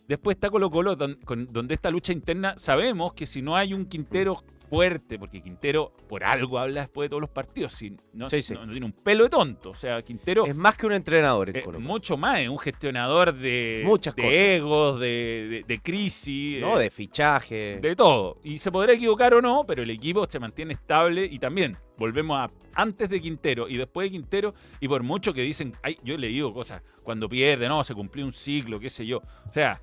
Después 0.08 0.36
está 0.36 0.50
Colo 0.50 0.70
Colo, 0.70 0.96
donde 0.98 1.74
esta 1.74 1.90
lucha 1.90 2.12
interna 2.12 2.56
sabemos 2.58 3.14
que 3.14 3.26
si 3.26 3.42
no 3.42 3.56
hay 3.56 3.74
un 3.74 3.86
Quintero 3.86 4.44
fuerte, 4.58 5.18
porque 5.18 5.42
Quintero 5.42 5.94
por 6.10 6.24
algo 6.26 6.60
habla 6.60 6.82
después 6.82 7.06
de 7.06 7.10
todos 7.12 7.22
los 7.22 7.30
partidos, 7.30 7.72
si 7.74 7.96
no, 8.14 8.30
Sí, 8.30 8.42
sí. 8.42 8.54
no- 8.54 8.66
no 8.66 8.72
tiene 8.72 8.86
un 8.86 8.92
pelo 8.92 9.24
de 9.24 9.30
tonto. 9.30 9.70
O 9.70 9.76
sea, 9.76 10.02
Quintero 10.02 10.46
Es 10.46 10.56
más 10.56 10.76
que 10.76 10.86
un 10.88 10.94
entrenador 10.94 11.52
Colo-Colo. 11.54 11.80
mucho 11.80 12.18
más, 12.18 12.40
es 12.40 12.50
un 12.50 12.60
gestionador 12.60 13.34
de, 13.34 13.84
Muchas 13.86 14.16
de 14.16 14.22
cosas. 14.24 14.36
egos, 14.38 15.00
de, 15.00 15.08
de- 15.50 15.64
de 15.68 15.80
crisis, 15.80 16.60
No, 16.62 16.78
eh, 16.80 16.84
de 16.84 16.90
fichaje. 16.90 17.78
de 17.82 17.96
todo. 17.96 18.40
Y 18.44 18.58
se 18.58 18.72
podrá 18.72 18.94
equivocar 18.94 19.34
o 19.34 19.42
no, 19.42 19.64
pero 19.66 19.84
el 19.84 19.90
equipo 19.90 20.26
se 20.30 20.40
mantiene 20.40 20.74
estable 20.74 21.26
y 21.26 21.40
también 21.40 21.78
volvemos 21.98 22.38
a 22.38 22.52
antes 22.76 23.10
de 23.10 23.22
Quintero 23.22 23.68
y 23.68 23.78
después 23.78 24.06
de 24.06 24.12
Quintero. 24.12 24.54
Y 24.80 24.88
por 24.88 25.04
mucho 25.04 25.34
que 25.34 25.42
dicen, 25.42 25.74
ay, 25.82 25.98
yo 26.04 26.18
le 26.18 26.28
digo 26.28 26.54
cosas, 26.54 26.82
cuando 27.04 27.30
pierde, 27.30 27.68
no, 27.68 27.84
se 27.84 27.94
cumplió 27.94 28.26
un 28.26 28.34
ciclo, 28.34 28.80
qué 28.80 28.90
sé 28.90 29.06
yo. 29.06 29.18
O 29.18 29.54
sea, 29.54 29.82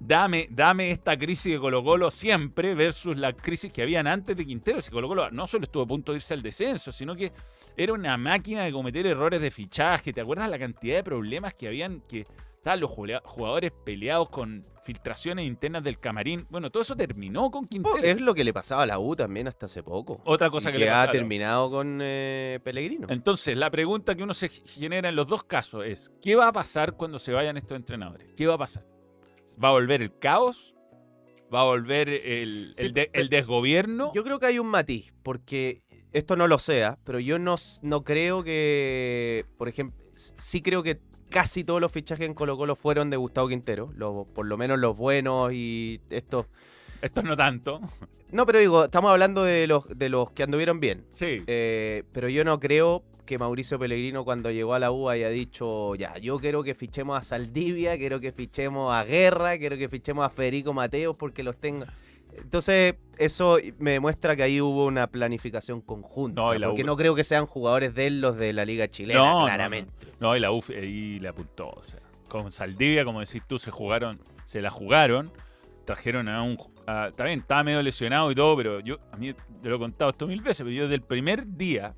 dame, 0.00 0.48
dame 0.50 0.90
esta 0.90 1.16
crisis 1.18 1.54
de 1.54 1.58
Colo 1.58 1.82
Colo 1.82 2.10
siempre 2.10 2.74
versus 2.74 3.16
la 3.16 3.32
crisis 3.32 3.72
que 3.72 3.82
habían 3.82 4.06
antes 4.06 4.36
de 4.36 4.46
Quintero. 4.46 4.80
Si 4.80 4.90
Colo 4.90 5.08
Colo 5.08 5.30
no 5.30 5.46
solo 5.46 5.64
estuvo 5.64 5.82
a 5.82 5.86
punto 5.86 6.12
de 6.12 6.16
irse 6.16 6.34
al 6.34 6.42
descenso, 6.42 6.92
sino 6.92 7.16
que 7.16 7.32
era 7.76 7.92
una 7.92 8.16
máquina 8.16 8.64
de 8.64 8.72
cometer 8.72 9.06
errores 9.06 9.40
de 9.40 9.50
fichaje. 9.50 10.12
¿Te 10.12 10.20
acuerdas 10.20 10.48
la 10.48 10.58
cantidad 10.58 10.96
de 10.96 11.04
problemas 11.04 11.54
que 11.54 11.66
habían 11.66 12.02
que 12.08 12.26
los 12.76 12.90
jugadores 12.90 13.72
peleados 13.84 14.28
con 14.30 14.66
filtraciones 14.82 15.46
internas 15.46 15.84
del 15.84 15.98
camarín? 15.98 16.46
Bueno, 16.50 16.70
todo 16.70 16.82
eso 16.82 16.96
terminó 16.96 17.50
con 17.50 17.66
Quintero. 17.66 17.96
Oh, 17.96 17.98
es 18.02 18.20
lo 18.20 18.34
que 18.34 18.44
le 18.44 18.52
pasaba 18.52 18.82
a 18.82 18.86
la 18.86 18.98
U 18.98 19.14
también 19.14 19.46
hasta 19.48 19.66
hace 19.66 19.82
poco. 19.82 20.20
Otra 20.24 20.50
cosa 20.50 20.70
Y 20.70 20.72
que, 20.72 20.78
le 20.80 20.90
ha 20.90 21.10
terminado 21.10 21.70
con 21.70 21.98
eh, 22.02 22.58
Pellegrino. 22.64 23.06
Entonces, 23.10 23.56
la 23.56 23.70
pregunta 23.70 24.14
que 24.14 24.22
uno 24.22 24.34
se 24.34 24.48
genera 24.48 25.08
en 25.08 25.16
los 25.16 25.26
dos 25.26 25.44
casos 25.44 25.84
es, 25.86 26.12
¿qué 26.22 26.36
va 26.36 26.48
a 26.48 26.52
pasar 26.52 26.94
cuando 26.94 27.18
se 27.18 27.32
vayan 27.32 27.56
estos 27.56 27.76
entrenadores? 27.76 28.28
¿Qué 28.36 28.46
va 28.46 28.54
a 28.54 28.58
pasar? 28.58 28.84
¿Va 29.62 29.68
a 29.68 29.72
volver 29.72 30.02
el 30.02 30.18
caos? 30.18 30.74
¿Va 31.52 31.62
a 31.62 31.64
volver 31.64 32.08
el, 32.08 32.72
Sí, 32.74 32.86
el 32.86 32.92
de- 32.92 33.08
pero- 33.12 33.22
el 33.22 33.28
desgobierno? 33.30 34.12
Yo 34.14 34.22
creo 34.24 34.38
que 34.38 34.46
hay 34.46 34.58
un 34.58 34.66
matiz, 34.68 35.12
porque 35.22 35.82
esto 36.12 36.36
no 36.36 36.46
lo 36.46 36.58
sea, 36.58 36.98
pero 37.04 37.18
yo 37.20 37.38
no, 37.38 37.56
no 37.82 38.04
creo 38.04 38.42
que, 38.44 39.44
por 39.56 39.68
ejemplo, 39.68 39.98
sí 40.14 40.62
creo 40.62 40.82
que 40.82 41.00
casi 41.28 41.64
todos 41.64 41.80
los 41.80 41.92
fichajes 41.92 42.26
en 42.26 42.34
Colo 42.34 42.56
Colo 42.56 42.74
fueron 42.74 43.10
de 43.10 43.16
Gustavo 43.16 43.48
Quintero, 43.48 43.90
por 44.34 44.46
lo 44.46 44.56
menos 44.56 44.78
los 44.78 44.96
buenos 44.96 45.52
y 45.52 46.00
estos... 46.10 46.46
Esto 47.00 47.22
no 47.22 47.36
tanto. 47.36 47.80
No, 48.30 48.44
pero 48.44 48.58
digo, 48.58 48.84
estamos 48.84 49.10
hablando 49.10 49.42
de 49.42 49.66
los, 49.66 49.86
de 49.88 50.08
los 50.08 50.30
que 50.32 50.42
anduvieron 50.42 50.80
bien. 50.80 51.06
Sí. 51.10 51.42
Eh, 51.46 52.02
pero 52.12 52.28
yo 52.28 52.44
no 52.44 52.58
creo 52.60 53.02
que 53.24 53.38
Mauricio 53.38 53.78
Pellegrino 53.78 54.24
cuando 54.24 54.50
llegó 54.50 54.74
a 54.74 54.78
la 54.78 54.90
U 54.90 55.08
haya 55.08 55.28
dicho, 55.28 55.94
ya, 55.94 56.16
yo 56.18 56.38
quiero 56.38 56.62
que 56.62 56.74
fichemos 56.74 57.16
a 57.16 57.22
Saldivia, 57.22 57.96
quiero 57.96 58.20
que 58.20 58.32
fichemos 58.32 58.92
a 58.92 59.04
Guerra, 59.04 59.58
quiero 59.58 59.76
que 59.76 59.88
fichemos 59.88 60.24
a 60.24 60.30
Federico 60.30 60.72
Mateos 60.72 61.16
porque 61.16 61.42
los 61.42 61.56
tengo. 61.56 61.86
Entonces, 62.42 62.94
eso 63.18 63.58
me 63.78 63.92
demuestra 63.92 64.36
que 64.36 64.42
ahí 64.42 64.60
hubo 64.60 64.86
una 64.86 65.06
planificación 65.08 65.80
conjunta. 65.80 66.40
No, 66.42 66.52
porque 66.68 66.82
U- 66.82 66.86
no 66.86 66.96
creo 66.96 67.14
que 67.14 67.24
sean 67.24 67.46
jugadores 67.46 67.94
de 67.94 68.06
él 68.06 68.20
los 68.20 68.36
de 68.36 68.52
la 68.52 68.64
Liga 68.64 68.88
Chilena, 68.88 69.20
No, 69.20 69.40
no, 69.40 69.46
claramente. 69.46 69.92
No, 70.20 70.36
y 70.36 70.40
la 70.40 70.50
UF 70.52 70.70
ahí 70.70 71.18
le 71.20 71.28
apuntó. 71.28 71.70
O 71.70 71.82
sea, 71.82 72.00
con 72.28 72.50
Saldivia, 72.50 73.04
como 73.04 73.20
decís 73.20 73.42
tú, 73.46 73.58
se 73.58 73.70
jugaron, 73.70 74.20
se 74.46 74.60
la 74.62 74.70
jugaron. 74.70 75.30
Trajeron 75.84 76.28
a 76.28 76.42
un. 76.42 76.58
a- 76.86 77.08
está 77.08 77.24
bien, 77.24 77.40
estaba 77.40 77.62
medio 77.64 77.82
lesionado 77.82 78.30
y 78.30 78.34
todo, 78.34 78.56
pero 78.56 78.80
yo, 78.80 78.96
a 79.12 79.16
mí 79.16 79.32
te 79.62 79.68
lo 79.68 79.76
he 79.76 79.78
contado 79.78 80.10
esto 80.10 80.26
mil 80.26 80.40
veces, 80.42 80.58
pero 80.58 80.70
yo 80.70 80.82
desde 80.84 80.96
el 80.96 81.02
primer 81.02 81.46
día, 81.56 81.94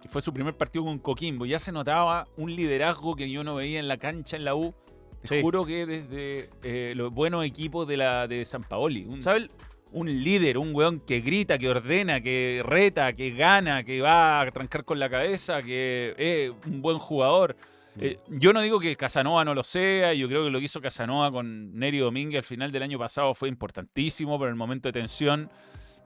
que 0.00 0.08
fue 0.08 0.20
su 0.22 0.32
primer 0.32 0.56
partido 0.56 0.84
con 0.84 0.98
Coquimbo, 0.98 1.44
ya 1.46 1.58
se 1.58 1.72
notaba 1.72 2.26
un 2.36 2.54
liderazgo 2.56 3.14
que 3.14 3.30
yo 3.30 3.44
no 3.44 3.54
veía 3.54 3.78
en 3.78 3.86
la 3.88 3.98
cancha 3.98 4.36
en 4.36 4.44
la 4.44 4.54
U. 4.54 4.74
Te 5.22 5.28
Sí. 5.36 5.40
juro 5.42 5.64
que 5.64 5.86
desde 5.86 6.50
eh, 6.62 6.94
los 6.96 7.12
buenos 7.12 7.44
equipos 7.44 7.86
de 7.88 7.96
la 7.96 8.26
de 8.28 8.44
San 8.44 8.62
Paoli. 8.64 9.04
Un, 9.04 9.22
¿Sabes? 9.22 9.48
un 9.92 10.06
líder, 10.24 10.56
un 10.58 10.74
weón 10.74 11.00
que 11.00 11.20
grita, 11.20 11.58
que 11.58 11.68
ordena, 11.68 12.20
que 12.22 12.62
reta, 12.64 13.12
que 13.12 13.30
gana, 13.32 13.84
que 13.84 14.00
va 14.00 14.40
a 14.40 14.50
trancar 14.50 14.84
con 14.84 14.98
la 14.98 15.10
cabeza, 15.10 15.62
que 15.62 16.14
es 16.16 16.50
un 16.66 16.80
buen 16.80 16.98
jugador. 16.98 17.54
Eh, 18.00 18.16
yo 18.28 18.54
no 18.54 18.62
digo 18.62 18.80
que 18.80 18.96
Casanova 18.96 19.44
no 19.44 19.54
lo 19.54 19.62
sea, 19.62 20.14
yo 20.14 20.26
creo 20.28 20.44
que 20.44 20.50
lo 20.50 20.58
que 20.60 20.64
hizo 20.64 20.80
Casanova 20.80 21.30
con 21.30 21.78
Neri 21.78 21.98
Domínguez 21.98 22.38
al 22.38 22.44
final 22.44 22.72
del 22.72 22.82
año 22.84 22.98
pasado 22.98 23.34
fue 23.34 23.50
importantísimo 23.50 24.38
por 24.38 24.48
el 24.48 24.54
momento 24.54 24.88
de 24.88 24.92
tensión, 24.94 25.50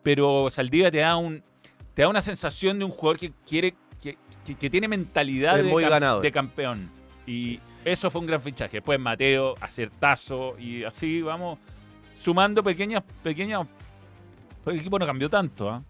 pero 0.02 0.50
Saldivia 0.50 0.90
te 0.90 0.98
da 0.98 1.16
un 1.16 1.42
te 1.94 2.02
da 2.02 2.08
una 2.08 2.20
sensación 2.20 2.78
de 2.80 2.84
un 2.84 2.90
jugador 2.90 3.18
que 3.20 3.32
quiere 3.46 3.74
que, 4.02 4.18
que- 4.44 4.54
que 4.56 4.68
tiene 4.68 4.88
mentalidad 4.88 5.56
cam- 5.62 6.20
de 6.20 6.30
campeón 6.32 6.90
y 7.26 7.58
eso 7.86 8.10
fue 8.10 8.20
un 8.20 8.26
gran 8.26 8.40
fichaje. 8.40 8.78
Después 8.78 8.98
Mateo, 8.98 9.54
acertazo 9.60 10.58
y 10.58 10.84
así 10.84 11.22
vamos 11.22 11.58
sumando 12.14 12.62
pequeñas 12.62 13.02
pequeñas 13.22 13.66
pues 14.64 14.74
el 14.74 14.80
equipo 14.80 14.98
no 14.98 15.06
cambió 15.06 15.30
tanto, 15.30 15.70
¿ah? 15.70 15.82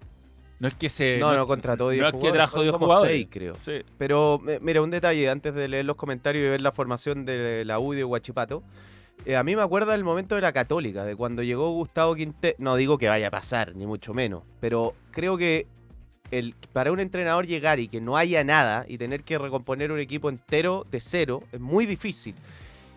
No 0.59 0.69
es 0.69 0.75
que 0.75 0.89
se 0.89 1.19
No, 1.19 1.35
no 1.35 1.47
contrató 1.47 1.89
10 1.91 2.01
no 2.03 2.07
es 2.09 2.13
que 2.13 2.19
jugadores, 2.19 2.39
trajo 2.39 2.53
fueron 2.53 2.65
10 2.67 2.73
como 2.73 2.87
jugadores. 2.87 3.27
creo. 3.31 3.55
Sí. 3.55 3.83
Pero 3.99 4.41
eh, 4.49 4.59
mira, 4.63 4.83
un 4.83 4.91
detalle 4.91 5.29
antes 5.31 5.55
de 5.55 5.69
leer 5.69 5.85
los 5.87 5.97
comentarios 5.97 6.45
y 6.47 6.49
ver 6.51 6.61
la 6.61 6.73
formación 6.73 7.25
de 7.25 7.65
la 7.65 7.79
U 7.79 7.93
de 7.95 8.05
Huachipato. 8.05 8.63
Eh, 9.25 9.35
a 9.37 9.43
mí 9.43 9.57
me 9.57 9.63
acuerda 9.63 9.95
el 9.95 10.05
momento 10.05 10.35
de 10.35 10.43
la 10.43 10.53
Católica, 10.53 11.05
de 11.05 11.17
cuando 11.17 11.43
llegó 11.43 11.71
Gustavo 11.73 12.15
Quintero. 12.15 12.55
No 12.59 12.77
digo 12.77 12.99
que 12.99 13.09
vaya 13.09 13.29
a 13.29 13.31
pasar, 13.31 13.75
ni 13.75 13.87
mucho 13.87 14.13
menos, 14.13 14.43
pero 14.61 14.95
creo 15.11 15.37
que 15.39 15.67
el, 16.31 16.55
para 16.73 16.93
un 16.93 17.01
entrenador 17.01 17.47
llegar 17.47 17.81
y 17.81 17.89
que 17.89 18.01
no 18.01 18.17
haya 18.17 18.45
nada 18.45 18.85
y 18.89 18.99
tener 18.99 19.23
que 19.23 19.39
recomponer 19.39 19.93
un 19.93 19.99
equipo 19.99 20.29
entero 20.29 20.87
de 20.91 21.01
cero 21.01 21.43
es 21.53 21.61
muy 21.61 21.87
difícil. 21.87 22.35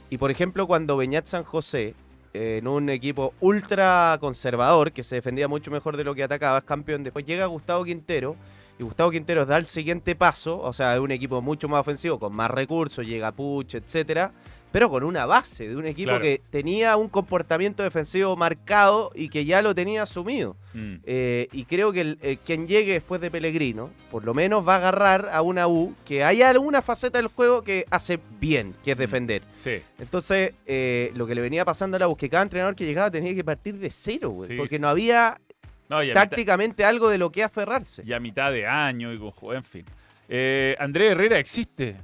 Y 0.10 0.18
por 0.18 0.32
ejemplo, 0.32 0.68
cuando 0.68 0.98
Beñat 0.98 1.26
San 1.26 1.44
José, 1.44 1.94
eh, 2.34 2.58
en 2.60 2.68
un 2.68 2.90
equipo 2.90 3.34
ultra 3.40 4.18
conservador, 4.20 4.92
que 4.92 5.04
se 5.04 5.16
defendía 5.16 5.48
mucho 5.48 5.72
mejor 5.72 5.98
de 5.98 6.04
lo 6.04 6.16
que 6.16 6.24
atacaba, 6.24 6.60
es 6.60 6.64
campeón, 6.64 7.04
después 7.04 7.26
llega 7.26 7.46
Gustavo 7.46 7.84
Quintero 7.84 8.36
y 8.80 8.84
Gustavo 8.84 9.12
Quinteros 9.12 9.48
da 9.48 9.58
el 9.58 9.66
siguiente 9.66 10.16
paso, 10.16 10.60
o 10.60 10.72
sea, 10.72 10.94
es 10.94 11.00
un 11.00 11.12
equipo 11.12 11.42
mucho 11.42 11.68
más 11.68 11.82
ofensivo, 11.82 12.18
con 12.18 12.34
más 12.34 12.50
recursos, 12.50 13.06
llega 13.06 13.32
Puch, 13.32 13.76
etcétera, 13.76 14.32
pero 14.72 14.90
con 14.90 15.04
una 15.04 15.26
base 15.26 15.68
de 15.68 15.76
un 15.76 15.86
equipo 15.86 16.10
Claro. 16.10 16.24
que 16.24 16.42
tenía 16.52 16.96
un 16.96 17.10
comportamiento 17.10 17.82
defensivo 17.84 18.36
marcado 18.36 19.12
y 19.16 19.30
que 19.30 19.46
ya 19.46 19.62
lo 19.62 19.74
tenía 19.74 20.04
asumido. 20.04 20.56
Mm. 20.74 20.96
Eh, 21.06 21.48
y 21.52 21.66
creo 21.66 21.92
que 21.92 22.02
el- 22.02 22.20
eh, 22.22 22.38
quien 22.46 22.68
llegue 22.68 22.94
después 22.94 23.20
de 23.22 23.32
Pellegrino, 23.32 23.90
por 24.12 24.24
lo 24.26 24.34
menos 24.34 24.68
va 24.68 24.74
a 24.76 24.78
agarrar 24.78 25.30
a 25.32 25.42
una 25.42 25.68
U 25.68 25.96
que 26.06 26.24
hay 26.24 26.42
alguna 26.44 26.82
faceta 26.82 27.18
del 27.18 27.28
juego 27.28 27.64
que 27.64 27.86
hace 27.90 28.20
bien, 28.40 28.76
que 28.84 28.92
es 28.92 28.98
Mm. 28.98 29.00
defender. 29.00 29.42
Sí. 29.54 29.82
Entonces, 29.98 30.54
eh, 30.68 31.12
lo 31.16 31.26
que 31.26 31.34
le 31.36 31.42
venía 31.42 31.66
pasando 31.66 31.98
a 31.98 32.00
la 32.00 32.08
U, 32.08 32.16
que 32.16 32.30
cada 32.30 32.44
entrenador 32.44 32.76
que 32.76 32.86
llegaba 32.86 33.10
tenía 33.10 33.34
que 33.34 33.44
partir 33.44 33.76
de 33.80 33.90
cero, 33.90 34.30
güey, 34.30 34.50
Sí, 34.52 34.56
porque 34.56 34.76
sí. 34.76 34.82
no 34.82 34.90
había 34.90 35.40
No, 35.90 36.02
mitad, 36.02 36.14
tácticamente 36.14 36.86
algo 36.86 37.10
de 37.10 37.18
lo 37.18 37.32
que 37.32 37.42
aferrarse. 37.42 38.04
y 38.06 38.14
a 38.14 38.20
mitad 38.20 38.52
de 38.52 38.68
año 38.68 39.12
y 39.12 39.20
en 39.56 39.64
fin. 39.64 39.86
Eh, 40.32 40.76
Andrés 40.80 41.14
Herrera 41.14 41.40
existe 41.40 41.96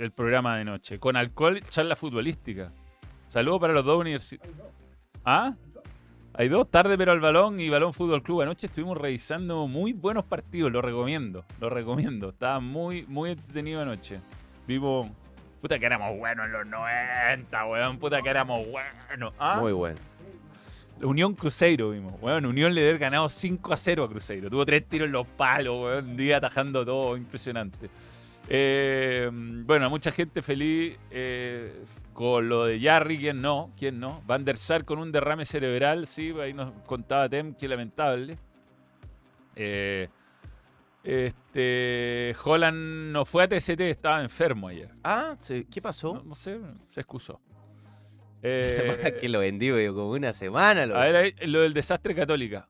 el 0.00 0.12
programa 0.12 0.56
de 0.56 0.64
noche. 0.64 0.98
Con 0.98 1.16
alcohol, 1.16 1.60
charla 1.68 1.94
futbolística. 1.94 2.72
Saludos 3.28 3.60
para 3.60 3.74
los 3.74 3.84
dos 3.84 4.00
universitarios. 4.00 4.56
¿Ah? 5.24 5.54
Hay 6.32 6.48
dos, 6.48 6.70
tarde 6.70 6.96
pero 6.96 7.12
al 7.12 7.20
balón 7.20 7.60
y 7.60 7.68
balón 7.68 7.92
fútbol 7.92 8.22
club. 8.22 8.40
Anoche 8.40 8.66
estuvimos 8.66 8.96
revisando 8.96 9.66
muy 9.66 9.92
buenos 9.92 10.24
partidos, 10.24 10.72
lo 10.72 10.80
recomiendo, 10.80 11.44
lo 11.60 11.68
recomiendo. 11.68 12.30
Estaba 12.30 12.60
muy, 12.60 13.04
muy 13.06 13.30
entretenido 13.32 13.82
anoche. 13.82 14.20
Vivo. 14.66 15.10
Puta 15.60 15.78
que 15.78 15.84
éramos 15.84 16.16
buenos 16.16 16.46
en 16.46 16.52
los 16.52 16.66
90, 16.66 17.66
weón. 17.66 17.98
Puta 17.98 18.22
que 18.22 18.30
éramos 18.30 18.66
buenos. 18.66 19.34
¿Ah? 19.38 19.58
Muy 19.60 19.72
bueno. 19.72 19.98
Unión 21.02 21.34
Cruzeiro 21.34 21.90
vimos. 21.90 22.14
Weón, 22.22 22.46
Unión 22.46 22.74
le 22.74 22.80
debe 22.80 22.90
haber 22.92 23.00
ganado 23.00 23.28
5 23.28 23.72
a 23.72 23.76
0 23.76 24.04
a 24.04 24.08
Cruzeiro. 24.08 24.48
Tuvo 24.48 24.64
tres 24.64 24.88
tiros 24.88 25.06
en 25.06 25.12
los 25.12 25.26
palos, 25.26 25.76
weón. 25.78 26.08
Un 26.10 26.16
día 26.16 26.38
atajando 26.38 26.86
todo, 26.86 27.18
impresionante. 27.18 27.90
Eh, 28.52 29.30
bueno, 29.32 29.88
mucha 29.88 30.10
gente 30.10 30.42
feliz 30.42 30.98
eh, 31.12 31.84
con 32.12 32.48
lo 32.48 32.64
de 32.64 32.80
Jarry, 32.80 33.16
¿quién 33.16 33.40
no? 33.40 33.70
¿Quién 33.78 34.00
no? 34.00 34.24
Van 34.26 34.44
der 34.44 34.56
Sar 34.56 34.84
con 34.84 34.98
un 34.98 35.12
derrame 35.12 35.44
cerebral, 35.44 36.08
sí, 36.08 36.34
ahí 36.40 36.52
nos 36.52 36.72
contaba 36.82 37.28
Tem, 37.28 37.54
que 37.54 37.68
lamentable. 37.68 38.38
Eh, 39.54 40.08
este, 41.04 42.34
Holland 42.44 43.12
no 43.12 43.24
fue 43.24 43.44
a 43.44 43.48
TST, 43.48 43.80
estaba 43.82 44.20
enfermo 44.20 44.66
ayer. 44.66 44.90
Ah, 45.04 45.36
sí, 45.38 45.64
¿qué 45.70 45.80
pasó? 45.80 46.14
No, 46.14 46.24
no 46.24 46.34
sé, 46.34 46.58
se 46.88 47.00
excusó. 47.00 47.40
Que 48.42 49.28
lo 49.28 49.40
vendí, 49.40 49.70
como 49.88 50.10
una 50.10 50.32
semana. 50.32 50.86
Lo 50.86 50.96
a 50.96 51.04
ver, 51.04 51.16
ahí, 51.16 51.34
lo 51.46 51.60
del 51.60 51.72
desastre 51.72 52.16
católica. 52.16 52.68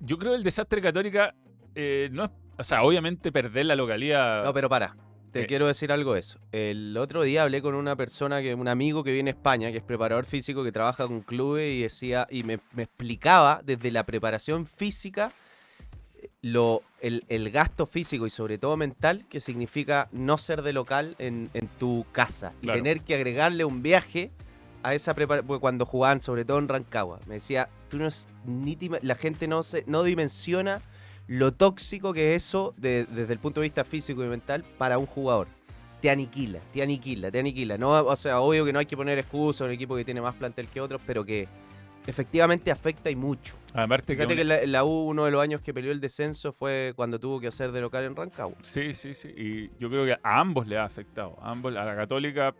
Yo 0.00 0.18
creo 0.18 0.32
que 0.32 0.38
el 0.38 0.44
desastre 0.44 0.80
católica 0.80 1.36
no 2.10 2.24
es. 2.24 2.30
O 2.58 2.62
sea, 2.64 2.82
obviamente 2.82 3.32
perder 3.32 3.66
la 3.66 3.76
localidad. 3.76 4.44
No, 4.44 4.52
pero 4.54 4.68
para. 4.68 4.96
te 5.32 5.42
Eh. 5.42 5.46
quiero 5.46 5.66
decir 5.66 5.90
algo 5.90 6.14
de 6.14 6.20
eso. 6.20 6.38
El 6.52 6.96
otro 6.96 7.24
día 7.24 7.42
hablé 7.42 7.60
con 7.60 7.74
una 7.74 7.96
persona, 7.96 8.40
que 8.40 8.54
un 8.54 8.68
amigo 8.68 9.02
que 9.02 9.12
viene 9.12 9.30
a 9.30 9.34
España, 9.34 9.72
que 9.72 9.78
es 9.78 9.82
preparador 9.82 10.26
físico, 10.26 10.62
que 10.62 10.70
trabaja 10.70 11.08
con 11.08 11.22
clubes 11.22 11.72
y 11.74 11.82
decía, 11.82 12.28
y 12.30 12.44
me, 12.44 12.60
me 12.72 12.84
explicaba 12.84 13.60
desde 13.64 13.90
la 13.90 14.04
preparación 14.06 14.64
física 14.64 15.32
lo, 16.40 16.82
el, 17.00 17.24
el 17.28 17.50
gasto 17.50 17.84
físico 17.86 18.26
y 18.26 18.30
sobre 18.30 18.58
todo 18.58 18.76
mental 18.76 19.26
que 19.28 19.40
significa 19.40 20.08
no 20.12 20.38
ser 20.38 20.62
de 20.62 20.72
local 20.72 21.16
en, 21.18 21.50
en 21.54 21.66
tu 21.78 22.06
casa 22.12 22.52
y 22.62 22.66
tener 22.68 23.00
que 23.00 23.14
agregarle 23.14 23.64
un 23.64 23.82
viaje 23.82 24.30
a 24.82 24.94
esa 24.94 25.14
preparación 25.14 25.58
cuando 25.60 25.84
jugaban 25.86 26.20
sobre 26.20 26.44
todo 26.44 26.58
en 26.58 26.68
Rancagua. 26.68 27.18
Me 27.26 27.34
decía, 27.34 27.68
tú 27.88 27.98
no 27.98 28.06
es- 28.06 28.28
ni 28.46 28.78
la 29.02 29.14
gente 29.16 29.48
no 29.48 29.62
se 29.62 29.82
no 29.86 30.02
dimensiona 30.02 30.80
lo 31.26 31.52
tóxico 31.52 32.12
que 32.12 32.34
es 32.34 32.44
eso 32.44 32.74
de- 32.76 33.06
desde 33.06 33.32
el 33.32 33.38
punto 33.38 33.60
de 33.60 33.66
vista 33.66 33.84
físico 33.84 34.22
y 34.24 34.28
mental 34.28 34.64
para 34.78 34.98
un 34.98 35.06
jugador. 35.06 35.48
Te 36.02 36.10
aniquila, 36.10 36.60
te 36.72 36.82
aniquila, 36.82 37.30
te 37.30 37.38
aniquila. 37.38 37.78
No, 37.78 37.90
o 38.04 38.16
sea, 38.16 38.40
obvio 38.40 38.64
que 38.64 38.72
no 38.72 38.78
hay 38.78 38.86
que 38.86 38.96
poner 38.96 39.18
excusas 39.18 39.62
a 39.62 39.64
un 39.64 39.70
equipo 39.70 39.96
que 39.96 40.04
tiene 40.04 40.20
más 40.20 40.34
plantel 40.34 40.68
que 40.68 40.80
otros, 40.80 41.00
pero 41.06 41.24
que 41.24 41.48
efectivamente 42.06 42.70
afecta 42.70 43.10
y 43.10 43.16
mucho. 43.16 43.54
Aparte 43.72 44.14
Fíjate 44.14 44.34
un- 44.34 44.38
que 44.38 44.44
la, 44.44 44.66
la 44.66 44.84
U, 44.84 45.08
uno 45.08 45.24
de 45.24 45.30
los 45.30 45.42
años 45.42 45.62
que 45.62 45.72
peleó 45.72 45.92
el 45.92 46.00
descenso 46.00 46.52
fue 46.52 46.92
cuando 46.94 47.18
tuvo 47.18 47.40
que 47.40 47.46
hacer 47.48 47.72
de 47.72 47.80
local 47.80 48.04
en 48.04 48.14
Rancagua. 48.14 48.56
Sí, 48.62 48.92
sí, 48.92 49.14
sí. 49.14 49.28
Y 49.34 49.70
yo 49.80 49.88
creo 49.88 50.04
que 50.04 50.12
a 50.12 50.40
ambos 50.40 50.66
le 50.66 50.76
ha 50.76 50.84
afectado. 50.84 51.38
A 51.40 51.50
ambos, 51.50 51.74
a 51.74 51.84
la 51.84 51.96
Católica 51.96 52.54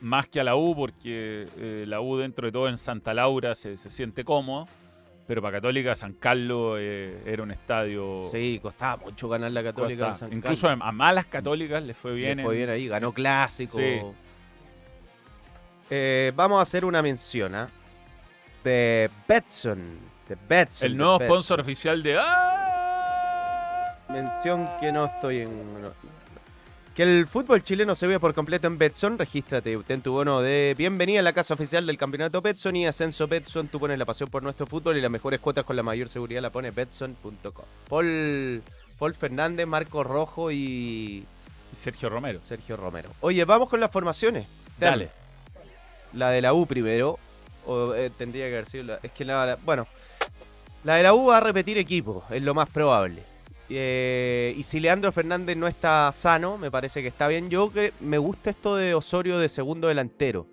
más 0.00 0.28
que 0.28 0.38
a 0.38 0.44
la 0.44 0.54
U, 0.54 0.76
porque 0.76 1.46
eh, 1.56 1.84
la 1.88 2.00
U 2.00 2.16
dentro 2.16 2.46
de 2.46 2.52
todo 2.52 2.68
en 2.68 2.76
Santa 2.76 3.12
Laura 3.12 3.56
se, 3.56 3.76
se 3.76 3.90
siente 3.90 4.22
cómodo. 4.22 4.66
Pero 5.28 5.42
para 5.42 5.58
Católica, 5.58 5.94
San 5.94 6.14
Carlos 6.14 6.78
eh, 6.80 7.22
era 7.26 7.42
un 7.42 7.50
estadio. 7.50 8.28
Sí, 8.32 8.58
costaba 8.62 8.96
mucho 9.04 9.28
ganar 9.28 9.52
la 9.52 9.62
Católica 9.62 10.08
en 10.08 10.14
San 10.14 10.32
Incluso 10.32 10.68
Carlos. 10.68 10.88
a, 10.88 10.90
malas 10.90 11.26
católicas 11.26 11.82
les 11.82 11.94
fue 11.94 12.14
bien. 12.14 12.40
fue 12.40 12.54
en- 12.54 12.58
bien 12.60 12.70
ahí, 12.70 12.88
ganó 12.88 13.12
clásico. 13.12 13.76
Sí. 13.76 14.00
Eh, 15.90 16.32
vamos 16.34 16.58
a 16.58 16.62
hacer 16.62 16.86
una 16.86 17.02
mención 17.02 17.54
¿ah? 17.54 17.68
de 18.64 19.10
Betson. 19.28 19.98
De 20.26 20.36
Betson. 20.48 20.86
El 20.86 20.96
nuevo 20.96 21.20
sponsor 21.20 21.60
oficial 21.60 22.02
de. 22.02 22.18
¡Ah! 22.18 23.98
Mención 24.08 24.66
que 24.80 24.90
no 24.90 25.04
estoy 25.04 25.40
en. 25.40 25.82
no. 25.82 25.92
Que 26.98 27.04
el 27.04 27.28
fútbol 27.28 27.62
chileno 27.62 27.94
se 27.94 28.08
vea 28.08 28.18
por 28.18 28.34
completo 28.34 28.66
en 28.66 28.76
Betson. 28.76 29.18
Regístrate, 29.18 29.76
obtén 29.76 30.00
tu 30.00 30.10
bono 30.10 30.40
de 30.42 30.74
bienvenida 30.76 31.20
a 31.20 31.22
la 31.22 31.32
casa 31.32 31.54
oficial 31.54 31.86
del 31.86 31.96
campeonato 31.96 32.42
Betson 32.42 32.74
y 32.74 32.88
Ascenso 32.88 33.28
Betson. 33.28 33.68
Tú 33.68 33.78
pones 33.78 33.96
la 34.00 34.04
pasión 34.04 34.28
por 34.28 34.42
nuestro 34.42 34.66
fútbol 34.66 34.96
y 34.96 35.00
las 35.00 35.08
mejores 35.08 35.38
cuotas 35.38 35.64
con 35.64 35.76
la 35.76 35.84
mayor 35.84 36.08
seguridad 36.08 36.42
la 36.42 36.50
pone 36.50 36.72
Betson.com. 36.72 37.64
Paul, 37.88 38.62
Paul 38.98 39.14
Fernández, 39.14 39.64
Marco 39.68 40.02
Rojo 40.02 40.50
y 40.50 41.24
Y 41.72 41.76
Sergio 41.76 42.08
Romero. 42.08 42.40
Sergio 42.42 42.76
Romero. 42.76 43.10
Oye, 43.20 43.44
vamos 43.44 43.68
con 43.68 43.78
las 43.78 43.92
formaciones. 43.92 44.48
Dale. 44.76 45.08
La 46.14 46.30
de 46.30 46.42
la 46.42 46.52
U 46.52 46.66
primero. 46.66 47.16
O 47.64 47.94
eh, 47.94 48.10
tendría 48.10 48.46
que 48.48 48.54
haber 48.54 48.66
sido 48.66 48.82
la. 48.82 48.98
Es 49.04 49.12
que 49.12 49.24
la, 49.24 49.46
la- 49.46 49.56
Bueno. 49.56 49.86
La 50.82 50.96
de 50.96 51.04
la 51.04 51.14
U 51.14 51.26
va 51.26 51.36
a 51.36 51.40
repetir 51.40 51.78
equipo, 51.78 52.24
es 52.30 52.42
lo 52.42 52.54
más 52.54 52.68
probable. 52.70 53.22
Eh, 53.70 54.54
y 54.56 54.62
si 54.62 54.80
Leandro 54.80 55.12
Fernández 55.12 55.56
no 55.56 55.66
está 55.66 56.10
sano, 56.12 56.58
me 56.58 56.70
parece 56.70 57.02
que 57.02 57.08
está 57.08 57.28
bien. 57.28 57.50
Yo 57.50 57.72
que 57.72 57.92
me 58.00 58.18
gusta 58.18 58.50
esto 58.50 58.76
de 58.76 58.94
Osorio 58.94 59.38
de 59.38 59.48
segundo 59.48 59.88
delantero. 59.88 60.46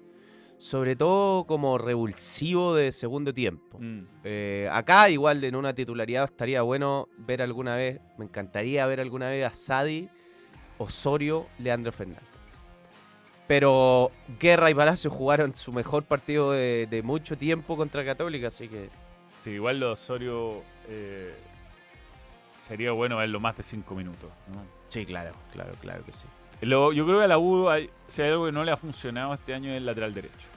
Sobre 0.57 0.95
todo 0.95 1.45
como 1.45 1.77
revulsivo 1.77 2.75
de 2.75 2.91
segundo 2.91 3.33
tiempo. 3.33 3.77
Mm. 3.79 4.01
Eh, 4.23 4.69
acá, 4.71 5.09
igual 5.09 5.43
en 5.43 5.55
una 5.55 5.73
titularidad, 5.73 6.25
estaría 6.25 6.61
bueno 6.61 7.09
ver 7.17 7.41
alguna 7.41 7.75
vez, 7.75 7.99
me 8.17 8.25
encantaría 8.25 8.85
ver 8.85 9.01
alguna 9.01 9.29
vez 9.29 9.45
a 9.45 9.53
Sadi, 9.53 10.09
Osorio, 10.77 11.47
Leandro 11.59 11.91
Fernández. 11.91 12.23
Pero 13.47 14.11
Guerra 14.39 14.71
y 14.71 14.73
Palacio 14.73 15.11
jugaron 15.11 15.55
su 15.55 15.71
mejor 15.71 16.03
partido 16.03 16.53
de, 16.53 16.87
de 16.89 17.03
mucho 17.03 17.37
tiempo 17.37 17.75
contra 17.77 18.03
Católica, 18.03 18.47
así 18.47 18.67
que 18.67 18.89
Sí, 19.45 19.51
igual 19.51 19.79
lo 19.79 19.91
Osorio 19.91 20.63
eh, 20.89 21.31
sería 22.65 22.91
bueno 22.91 23.17
verlo 23.17 23.39
más 23.39 23.55
de 23.57 23.63
cinco 23.63 23.95
minutos. 23.95 24.29
¿no? 24.47 24.61
sí, 24.87 25.05
claro, 25.05 25.31
claro, 25.53 25.73
claro 25.81 26.03
que 26.05 26.13
sí. 26.13 26.25
Lo- 26.61 26.93
yo 26.93 27.05
creo 27.05 27.19
que 27.19 27.25
a 27.25 27.27
la 27.27 27.37
U, 27.37 27.69
hay, 27.69 27.89
si 28.07 28.21
hay 28.21 28.31
algo 28.31 28.45
que 28.45 28.51
no 28.51 28.63
le 28.63 28.71
ha 28.71 28.77
funcionado 28.77 29.33
este 29.33 29.53
año 29.53 29.69
es 29.71 29.77
el 29.77 29.85
lateral 29.85 30.13
derecho. 30.13 30.47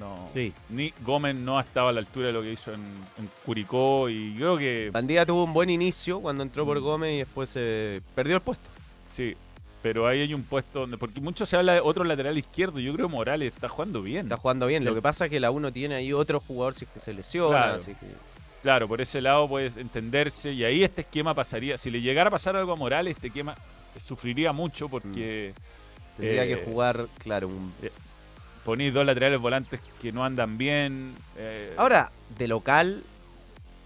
No, 0.00 0.28
Sí. 0.32 0.52
Ni 0.68 0.92
Gómez 1.04 1.34
no 1.34 1.58
ha 1.58 1.62
estado 1.62 1.88
a 1.88 1.92
la 1.92 1.98
altura 1.98 2.28
de 2.28 2.32
lo 2.32 2.40
que 2.42 2.52
hizo 2.52 2.72
en, 2.72 2.80
en 3.18 3.28
Curicó 3.44 4.08
y 4.08 4.32
creo 4.36 4.56
que 4.56 4.90
Bandida 4.92 5.26
tuvo 5.26 5.42
un 5.42 5.52
buen 5.52 5.70
inicio 5.70 6.20
cuando 6.20 6.44
entró 6.44 6.64
por 6.64 6.78
Mm. 6.80 6.82
Gómez 6.84 7.14
y 7.14 7.18
después 7.18 7.48
se 7.50 8.00
perdió 8.14 8.36
el 8.36 8.42
puesto. 8.42 8.68
sí. 9.04 9.36
Pero 9.80 10.08
ahí 10.08 10.20
hay 10.20 10.34
un 10.34 10.42
puesto 10.42 10.80
donde. 10.80 10.98
Porque 10.98 11.20
mucho 11.20 11.46
se 11.46 11.56
habla 11.56 11.74
de 11.74 11.80
otro 11.80 12.02
lateral 12.02 12.36
izquierdo. 12.36 12.80
Yo 12.80 12.92
creo 12.94 13.06
que 13.06 13.14
Morales 13.14 13.54
está 13.54 13.68
jugando 13.68 14.02
bien. 14.02 14.26
Está 14.26 14.36
jugando 14.36 14.66
bien. 14.66 14.84
Lo 14.84 14.92
que 14.92 15.00
pasa 15.00 15.26
es 15.26 15.30
que 15.30 15.38
la 15.38 15.52
uno 15.52 15.72
tiene 15.72 15.94
ahí 15.94 16.12
otro 16.12 16.40
jugador 16.40 16.74
si 16.74 16.84
es 16.84 16.90
que 16.90 16.98
se 16.98 17.14
lesiona. 17.14 17.56
Claro. 17.62 17.74
Así 17.76 17.92
que... 17.94 18.06
Claro, 18.62 18.88
por 18.88 19.00
ese 19.00 19.20
lado 19.20 19.48
puedes 19.48 19.76
entenderse. 19.76 20.52
Y 20.52 20.64
ahí 20.64 20.82
este 20.82 21.02
esquema 21.02 21.34
pasaría. 21.34 21.78
Si 21.78 21.90
le 21.90 22.00
llegara 22.00 22.28
a 22.28 22.30
pasar 22.30 22.56
algo 22.56 22.72
a 22.72 22.76
Morales, 22.76 23.14
este 23.14 23.28
esquema 23.28 23.54
sufriría 23.96 24.52
mucho 24.52 24.88
porque 24.88 25.54
Tendría 26.16 26.42
Eh, 26.44 26.48
que 26.48 26.56
jugar, 26.64 27.06
claro, 27.18 27.46
un 27.46 27.72
ponéis 28.64 28.92
dos 28.92 29.06
laterales 29.06 29.40
volantes 29.40 29.78
que 30.02 30.10
no 30.10 30.24
andan 30.24 30.58
bien. 30.58 31.14
eh, 31.36 31.72
Ahora, 31.76 32.10
de 32.36 32.48
local, 32.48 33.04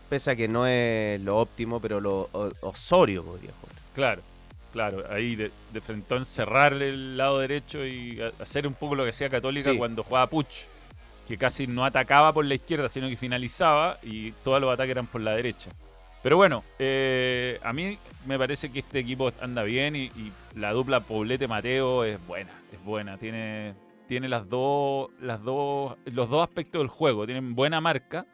pese 0.09 0.31
a 0.31 0.37
que 0.37 0.49
no 0.49 0.66
es 0.66 1.20
lo 1.20 1.37
óptimo, 1.37 1.79
pero 1.79 2.01
lo 2.01 2.31
o- 2.33 2.51
Osorio 2.62 3.23
podría 3.23 3.51
jugar. 3.61 3.77
Claro, 3.95 4.23
claro. 4.73 5.05
Ahí 5.12 5.37
de, 5.37 5.51
de 5.75 5.81
frentón 5.83 6.25
cerrar 6.25 6.73
el 6.73 7.18
lado 7.18 7.39
derecho 7.39 7.85
y 7.85 8.18
a- 8.23 8.33
hacer 8.43 8.66
un 8.66 8.73
poco 8.75 8.95
lo 8.95 9.05
que 9.05 9.11
hacía 9.11 9.29
Católica 9.29 9.70
Sí. 9.70 9.77
cuando 9.77 10.03
jugaba 10.03 10.27
Puch, 10.29 10.64
que 11.27 11.37
casi 11.39 11.66
no 11.66 11.85
atacaba 11.85 12.33
por 12.33 12.45
la 12.45 12.55
izquierda, 12.55 12.89
sino 12.89 13.09
que 13.09 13.16
finalizaba 13.16 13.99
y 14.03 14.33
todos 14.45 14.61
los 14.61 14.73
ataques 14.73 14.91
eran 14.93 15.07
por 15.07 15.20
la 15.20 15.35
derecha. 15.35 15.70
Pero 16.23 16.37
bueno, 16.37 16.62
eh, 16.79 17.59
a 17.62 17.73
mí 17.73 17.99
me 18.27 18.39
parece 18.39 18.70
que 18.70 18.81
este 18.81 19.01
equipo 19.01 19.33
anda 19.41 19.62
bien 19.64 19.97
y, 19.97 20.11
la 20.55 20.73
dupla 20.73 21.01
Poblete-Mateo 21.01 22.05
es 22.05 22.25
buena, 22.27 22.53
es 22.70 22.85
buena. 22.85 23.16
Tiene, 23.16 23.75
tiene 24.07 24.29
las 24.29 24.49
dos, 24.49 25.11
las 25.20 25.41
los 25.41 25.97
dos 26.05 26.43
aspectos 26.47 26.81
del 26.81 26.89
juego. 26.89 27.25
Tienen 27.25 27.55
buena 27.55 27.81
marca, 27.81 28.27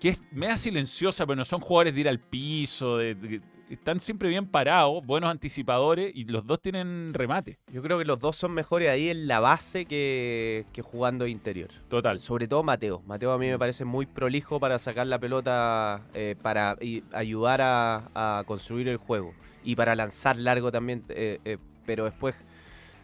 que 0.00 0.08
es 0.08 0.22
media 0.32 0.56
silenciosa, 0.56 1.26
pero 1.26 1.36
no 1.36 1.44
son 1.44 1.60
jugadores 1.60 1.94
de 1.94 2.00
ir 2.00 2.08
al 2.08 2.18
piso, 2.18 2.96
de- 2.96 3.42
están 3.70 4.00
siempre 4.00 4.28
bien 4.28 4.46
parados, 4.46 5.04
buenos 5.04 5.30
anticipadores 5.30 6.12
y 6.14 6.24
los 6.24 6.46
dos 6.46 6.60
tienen 6.60 7.12
remate. 7.14 7.58
Yo 7.72 7.82
creo 7.82 7.98
que 7.98 8.04
los 8.04 8.18
dos 8.18 8.36
son 8.36 8.52
mejores 8.52 8.88
ahí 8.90 9.08
en 9.08 9.26
la 9.26 9.40
base 9.40 9.86
que, 9.86 10.66
que 10.72 10.82
jugando 10.82 11.26
interior. 11.26 11.70
Total. 11.88 12.20
Sobre 12.20 12.46
todo 12.48 12.62
Mateo. 12.62 13.02
Mateo 13.06 13.32
a 13.32 13.38
mí 13.38 13.48
me 13.48 13.58
parece 13.58 13.84
muy 13.84 14.06
prolijo 14.06 14.60
para 14.60 14.78
sacar 14.78 15.06
la 15.06 15.18
pelota, 15.18 16.02
eh, 16.14 16.36
para 16.42 16.76
y- 16.80 17.02
ayudar 17.12 17.60
a, 17.62 18.10
a 18.14 18.44
construir 18.46 18.88
el 18.88 18.96
juego. 18.98 19.34
Y 19.64 19.76
para 19.76 19.94
lanzar 19.96 20.36
largo 20.36 20.70
también, 20.70 21.04
eh, 21.08 21.40
eh, 21.44 21.58
pero 21.86 22.04
después 22.04 22.34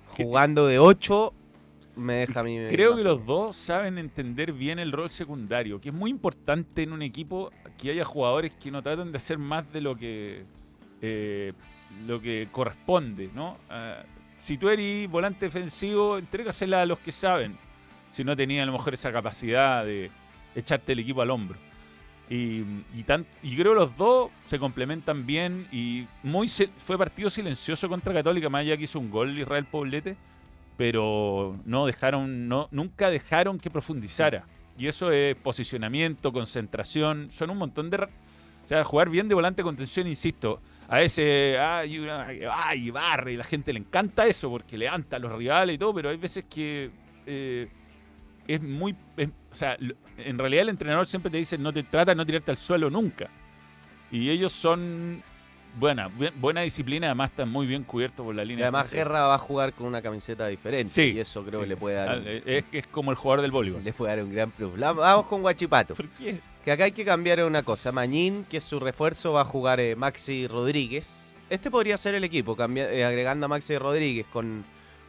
jugando 0.09 0.67
de 0.67 0.79
8 0.79 1.33
me 2.01 2.15
deja 2.15 2.41
a 2.41 2.43
mí... 2.43 2.59
Creo 2.71 2.97
que 2.97 3.03
los 3.03 3.25
dos 3.25 3.57
saben 3.57 3.99
entender 3.99 4.53
bien 4.53 4.79
el 4.79 4.93
rol 4.93 5.11
secundario, 5.11 5.81
que 5.81 5.91
es 5.91 5.95
muy 5.95 6.11
importante 6.11 6.83
en 6.83 6.93
un 6.93 7.03
equipo 7.03 7.51
que 7.81 7.91
haya 7.91 8.05
jugadores 8.05 8.53
que 8.53 8.71
no 8.71 8.83
traten 8.83 9.13
de 9.13 9.17
hacer 9.17 9.39
más 9.39 9.71
de 9.73 9.81
lo 9.81 9.97
que 9.97 10.45
eh, 11.03 11.53
lo 12.07 12.21
que 12.21 12.49
corresponde, 12.53 13.31
¿no? 13.35 13.57
Ah, 13.71 14.03
si 14.37 14.57
tú 14.59 14.69
eres 14.69 15.09
volante 15.11 15.47
defensivo, 15.47 16.19
entrégasela 16.19 16.83
a 16.83 16.87
los 16.87 16.99
que 16.99 17.13
saben. 17.13 17.57
Si 18.11 18.25
no 18.25 18.35
tenía 18.37 18.63
a 18.63 18.67
lo 18.67 18.73
mejor 18.73 18.95
esa 18.95 19.13
capacidad 19.13 19.85
de 19.85 20.11
echarte 20.55 20.93
el 20.93 20.99
equipo 21.01 21.23
al 21.23 21.31
hombro. 21.31 21.57
Y, 22.29 22.63
y, 22.95 23.03
tan- 23.05 23.27
y 23.43 23.57
creo 23.57 23.73
que 23.75 23.81
los 23.81 23.97
dos 23.97 24.31
se 24.47 24.59
complementan 24.59 25.27
bien 25.27 25.67
y 25.73 26.07
muy 26.23 26.49
se- 26.49 26.69
fue 26.69 26.97
partido 26.97 27.29
silencioso 27.29 27.89
contra 27.89 28.13
Católica, 28.15 28.49
más 28.49 28.61
allá 28.63 28.77
que 28.77 28.85
hizo 28.85 28.99
un 29.01 29.11
gol 29.11 29.37
Israel 29.39 29.65
Poblete, 29.65 30.17
pero 30.81 31.61
no 31.67 31.85
dejaron, 31.85 32.49
no, 32.49 32.67
nunca 32.71 33.11
dejaron 33.11 33.59
que 33.59 33.69
profundizara. 33.69 34.47
Y 34.79 34.87
eso 34.87 35.13
es 35.13 35.37
posicionamiento, 35.37 36.33
concentración, 36.33 37.31
son 37.31 37.51
un 37.51 37.59
montón 37.59 37.91
de... 37.91 37.99
O 37.99 38.09
sea, 38.65 38.83
jugar 38.83 39.11
bien 39.11 39.29
de 39.29 39.35
volante 39.35 39.63
contención, 39.63 40.07
insisto, 40.07 40.59
a 40.89 41.03
ese, 41.03 41.59
ay, 41.59 41.99
una- 41.99 42.29
ay, 42.51 42.91
barre, 42.91 43.35
y 43.35 43.37
la 43.37 43.45
gente 43.45 43.75
le 43.75 43.81
encanta 43.81 44.27
eso 44.27 44.49
porque 44.49 44.79
levanta 44.79 45.17
a 45.17 45.19
los 45.19 45.31
rivales 45.31 45.75
y 45.75 45.79
todo, 45.79 45.93
pero 45.93 46.09
hay 46.09 46.17
veces 46.17 46.47
que 46.47 46.91
eh, 47.27 47.69
es 48.49 48.63
muy... 48.63 48.93
o 49.19 49.55
sea, 49.55 49.77
en 50.17 50.39
realidad 50.39 50.63
el 50.63 50.71
entrenador 50.71 51.07
siempre 51.07 51.31
te 51.31 51.37
dice, 51.37 51.59
no 51.59 51.75
te 51.75 51.83
trata 51.83 52.13
de 52.13 52.17
no 52.17 52.25
tirarte 52.25 52.53
al 52.53 52.57
suelo 52.57 52.89
nunca. 52.89 53.29
Y 54.11 54.31
ellos 54.31 54.53
son 54.53 55.23
buena, 55.79 56.09
bu- 56.09 56.33
buena 56.37 56.61
disciplina, 56.63 57.07
además 57.09 57.31
están 57.31 57.49
muy 57.49 57.67
bien 57.67 57.85
cubiertos 57.85 58.25
por 58.25 58.35
la 58.35 58.43
Y 58.45 58.47
línea. 58.47 58.67
además 58.67 58.87
defensiva. 58.91 59.05
Guerra 59.05 59.27
va 59.29 59.35
a 59.35 59.39
jugar 59.39 59.73
con 59.73 59.87
una 59.87 60.03
camiseta 60.03 60.47
diferente. 60.49 60.93
Sí, 60.93 61.13
Y 61.15 61.21
eso 61.21 61.43
creo 61.45 61.61
sí. 61.61 61.65
que 61.65 61.69
le 61.69 61.77
puede 61.77 61.97
dar, 61.97 62.19
un, 62.19 62.25
Es, 62.27 62.65
es 62.73 62.87
como 62.87 63.11
el 63.11 63.17
jugador 63.17 63.43
del 63.43 63.51
voleibol. 63.51 63.83
le 63.85 63.93
puede 63.93 64.15
dar 64.17 64.25
un 64.25 64.33
gran 64.33 64.51
plus. 64.51 64.79
Vamos 64.79 65.27
con 65.27 65.41
Guachipato. 65.43 65.95
¿Por 65.95 66.09
qué? 66.09 66.39
Que 66.65 66.73
acá 66.73 66.85
hay 66.85 66.93
que 66.93 67.05
cambiar 67.05 67.43
una 67.45 67.63
cosa. 67.63 67.91
Mañín, 67.93 68.45
que 68.49 68.59
es 68.59 68.65
su 68.65 68.79
refuerzo, 68.81 69.33
va 69.33 69.43
a 69.43 69.45
jugar 69.47 69.81
eh, 69.81 69.97
Maxi 69.97 70.47
Rodríguez. 70.47 71.35
Este 71.49 71.71
podría 71.71 71.97
ser 71.97 72.15
el 72.15 72.23
equipo, 72.25 72.55
cambia- 72.55 72.93
eh, 72.93 73.05
agregando 73.05 73.47
a 73.47 73.49
Maxi 73.49 73.77
Rodríguez 73.79 74.27
con 74.33 74.65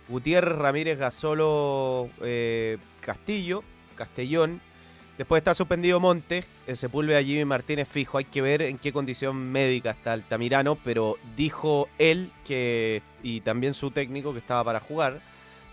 Gutiérrez, 0.07 0.57
Ramírez, 0.57 0.97
Gasolo, 0.97 2.09
eh, 2.22 2.78
Castillo, 3.01 3.64
Castellón. 3.95 4.62
Después 5.22 5.41
está 5.41 5.53
suspendido 5.53 5.99
Montes, 5.99 6.47
Sepúlveda, 6.74 7.22
Jimmy 7.22 7.45
Martínez 7.45 7.88
fijo. 7.88 8.17
Hay 8.17 8.26
que 8.26 8.41
ver 8.41 8.63
en 8.63 8.80
qué 8.80 8.91
condición 8.91 9.36
médica 9.51 9.91
está 9.91 10.13
Altamirano, 10.13 10.78
pero 10.84 11.19
dijo 11.38 11.88
él 11.99 12.32
que, 12.43 13.03
y 13.22 13.41
también 13.41 13.76
su 13.76 13.91
técnico, 13.91 14.34
que 14.34 14.39
estaba 14.39 14.63
para 14.63 14.80
jugar. 14.80 15.19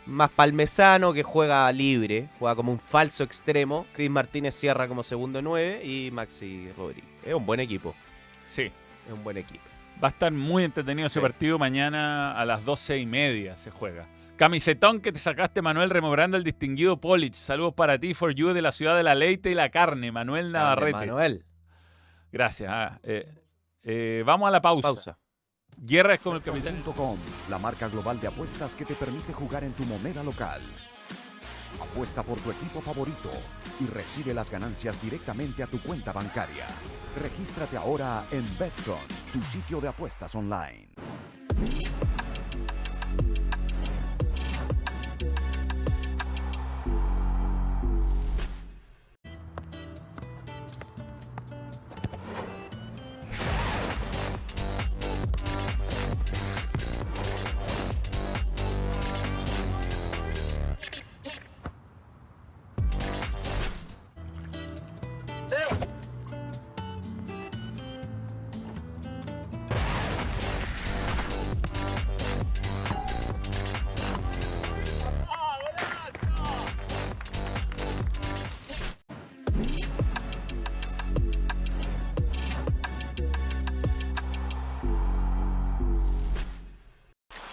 Más 0.04 0.28
Palmesano, 0.28 1.14
que 1.14 1.22
juega 1.22 1.72
libre, 1.72 2.28
juega 2.38 2.54
como 2.56 2.72
un 2.72 2.78
falso 2.78 3.24
extremo. 3.24 3.86
Chris 3.94 4.10
Martínez 4.10 4.54
cierra 4.54 4.86
como 4.86 5.02
segundo 5.02 5.40
nueve 5.40 5.82
y 5.82 6.10
Maxi 6.10 6.68
Rodríguez. 6.76 7.08
Es 7.24 7.32
un 7.32 7.46
buen 7.46 7.60
equipo, 7.60 7.94
Sí. 8.44 8.64
es 8.64 9.12
un 9.14 9.24
buen 9.24 9.38
equipo. 9.38 9.64
Va 10.04 10.08
a 10.08 10.10
estar 10.10 10.30
muy 10.30 10.62
entretenido 10.62 11.06
ese 11.06 11.22
partido. 11.22 11.58
Mañana 11.58 12.38
a 12.38 12.44
las 12.44 12.66
doce 12.66 12.98
y 12.98 13.06
media 13.06 13.56
se 13.56 13.70
juega. 13.70 14.04
Camisetón 14.38 15.00
que 15.00 15.10
te 15.10 15.18
sacaste, 15.18 15.62
Manuel, 15.62 15.90
rememorando 15.90 16.36
el 16.36 16.44
distinguido 16.44 17.00
Polich. 17.00 17.34
Saludos 17.34 17.74
para 17.74 17.98
ti, 17.98 18.14
for 18.14 18.32
you, 18.32 18.52
de 18.52 18.62
la 18.62 18.70
ciudad 18.70 18.96
de 18.96 19.02
la 19.02 19.16
leite 19.16 19.50
y 19.50 19.54
la 19.54 19.68
carne, 19.70 20.12
Manuel 20.12 20.52
Navarrete. 20.52 20.92
Manuel, 20.92 21.44
Gracias. 22.30 22.70
ah, 22.72 23.00
eh, 23.02 23.34
eh, 23.82 24.22
vamos 24.24 24.46
a 24.46 24.52
la 24.52 24.62
pausa. 24.62 24.94
pausa. 24.94 25.18
Guerra 25.80 26.14
es 26.14 26.20
como 26.20 26.36
el 26.36 26.42
capitán. 26.42 26.76
La 27.50 27.58
marca 27.58 27.88
global 27.88 28.20
de 28.20 28.28
apuestas 28.28 28.76
que 28.76 28.84
te 28.84 28.94
permite 28.94 29.32
jugar 29.32 29.64
en 29.64 29.72
tu 29.72 29.82
moneda 29.86 30.22
local. 30.22 30.60
Apuesta 31.82 32.22
por 32.22 32.38
tu 32.38 32.52
equipo 32.52 32.80
favorito 32.80 33.30
y 33.80 33.86
recibe 33.86 34.34
las 34.34 34.52
ganancias 34.52 35.02
directamente 35.02 35.64
a 35.64 35.66
tu 35.66 35.80
cuenta 35.82 36.12
bancaria. 36.12 36.66
Regístrate 37.20 37.76
ahora 37.76 38.22
en 38.30 38.44
Betson, 38.56 39.00
tu 39.32 39.42
sitio 39.42 39.80
de 39.80 39.88
apuestas 39.88 40.32
online. 40.36 40.88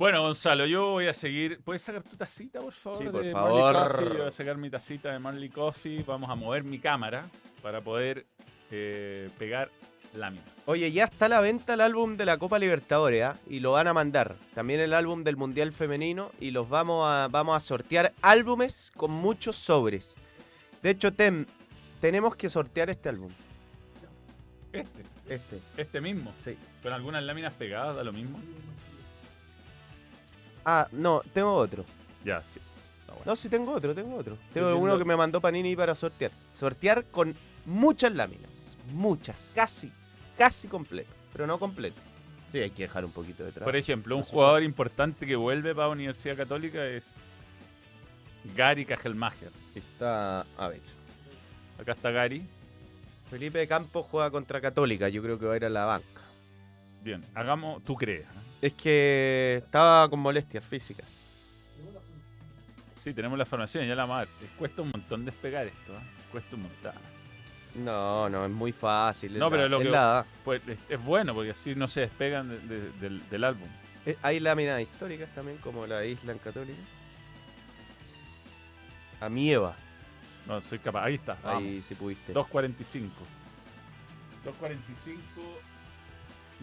Bueno, 0.00 0.22
Gonzalo, 0.22 0.64
yo 0.64 0.92
voy 0.92 1.08
a 1.08 1.12
seguir. 1.12 1.60
¿Puedes 1.62 1.82
sacar 1.82 2.02
tu 2.02 2.16
tacita, 2.16 2.58
por 2.58 2.72
favor? 2.72 3.02
Sí, 3.02 3.08
por 3.10 3.22
de 3.22 3.32
favor. 3.32 3.74
Marley 3.74 3.92
Coffee? 3.92 4.08
Yo 4.08 4.18
voy 4.20 4.28
a 4.28 4.30
sacar 4.30 4.56
mi 4.56 4.70
tacita 4.70 5.12
de 5.12 5.18
Marley 5.18 5.50
Coffee. 5.50 6.02
Vamos 6.04 6.30
a 6.30 6.34
mover 6.34 6.64
mi 6.64 6.78
cámara 6.78 7.28
para 7.60 7.82
poder 7.82 8.24
eh, 8.70 9.28
pegar 9.38 9.70
láminas. 10.14 10.62
Oye, 10.64 10.90
ya 10.90 11.04
está 11.04 11.26
a 11.26 11.28
la 11.28 11.40
venta 11.40 11.74
el 11.74 11.82
álbum 11.82 12.16
de 12.16 12.24
la 12.24 12.38
Copa 12.38 12.58
Libertadores, 12.58 13.22
¿ah? 13.24 13.36
Y 13.46 13.60
lo 13.60 13.72
van 13.72 13.88
a 13.88 13.92
mandar. 13.92 14.36
También 14.54 14.80
el 14.80 14.94
álbum 14.94 15.22
del 15.22 15.36
Mundial 15.36 15.70
Femenino. 15.70 16.30
Y 16.40 16.52
los 16.52 16.66
vamos 16.70 17.06
a, 17.06 17.28
vamos 17.30 17.54
a 17.54 17.60
sortear 17.60 18.14
álbumes 18.22 18.92
con 18.96 19.10
muchos 19.10 19.56
sobres. 19.56 20.16
De 20.82 20.88
hecho, 20.88 21.12
Tem, 21.12 21.44
tenemos 22.00 22.36
que 22.36 22.48
sortear 22.48 22.88
este 22.88 23.10
álbum. 23.10 23.32
Este, 24.72 25.02
Este. 25.28 25.60
este 25.76 26.00
mismo. 26.00 26.32
Sí. 26.42 26.56
Con 26.82 26.94
algunas 26.94 27.22
láminas 27.22 27.52
pegadas, 27.52 27.96
da 27.96 28.02
lo 28.02 28.14
mismo. 28.14 28.40
Ah, 30.64 30.88
no, 30.92 31.22
tengo 31.32 31.54
otro. 31.54 31.84
Ya, 32.24 32.42
sí. 32.42 32.60
Está 33.00 33.12
bueno. 33.12 33.24
No, 33.26 33.36
sí 33.36 33.48
tengo 33.48 33.72
otro, 33.72 33.94
tengo 33.94 34.16
otro. 34.16 34.36
Tengo 34.52 34.76
uno 34.76 34.98
que 34.98 35.04
me 35.04 35.16
mandó 35.16 35.40
Panini 35.40 35.74
para 35.76 35.94
sortear. 35.94 36.30
Sortear 36.54 37.04
con 37.06 37.34
muchas 37.64 38.14
láminas. 38.14 38.76
Muchas, 38.92 39.36
casi, 39.54 39.92
casi 40.36 40.68
completo. 40.68 41.10
Pero 41.32 41.46
no 41.46 41.58
completo. 41.58 42.00
Sí, 42.52 42.58
hay 42.58 42.70
que 42.70 42.82
dejar 42.82 43.04
un 43.04 43.12
poquito 43.12 43.44
detrás. 43.44 43.64
Por 43.64 43.76
ejemplo, 43.76 44.16
un 44.16 44.24
jugador 44.24 44.62
importante 44.62 45.26
que 45.26 45.36
vuelve 45.36 45.74
para 45.74 45.88
la 45.88 45.92
Universidad 45.92 46.36
Católica 46.36 46.84
es 46.84 47.04
Gary 48.56 48.84
Cajelmacher. 48.84 49.52
Está, 49.74 50.40
a 50.56 50.68
ver. 50.68 50.80
Acá 51.78 51.92
está 51.92 52.10
Gary. 52.10 52.44
Felipe 53.30 53.66
Campos 53.68 54.06
juega 54.10 54.30
contra 54.30 54.60
Católica. 54.60 55.08
Yo 55.08 55.22
creo 55.22 55.38
que 55.38 55.46
va 55.46 55.54
a 55.54 55.56
ir 55.56 55.64
a 55.64 55.70
la 55.70 55.84
banca. 55.84 56.22
Bien, 57.02 57.24
hagamos, 57.34 57.82
tú 57.84 57.94
crees. 57.94 58.26
¿Eh? 58.62 58.66
Es 58.66 58.72
que 58.74 59.62
estaba 59.64 60.08
con 60.08 60.20
molestias 60.20 60.64
físicas. 60.64 61.10
Sí, 62.96 63.14
tenemos 63.14 63.38
la 63.38 63.46
formación, 63.46 63.86
ya 63.86 63.94
la 63.94 64.06
madre. 64.06 64.28
Cuesta 64.58 64.82
un 64.82 64.90
montón 64.90 65.24
despegar 65.24 65.66
esto, 65.66 65.92
¿eh? 65.94 66.00
Cuesta 66.30 66.54
un 66.56 66.62
montón. 66.62 66.92
No, 67.76 68.28
no, 68.28 68.44
es 68.44 68.50
muy 68.50 68.72
fácil. 68.72 69.38
No, 69.38 69.46
la- 69.46 69.50
pero 69.50 69.68
lo 69.68 69.78
es 69.78 69.84
que- 69.84 69.90
la. 69.90 70.26
Pues 70.44 70.60
es, 70.68 70.78
es 70.88 71.02
bueno 71.02 71.32
porque 71.34 71.52
así 71.52 71.74
no 71.74 71.88
se 71.88 72.00
despegan 72.00 72.48
de- 72.48 72.58
de- 72.60 72.90
del, 73.00 73.28
del 73.30 73.44
álbum. 73.44 73.68
Eh, 74.04 74.16
Hay 74.22 74.40
láminas 74.40 74.80
históricas 74.82 75.28
también, 75.34 75.58
como 75.58 75.86
la 75.86 76.04
Isla 76.04 76.32
en 76.32 76.38
Católica. 76.38 76.78
A 79.20 79.28
mi 79.28 79.50
Eva. 79.50 79.76
No, 80.46 80.60
soy 80.60 80.78
capaz. 80.78 81.04
Ahí 81.04 81.14
está. 81.14 81.36
vamos. 81.42 81.62
Ahí 81.62 81.82
si 81.82 81.94
pudiste. 81.94 82.32
2.45. 82.34 83.08
2.45. 84.44 84.80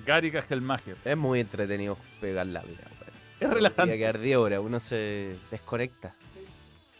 Gary 0.05 0.31
Cajelmacher. 0.31 0.97
Es 1.03 1.17
muy 1.17 1.39
entretenido 1.39 1.97
pegar 2.21 2.47
láminas. 2.47 2.79
weón. 2.85 2.97
Es 3.39 3.49
relajante. 3.49 3.97
quedar 3.97 4.19
10 4.19 4.37
horas, 4.37 4.59
uno 4.63 4.79
se 4.79 5.35
desconecta. 5.51 6.15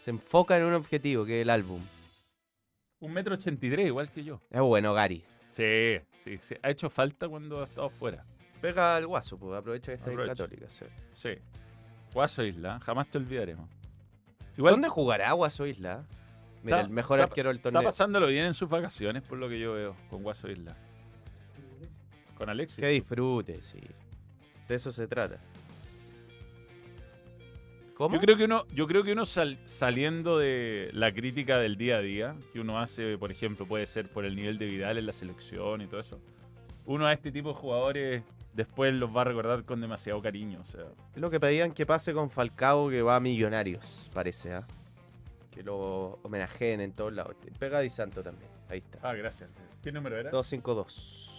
Se 0.00 0.10
enfoca 0.10 0.56
en 0.56 0.64
un 0.64 0.74
objetivo, 0.74 1.24
que 1.24 1.40
es 1.40 1.42
el 1.42 1.50
álbum. 1.50 1.82
Un 3.00 3.12
metro 3.12 3.34
ochenta 3.34 3.64
y 3.66 3.70
tres, 3.70 3.86
igual 3.86 4.10
que 4.10 4.24
yo. 4.24 4.40
Es 4.50 4.60
bueno, 4.60 4.92
Gary. 4.94 5.24
Sí, 5.48 5.98
sí, 6.24 6.38
sí. 6.42 6.54
Ha 6.62 6.70
hecho 6.70 6.90
falta 6.90 7.28
cuando 7.28 7.60
ha 7.62 7.64
estado 7.64 7.90
fuera. 7.90 8.24
Pega 8.60 8.96
al 8.96 9.06
guaso, 9.06 9.38
pues 9.38 9.56
aprovecha 9.56 9.92
que 9.92 9.98
está 9.98 10.10
en. 10.10 10.26
Católica. 10.26 10.66
sí. 10.68 10.84
Sí. 11.14 11.30
Guaso 12.12 12.42
Isla, 12.42 12.80
jamás 12.80 13.08
te 13.10 13.18
olvidaremos. 13.18 13.68
Igual 14.56 14.74
¿Dónde 14.74 14.88
jugará 14.88 15.30
Guaso 15.32 15.66
Isla? 15.66 16.04
Mira, 16.64 16.78
Está- 16.78 16.88
el 16.88 16.92
mejor 16.92 17.20
está- 17.20 17.30
arquero 17.30 17.48
del 17.50 17.58
está 17.58 17.70
torneo. 17.70 17.88
pasándolo 17.88 18.26
bien 18.26 18.46
en 18.46 18.54
sus 18.54 18.68
vacaciones, 18.68 19.22
por 19.22 19.38
lo 19.38 19.48
que 19.48 19.60
yo 19.60 19.74
veo, 19.74 19.96
con 20.10 20.22
Guaso 20.24 20.50
Isla. 20.50 20.76
Con 22.38 22.48
Alexis. 22.48 22.78
Que 22.80 22.88
disfrute, 22.88 23.60
sí. 23.62 23.80
De 24.68 24.74
eso 24.76 24.92
se 24.92 25.06
trata. 25.08 25.38
¿Cómo? 27.94 28.14
Yo 28.14 28.20
creo 28.20 28.36
que 28.36 28.44
uno, 28.44 28.64
yo 28.72 28.86
creo 28.86 29.02
que 29.02 29.12
uno 29.12 29.26
sal- 29.26 29.58
saliendo 29.64 30.38
de 30.38 30.88
la 30.92 31.12
crítica 31.12 31.58
del 31.58 31.76
día 31.76 31.96
a 31.96 32.00
día, 32.00 32.36
que 32.52 32.60
uno 32.60 32.78
hace, 32.78 33.18
por 33.18 33.32
ejemplo, 33.32 33.66
puede 33.66 33.86
ser 33.86 34.08
por 34.08 34.24
el 34.24 34.36
nivel 34.36 34.56
de 34.58 34.66
Vidal 34.66 34.98
en 34.98 35.06
la 35.06 35.12
selección 35.12 35.80
y 35.80 35.88
todo 35.88 36.00
eso, 36.00 36.20
uno 36.86 37.06
a 37.06 37.12
este 37.12 37.32
tipo 37.32 37.48
de 37.48 37.54
jugadores 37.56 38.22
después 38.54 38.94
los 38.94 39.14
va 39.14 39.22
a 39.22 39.24
recordar 39.24 39.64
con 39.64 39.80
demasiado 39.80 40.22
cariño. 40.22 40.60
O 40.60 40.64
sea, 40.70 40.84
Es 41.14 41.20
lo 41.20 41.28
que 41.28 41.40
pedían 41.40 41.72
que 41.72 41.86
pase 41.86 42.12
con 42.14 42.30
Falcao, 42.30 42.88
que 42.88 43.02
va 43.02 43.16
a 43.16 43.20
Millonarios, 43.20 44.08
parece, 44.14 44.52
¿ah? 44.54 44.64
Que 45.50 45.64
lo 45.64 46.20
homenajeen 46.22 46.80
en 46.80 46.92
todos 46.92 47.12
lados. 47.12 47.34
Pega 47.58 47.80
Di 47.80 47.90
Santo 47.90 48.22
también. 48.22 48.48
Ahí 48.70 48.78
está. 48.78 49.00
ah, 49.02 49.14
gracias. 49.14 49.50
¿Qué 49.82 49.90
número 49.90 50.16
era? 50.16 50.30
252. 50.30 51.34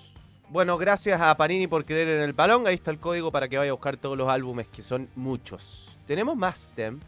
Bueno, 0.51 0.79
gracias 0.79 1.21
a 1.21 1.37
Panini 1.37 1.67
por 1.67 1.85
creer 1.85 2.07
en 2.07 2.21
el 2.21 2.33
balón. 2.33 2.65
Ahí 2.65 2.73
está 2.73 2.89
el 2.89 2.99
código 2.99 3.31
para 3.31 3.47
que 3.47 3.57
vaya 3.59 3.69
a 3.69 3.73
buscar 3.73 3.97
todos 3.97 4.17
los 4.17 4.27
álbumes, 4.27 4.67
que 4.67 4.81
son 4.81 5.07
muchos. 5.15 5.99
Tenemos 6.07 6.35
más, 6.35 6.71
Tem. 6.75 6.99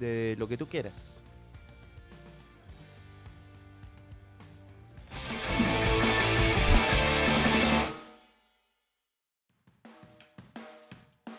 De 0.00 0.34
lo 0.38 0.48
que 0.48 0.56
tú 0.56 0.66
quieras. 0.66 1.20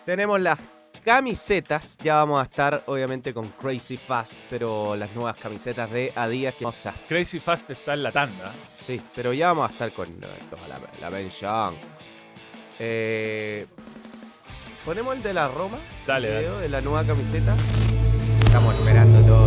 Tenemos 0.05 0.39
las 0.39 0.59
camisetas, 1.07 1.97
ya 2.03 2.15
vamos 2.15 2.41
a 2.41 2.43
estar 2.43 2.83
obviamente 2.87 3.33
con 3.33 3.47
Crazy 3.51 3.95
Fast, 3.95 4.33
pero 4.49 4.93
las 4.93 5.15
nuevas 5.15 5.37
camisetas 5.37 5.89
de 5.89 6.11
Adidas 6.13 6.55
que 6.55 6.65
vamos 6.65 6.85
a 6.85 6.93
Crazy 7.07 7.39
Fast 7.39 7.69
está 7.69 7.93
en 7.93 8.03
la 8.03 8.11
tanda. 8.11 8.53
Sí, 8.81 9.01
pero 9.15 9.31
ya 9.31 9.47
vamos 9.47 9.69
a 9.69 9.71
estar 9.71 9.93
con 9.93 10.09
eh, 10.09 10.27
toda 10.49 10.67
la, 10.67 10.81
la 10.99 11.09
mención. 11.09 11.75
Eh, 12.77 13.65
Ponemos 14.83 15.15
el 15.15 15.23
de 15.23 15.33
la 15.33 15.47
Roma. 15.47 15.77
Dale, 16.05 16.27
dale. 16.29 16.49
de 16.49 16.67
la 16.67 16.81
nueva 16.81 17.05
camiseta. 17.05 17.55
Estamos 18.45 18.75
esperando 18.75 19.21
todo. 19.25 19.46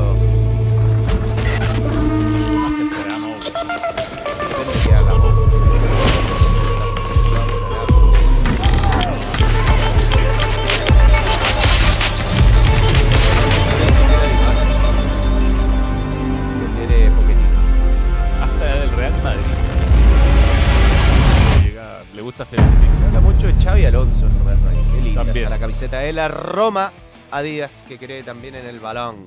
Gusta. 22.44 22.56
Me 23.00 23.06
habla 23.06 23.20
mucho 23.20 23.46
de 23.46 23.52
Xavi 23.62 23.84
Alonso 23.84 24.26
en 24.26 24.44
Real 24.44 24.60
Madrid. 24.60 24.78
Qué 24.94 25.00
linda 25.00 25.24
También. 25.24 25.44
está 25.44 25.50
la 25.56 25.60
camiseta 25.60 25.98
de 26.00 26.12
la 26.12 26.28
Roma. 26.28 26.92
Adidas 27.32 27.84
que 27.86 27.98
cree 27.98 28.22
también 28.22 28.54
en 28.56 28.66
el 28.66 28.80
balón. 28.80 29.26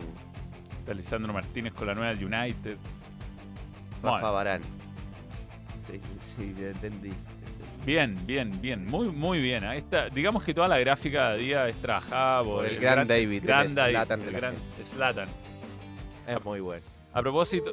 Está 0.80 0.94
Lisandro 0.94 1.32
Martínez 1.32 1.74
con 1.74 1.88
la 1.88 1.96
nueva 1.96 2.12
United. 2.12 2.78
Rafa 4.02 4.18
Bueno, 4.20 4.34
Barán. 4.34 4.62
Sí, 5.84 6.00
sí, 6.20 6.56
ya 6.60 6.68
entendí. 6.68 7.14
bien, 7.86 8.18
bien, 8.26 8.60
bien. 8.62 8.86
Muy, 8.86 9.08
muy 9.10 9.42
bien. 9.42 9.64
Ahí 9.64 9.80
está. 9.80 10.10
Digamos 10.10 10.44
que 10.44 10.54
toda 10.54 10.68
la 10.68 10.80
gráfica 10.80 11.32
de 11.32 11.38
día 11.40 11.68
es 11.70 11.76
trabajada 11.78 12.44
por, 12.44 12.56
Por 12.56 12.66
el 12.66 12.80
gran 12.80 13.08
David, 13.08 13.44
Gran 13.46 13.68
el 13.68 13.76
David. 13.76 13.94
Zlatan 13.94 14.22
el 14.22 14.32
gran. 14.32 14.56
Zlatan. 14.84 15.30
Es 16.28 16.44
muy 16.44 16.60
bueno. 16.60 16.86
A 17.14 17.22
propósito, 17.22 17.72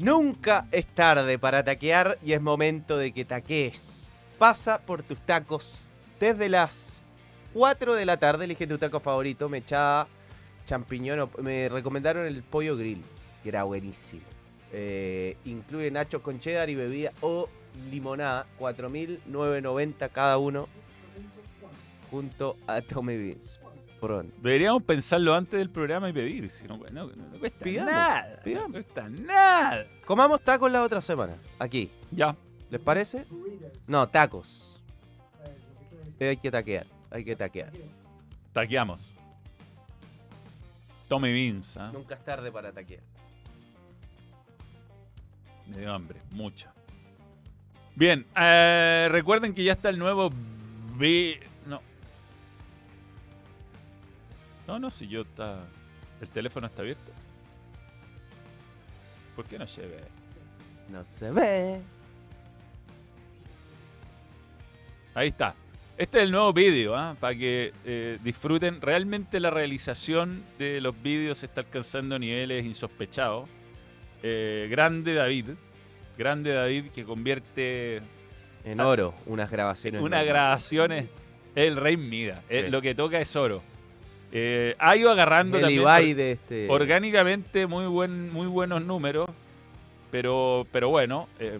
Nunca 0.00 0.66
es 0.72 0.86
tarde 0.86 1.38
para 1.38 1.62
taquear 1.62 2.18
y 2.24 2.32
es 2.32 2.40
momento 2.40 2.96
de 2.96 3.12
que 3.12 3.26
taquees. 3.26 4.08
Pasa 4.38 4.80
por 4.80 5.02
tus 5.02 5.20
tacos 5.20 5.88
desde 6.18 6.48
las 6.48 7.02
4 7.52 7.94
de 7.94 8.06
la 8.06 8.16
tarde. 8.16 8.46
Elige 8.46 8.66
tu 8.66 8.78
taco 8.78 9.00
favorito, 9.00 9.50
mechada, 9.50 10.08
champiñón. 10.64 11.28
Me 11.42 11.68
recomendaron 11.68 12.24
el 12.24 12.42
pollo 12.42 12.78
grill, 12.78 13.02
que 13.42 13.50
era 13.50 13.64
buenísimo. 13.64 14.22
Eh, 14.72 15.36
incluye 15.44 15.90
nachos 15.90 16.22
con 16.22 16.40
cheddar 16.40 16.70
y 16.70 16.76
bebida 16.76 17.12
o 17.20 17.50
limonada, 17.90 18.46
4.990 18.58 20.10
cada 20.10 20.38
uno, 20.38 20.66
junto 22.10 22.56
a 22.66 22.80
Tommy 22.80 23.18
Beans. 23.18 23.60
Deberíamos 24.42 24.82
pensarlo 24.84 25.34
antes 25.34 25.58
del 25.58 25.70
programa 25.70 26.08
y 26.08 26.12
pedir. 26.12 26.50
Si 26.50 26.66
no, 26.66 26.78
no, 26.92 27.06
no 27.08 27.38
cuesta 27.38 27.64
Pidamos, 27.64 27.92
nada. 27.92 28.40
pidamos. 28.42 28.68
No 28.68 28.72
cuesta 28.74 29.08
nada. 29.08 29.86
Comamos 30.06 30.40
tacos 30.42 30.70
la 30.72 30.82
otra 30.82 31.00
semana, 31.00 31.34
aquí. 31.58 31.90
Ya. 32.10 32.34
¿Les 32.70 32.80
parece? 32.80 33.26
No, 33.86 34.08
tacos. 34.08 34.80
Eh, 36.20 36.28
Hay 36.30 36.36
que 36.36 36.50
taquear, 36.50 36.86
hay 37.10 37.24
que 37.24 37.34
taquear. 37.36 37.72
Taqueamos. 38.52 39.12
Tommy 41.08 41.32
Beans. 41.32 41.76
¿ah? 41.76 41.90
Nunca 41.92 42.14
es 42.14 42.24
tarde 42.24 42.52
para 42.52 42.70
taquear. 42.72 43.02
Me 45.66 45.78
dio 45.78 45.92
hambre, 45.92 46.20
mucha. 46.32 46.72
Bien, 47.96 48.24
eh, 48.36 49.08
recuerden 49.10 49.52
que 49.54 49.64
ya 49.64 49.72
está 49.72 49.88
el 49.88 49.98
nuevo 49.98 50.30
No. 54.72 54.78
No, 54.78 54.90
si 54.90 55.08
yo 55.08 55.22
está. 55.22 55.58
El 56.20 56.28
teléfono 56.30 56.66
está 56.66 56.82
abierto. 56.82 57.12
¿Por 59.36 59.46
qué 59.46 59.58
no 59.58 59.66
se 59.66 59.82
ve? 59.86 60.00
No 60.90 61.04
se 61.04 61.30
ve. 61.30 61.80
Ahí 65.14 65.28
está. 65.28 65.54
Este 65.96 66.18
es 66.18 66.24
el 66.24 66.30
nuevo 66.30 66.52
vídeo, 66.52 66.96
¿ah? 66.96 67.14
para 67.18 67.34
que 67.34 67.72
eh, 67.84 68.18
disfruten. 68.22 68.80
Realmente 68.80 69.38
la 69.40 69.50
realización 69.50 70.42
de 70.58 70.80
los 70.80 71.00
vídeos 71.02 71.42
está 71.42 71.60
alcanzando 71.62 72.18
niveles 72.18 72.64
insospechados. 72.64 73.48
Eh, 74.22 74.68
grande 74.70 75.14
David. 75.14 75.50
Grande 76.16 76.52
David 76.52 76.86
que 76.90 77.04
convierte 77.04 78.00
En 78.64 78.80
oro, 78.80 79.14
unas 79.26 79.50
grabaciones. 79.50 80.00
Una 80.00 80.18
nuevas. 80.18 80.26
grabación 80.26 80.92
es 80.92 81.06
el 81.54 81.76
rey 81.76 81.96
Mida. 81.96 82.42
Eh, 82.48 82.64
Sí. 82.66 82.70
lo 82.70 82.80
que 82.82 82.94
toca 82.94 83.20
es 83.20 83.34
oro. 83.36 83.62
Eh, 84.32 84.76
ha 84.78 84.96
ido 84.96 85.10
agarrando 85.10 85.56
El 85.56 85.62
también 85.62 85.80
Ibai 85.82 86.10
or- 86.10 86.16
de 86.16 86.32
este. 86.32 86.66
orgánicamente 86.70 87.66
muy, 87.66 87.86
buen, 87.86 88.32
muy 88.32 88.46
buenos 88.46 88.82
números. 88.84 89.28
Pero, 90.10 90.66
pero 90.72 90.88
bueno, 90.88 91.28
eh, 91.38 91.58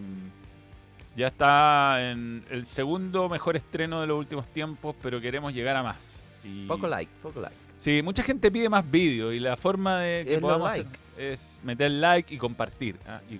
ya 1.15 1.27
está 1.27 2.11
en 2.11 2.43
el 2.49 2.65
segundo 2.65 3.29
mejor 3.29 3.55
estreno 3.55 4.01
de 4.01 4.07
los 4.07 4.17
últimos 4.19 4.45
tiempos, 4.47 4.95
pero 5.01 5.21
queremos 5.21 5.53
llegar 5.53 5.75
a 5.77 5.83
más. 5.83 6.27
Y- 6.43 6.65
Poco 6.67 6.87
like, 6.87 7.11
poco 7.21 7.39
like. 7.41 7.55
Sí, 7.77 8.01
mucha 8.03 8.23
gente 8.23 8.51
pide 8.51 8.67
más 8.69 8.89
vídeos 8.89 9.33
y 9.33 9.39
la 9.39 9.55
forma 9.57 9.99
de 9.99 10.25
que 10.25 10.33
Es 10.35 10.39
podamos 10.41 10.69
hacer 10.69 10.85
es 11.17 11.59
meter 11.63 11.91
like 11.91 12.33
y 12.33 12.37
compartir. 12.37 12.95
ah, 13.07 13.21
y 13.29 13.39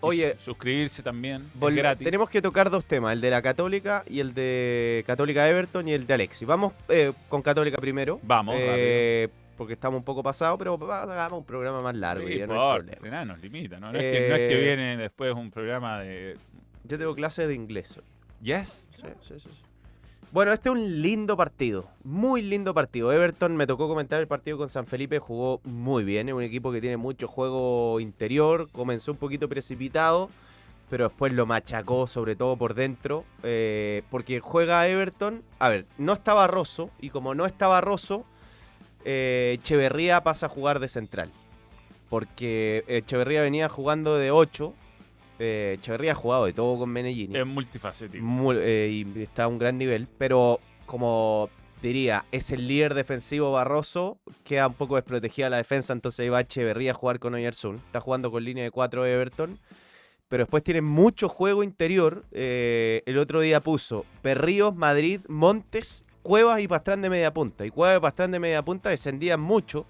Oye, 0.00 0.32
su- 0.38 0.44
suscribirse 0.44 1.02
también. 1.02 1.44
es 1.60 1.74
gratis. 1.74 2.04
Tenemos 2.04 2.30
que 2.30 2.40
tocar 2.42 2.70
dos 2.70 2.84
temas, 2.84 3.12
el 3.12 3.20
de 3.20 3.30
la 3.30 3.42
Católica 3.42 4.04
y 4.08 4.20
el 4.20 4.34
de 4.34 5.04
Católica 5.06 5.48
Everton 5.48 5.88
y 5.88 5.92
el 5.92 6.06
de 6.06 6.14
Alexis. 6.14 6.46
Vamos 6.46 6.72
eh, 6.88 7.12
con 7.28 7.42
Católica 7.42 7.78
primero. 7.78 8.20
Vamos, 8.22 8.54
eh, 8.58 9.28
porque 9.56 9.72
estamos 9.72 9.98
un 9.98 10.04
poco 10.04 10.22
pasados, 10.22 10.56
pero 10.58 10.74
hagamos 10.92 11.40
un 11.40 11.44
programa 11.44 11.82
más 11.82 11.96
largo. 11.96 12.24
No 12.28 12.30
y 12.32 12.38
ya 12.38 12.46
no 12.46 12.72
hay 12.72 12.80
problema. 12.80 13.24
nos 13.24 13.40
limita, 13.40 13.80
¿no? 13.80 13.92
No, 13.92 13.98
es 13.98 14.12
que, 14.14 14.28
no 14.28 14.34
es 14.36 14.48
que 14.48 14.54
Eh, 14.60 14.64
viene 14.64 14.96
después 14.96 15.34
un 15.34 15.50
programa 15.50 16.00
de... 16.00 16.36
Yo 16.84 16.96
tengo 16.98 17.14
clase 17.14 17.46
de 17.46 17.54
inglés 17.54 17.96
hoy. 17.96 18.04
Yes. 18.40 18.90
Sí, 18.94 19.02
sí, 19.20 19.34
sí, 19.40 19.48
sí. 19.52 19.62
Bueno, 20.30 20.52
este 20.52 20.68
es 20.68 20.74
un 20.74 21.00
lindo 21.00 21.38
partido, 21.38 21.86
muy 22.04 22.42
lindo 22.42 22.74
partido. 22.74 23.10
Everton 23.10 23.56
me 23.56 23.66
tocó 23.66 23.88
comentar 23.88 24.20
el 24.20 24.26
partido 24.26 24.58
con 24.58 24.68
San 24.68 24.86
Felipe, 24.86 25.18
jugó 25.20 25.62
muy 25.64 26.04
bien, 26.04 26.28
es 26.28 26.34
un 26.34 26.42
equipo 26.42 26.70
que 26.70 26.82
tiene 26.82 26.98
mucho 26.98 27.26
juego 27.26 27.98
interior, 27.98 28.68
comenzó 28.70 29.12
un 29.12 29.16
poquito 29.16 29.48
precipitado, 29.48 30.28
pero 30.90 31.08
después 31.08 31.32
lo 31.32 31.46
machacó, 31.46 32.06
sobre 32.06 32.36
todo 32.36 32.56
por 32.56 32.74
dentro, 32.74 33.24
eh, 33.42 34.02
porque 34.10 34.40
juega 34.40 34.86
Everton. 34.86 35.42
A 35.58 35.70
ver, 35.70 35.86
no 35.96 36.12
está 36.12 36.34
Barroso, 36.34 36.90
y 37.00 37.08
como 37.08 37.34
no 37.34 37.46
está 37.46 37.66
Barroso, 37.66 38.26
eh, 39.06 39.56
Echeverría 39.58 40.22
pasa 40.22 40.44
a 40.44 40.50
jugar 40.50 40.78
de 40.78 40.88
central, 40.88 41.32
porque 42.10 42.84
Echeverría 42.86 43.40
venía 43.40 43.70
jugando 43.70 44.16
de 44.16 44.30
8. 44.30 44.74
Eh, 45.38 45.76
Echeverría 45.78 46.12
ha 46.12 46.14
jugado 46.14 46.46
de 46.46 46.52
todo 46.52 46.78
con 46.78 46.90
Menellini. 46.90 47.36
Es 47.38 47.46
multifacético. 47.46 48.24
Muy- 48.24 48.56
eh, 48.60 48.88
y 49.16 49.22
está 49.22 49.44
a 49.44 49.48
un 49.48 49.58
gran 49.58 49.78
nivel, 49.78 50.08
pero 50.18 50.60
como 50.86 51.50
diría, 51.82 52.24
es 52.32 52.50
el 52.50 52.66
líder 52.66 52.94
defensivo 52.94 53.52
Barroso, 53.52 54.18
queda 54.44 54.66
un 54.66 54.74
poco 54.74 54.96
desprotegida 54.96 55.48
la 55.48 55.58
defensa, 55.58 55.92
entonces 55.92 56.20
ahí 56.20 56.28
va 56.28 56.40
Echeverría 56.40 56.90
a 56.90 56.94
jugar 56.94 57.18
con 57.20 57.34
Oyarzún. 57.34 57.76
Está 57.76 58.00
jugando 58.00 58.30
con 58.30 58.44
línea 58.44 58.64
de 58.64 58.70
4 58.72 59.06
Everton, 59.06 59.58
pero 60.28 60.42
después 60.44 60.64
tiene 60.64 60.82
mucho 60.82 61.28
juego 61.28 61.62
interior. 61.62 62.24
Eh, 62.32 63.02
el 63.06 63.16
otro 63.18 63.40
día 63.40 63.60
puso 63.60 64.04
Perríos, 64.22 64.74
Madrid, 64.74 65.20
Montes, 65.28 66.04
Cuevas 66.22 66.60
y 66.60 66.68
Pastrán 66.68 67.00
de 67.00 67.10
media 67.10 67.32
punta. 67.32 67.64
Y 67.64 67.70
Cuevas 67.70 67.98
y 67.98 68.00
Pastrán 68.00 68.32
de 68.32 68.40
media 68.40 68.62
punta 68.62 68.90
descendían 68.90 69.40
mucho. 69.40 69.86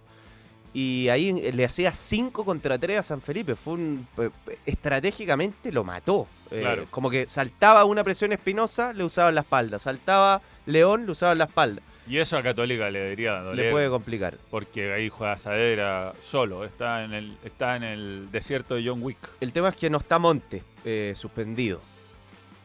Y 0.75 1.09
ahí 1.09 1.31
eh, 1.43 1.53
le 1.53 1.65
hacía 1.65 1.93
5 1.93 2.45
contra 2.45 2.79
3 2.79 2.99
a 2.99 3.03
San 3.03 3.21
Felipe. 3.21 3.55
Fue 3.57 3.75
un. 3.75 4.07
pe- 4.15 4.31
Estratégicamente 4.67 5.73
lo 5.73 5.85
mató. 5.85 6.27
Eh, 6.51 6.87
como 6.91 7.11
que 7.11 7.29
saltaba 7.29 7.85
una 7.85 8.03
presión 8.05 8.33
espinosa, 8.33 8.93
le 8.93 9.05
usaban 9.05 9.35
la 9.35 9.43
espalda. 9.43 9.79
Saltaba 9.79 10.41
León, 10.67 11.07
le 11.07 11.13
usaban 11.13 11.39
la 11.39 11.45
espalda. 11.45 11.83
Y 12.07 12.17
eso 12.17 12.39
a 12.39 12.43
Católica 12.43 12.89
le 12.91 13.01
debería 13.01 13.33
doler. 13.41 13.67
Le 13.67 13.71
puede 13.71 13.89
complicar. 13.91 14.37
Porque 14.51 14.93
ahí 14.95 15.11
juega 15.11 15.37
Saavedra 15.37 16.15
solo. 16.21 16.65
Está 16.65 17.05
en 17.05 17.13
el, 17.13 17.37
está 17.45 17.77
en 17.77 17.83
el 17.83 18.29
desierto 18.33 18.77
de 18.77 18.87
John 18.89 19.03
Wick. 19.03 19.19
El 19.41 19.53
tema 19.53 19.69
es 19.69 19.77
que 19.77 19.91
no 19.91 19.99
está 19.99 20.19
Monte 20.19 20.63
eh, 20.87 21.13
suspendido. 21.17 21.83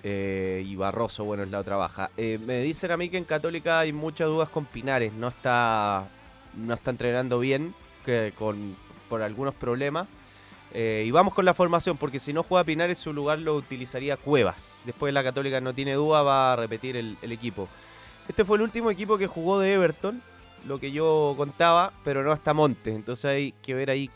Eh, 0.06 0.64
y 0.66 0.76
Barroso, 0.76 1.24
bueno, 1.26 1.44
es 1.44 1.50
la 1.50 1.60
otra 1.60 1.76
baja. 1.78 2.10
Eh, 2.18 2.38
me 2.46 2.60
dicen 2.62 2.92
a 2.92 2.98
mí 2.98 3.10
que 3.10 3.18
en 3.18 3.24
Católica 3.26 3.80
hay 3.80 3.92
muchas 3.94 4.28
dudas 4.28 4.50
con 4.50 4.66
Pinares. 4.66 5.12
No 5.14 5.28
está, 5.30 6.08
no 6.56 6.74
está 6.74 6.92
entrenando 6.92 7.40
bien 7.40 7.74
que 8.06 8.34
con, 8.38 8.76
por 9.10 9.22
algunos 9.22 9.54
problemas. 9.54 10.08
Eh, 10.74 11.04
y 11.06 11.12
vamos 11.12 11.36
con 11.36 11.46
la 11.46 11.54
formación, 11.54 11.98
porque 11.98 12.18
si 12.18 12.34
no 12.34 12.42
juega 12.42 12.64
Pinares, 12.64 12.98
su 12.98 13.14
lugar 13.14 13.38
lo 13.40 13.56
utilizaría 13.56 14.18
Cuevas. 14.18 14.82
Después 14.86 15.14
la 15.14 15.24
Católica 15.24 15.62
no 15.62 15.74
tiene 15.74 15.94
duda, 15.94 16.24
va 16.24 16.54
a 16.54 16.56
repetir 16.56 16.98
el, 16.98 17.18
equipo. 17.22 17.70
Este 18.28 18.44
fue 18.44 18.58
el 18.58 18.64
último 18.64 18.90
equipo 18.90 19.18
que 19.20 19.28
jugó 19.28 19.60
de 19.60 19.74
Everton, 19.74 20.22
lo 20.66 20.80
que 20.80 20.92
yo 20.92 21.36
contaba, 21.38 21.94
pero 22.04 22.24
no 22.24 22.34
está 22.34 22.56
Monte. 22.56 22.96
Entonces 22.96 23.26
hay 23.26 23.52
que 23.62 23.76
ver 23.76 23.92
ahí 23.92 24.10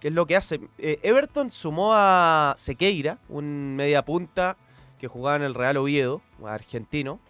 qué 0.00 0.08
es 0.08 0.14
lo 0.14 0.26
que 0.26 0.36
hace. 0.36 0.60
Eh, 0.76 0.98
Everton 1.02 1.50
sumó 1.50 1.92
a 1.94 2.54
Sequeira, 2.58 3.18
un 3.30 3.74
media 3.74 4.04
punta 4.04 4.58
que 4.98 5.08
jugaba 5.08 5.36
en 5.36 5.42
el 5.44 5.54
Real 5.54 5.78
Oviedo, 5.78 6.20
argentino. 6.46 7.20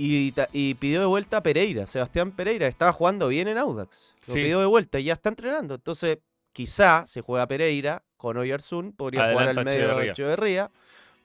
Y, 0.00 0.74
pidió 0.74 1.00
de 1.00 1.06
vuelta 1.06 1.38
a 1.38 1.42
Pereira, 1.42 1.84
Sebastián 1.86 2.30
Pereira, 2.30 2.68
estaba 2.68 2.92
jugando 2.92 3.26
bien 3.28 3.48
en 3.48 3.58
Audax. 3.58 4.14
Lo 4.28 4.34
Sí. 4.34 4.40
pidió 4.40 4.60
de 4.60 4.66
vuelta 4.66 5.00
y 5.00 5.04
ya 5.04 5.14
está 5.14 5.28
entrenando. 5.28 5.74
Entonces, 5.74 6.18
quizá 6.52 7.04
se 7.06 7.20
juega 7.20 7.46
Pereira 7.48 8.02
con 8.16 8.36
Oyarzún, 8.36 8.92
podría 8.92 9.32
jugar 9.32 9.48
al 9.48 9.64
medio 9.64 9.84
Echeverría. 9.86 10.12
Echeverría. 10.12 10.70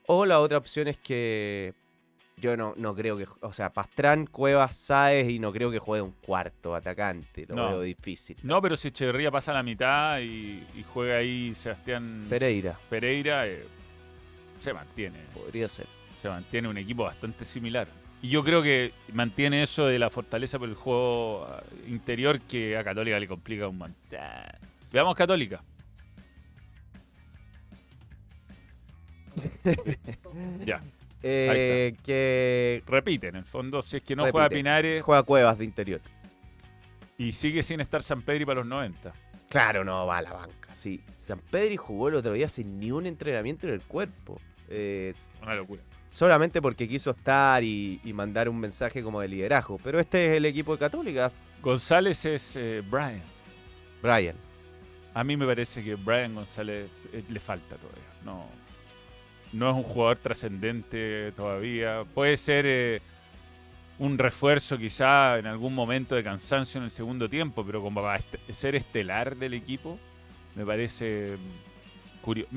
O 0.07 0.25
la 0.25 0.39
otra 0.39 0.57
opción 0.57 0.87
es 0.87 0.97
que 0.97 1.73
yo 2.37 2.57
no, 2.57 2.73
no 2.75 2.93
creo 2.95 3.15
que. 3.17 3.27
O 3.41 3.53
sea, 3.53 3.71
Pastrán, 3.71 4.25
Cuevas, 4.25 4.75
Sáez 4.75 5.29
y 5.29 5.37
no 5.39 5.53
creo 5.53 5.69
que 5.71 5.77
juegue 5.79 6.01
un 6.01 6.11
cuarto 6.11 6.73
atacante. 6.75 7.45
Lo 7.49 7.55
No. 7.55 7.69
veo 7.69 7.81
difícil. 7.81 8.37
No, 8.43 8.59
pero 8.61 8.75
si 8.75 8.87
Echeverría 8.89 9.29
pasa 9.31 9.53
la 9.53 9.61
mitad 9.63 10.19
y, 10.19 10.63
y 10.75 10.83
juega 10.93 11.17
ahí 11.17 11.53
Sebastián 11.53 12.25
Pereira, 12.27 12.77
Pereira, 12.89 13.47
eh, 13.47 13.63
se 14.59 14.73
mantiene. 14.73 15.19
podría 15.33 15.69
ser. 15.69 15.85
Se 16.21 16.27
mantiene 16.27 16.67
un 16.69 16.77
equipo 16.77 17.03
bastante 17.03 17.45
similar. 17.45 17.87
Y 18.23 18.29
yo 18.29 18.41
creo 18.41 18.63
que 18.63 18.93
mantiene 19.11 19.63
eso 19.63 19.85
de 19.85 19.99
la 19.99 20.09
fortaleza 20.09 20.57
por 20.57 20.69
el 20.69 20.75
juego 20.75 21.45
ah, 21.45 21.61
interior 21.87 22.39
que 22.39 22.77
a 22.77 22.83
Católica 22.83 23.19
le 23.19 23.27
complica 23.27 23.67
un 23.67 23.77
montón. 23.77 24.19
Veamos 24.93 25.13
Católica. 25.13 25.61
ya, 30.65 30.79
Eh, 31.21 31.95
que 32.03 32.81
repite 32.85 33.27
en 33.27 33.35
el 33.35 33.45
fondo. 33.45 33.81
Si 33.81 33.97
es 33.97 34.03
que 34.03 34.15
no 34.15 34.23
juega 34.23 34.47
Repite. 34.47 34.59
Pinares 34.59 35.03
juega 35.03 35.23
Cuevas 35.23 35.57
de 35.57 35.65
interior. 35.65 36.01
y 37.17 37.31
sigue 37.33 37.61
sin 37.61 37.79
estar 37.81 38.01
San 38.03 38.21
Pedri 38.21 38.45
para 38.45 38.59
los 38.59 38.67
90. 38.67 39.13
Claro, 39.49 39.83
no 39.83 40.05
va 40.07 40.17
a 40.17 40.21
la 40.21 40.33
banca. 40.33 40.73
Sí, 40.73 41.01
San 41.15 41.39
Pedri 41.39 41.75
jugó 41.77 42.09
el 42.09 42.15
otro 42.15 42.33
día 42.33 42.47
sin 42.49 42.79
ni 42.79 42.91
un 42.91 43.05
entrenamiento 43.05 43.67
en 43.67 43.73
el 43.73 43.81
cuerpo. 43.81 44.39
Una 45.41 45.55
locura. 45.55 45.81
Solamente 46.13 46.61
porque 46.61 46.87
quiso 46.87 47.09
estar 47.09 47.63
y, 47.63 47.99
y 48.03 48.13
mandar 48.13 48.47
un 48.47 48.59
mensaje 48.59 49.01
como 49.01 49.19
de 49.19 49.27
liderazgo. 49.27 49.79
Pero 49.83 49.99
este 49.99 50.29
es 50.29 50.37
el 50.37 50.45
equipo 50.45 50.73
de 50.73 50.77
Católica, 50.77 51.31
González 51.59 52.23
es 52.25 52.55
eh, 52.55 52.83
Brian. 52.87 53.23
Brian. 54.01 54.35
A 55.15 55.23
mí 55.23 55.35
me 55.35 55.45
parece 55.47 55.83
que 55.83 55.95
Brian 55.95 56.35
González 56.35 56.87
eh, 57.11 57.23
le 57.27 57.39
falta 57.39 57.77
todavía. 57.77 58.03
No, 58.23 58.45
no 59.53 59.69
es 59.71 59.75
un 59.75 59.83
jugador 59.83 60.17
trascendente 60.17 61.31
todavía. 61.31 62.03
Puede 62.13 62.37
ser 62.37 62.65
eh, 62.67 63.01
un 63.97 64.19
refuerzo 64.19 64.77
quizá 64.77 65.39
en 65.39 65.47
algún 65.47 65.73
momento 65.73 66.13
de 66.13 66.23
cansancio 66.23 66.77
en 66.77 66.85
el 66.85 66.91
segundo 66.91 67.27
tiempo, 67.27 67.65
pero 67.65 67.81
como 67.81 68.03
para 68.03 68.21
ser 68.51 68.75
estelar 68.75 69.35
del 69.35 69.55
equipo, 69.55 69.97
me 70.55 70.63
parece 70.63 71.37
curioso. 72.21 72.51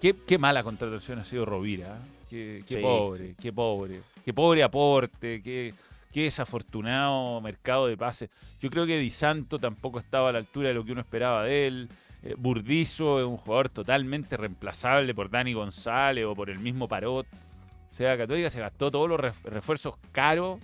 Qué, 0.00 0.14
qué 0.14 0.38
mala 0.38 0.62
contratación 0.62 1.18
ha 1.18 1.24
sido 1.24 1.44
Rovira. 1.46 1.98
Qué, 2.32 2.62
qué 2.66 2.76
Sí, 2.76 2.80
pobre, 2.82 3.26
sí. 3.28 3.34
qué 3.38 3.52
pobre. 3.52 4.00
Qué 4.24 4.32
pobre 4.32 4.62
aporte, 4.62 5.42
qué, 5.42 5.74
qué 6.10 6.22
desafortunado 6.22 7.40
mercado 7.42 7.86
de 7.88 7.96
pases. 7.98 8.30
Yo 8.58 8.70
creo 8.70 8.86
que 8.86 8.96
Di 8.98 9.10
Santo 9.10 9.58
tampoco 9.58 9.98
estaba 9.98 10.30
a 10.30 10.32
la 10.32 10.38
altura 10.38 10.68
de 10.68 10.74
lo 10.74 10.82
que 10.82 10.92
uno 10.92 11.02
esperaba 11.02 11.44
de 11.44 11.66
él. 11.66 11.88
Eh, 12.22 12.34
Burdizo 12.38 13.20
es 13.20 13.26
un 13.26 13.36
jugador 13.36 13.68
totalmente 13.68 14.38
reemplazable 14.38 15.14
por 15.14 15.28
Dani 15.28 15.52
González 15.52 16.24
o 16.24 16.34
por 16.34 16.48
el 16.48 16.58
mismo 16.58 16.88
Parot. 16.88 17.26
O 17.26 17.94
sea, 17.94 18.16
Católica 18.16 18.48
se 18.48 18.60
gastó 18.60 18.90
todos 18.90 19.10
los 19.10 19.20
ref- 19.20 19.42
refuerzos 19.44 19.96
caros 20.12 20.58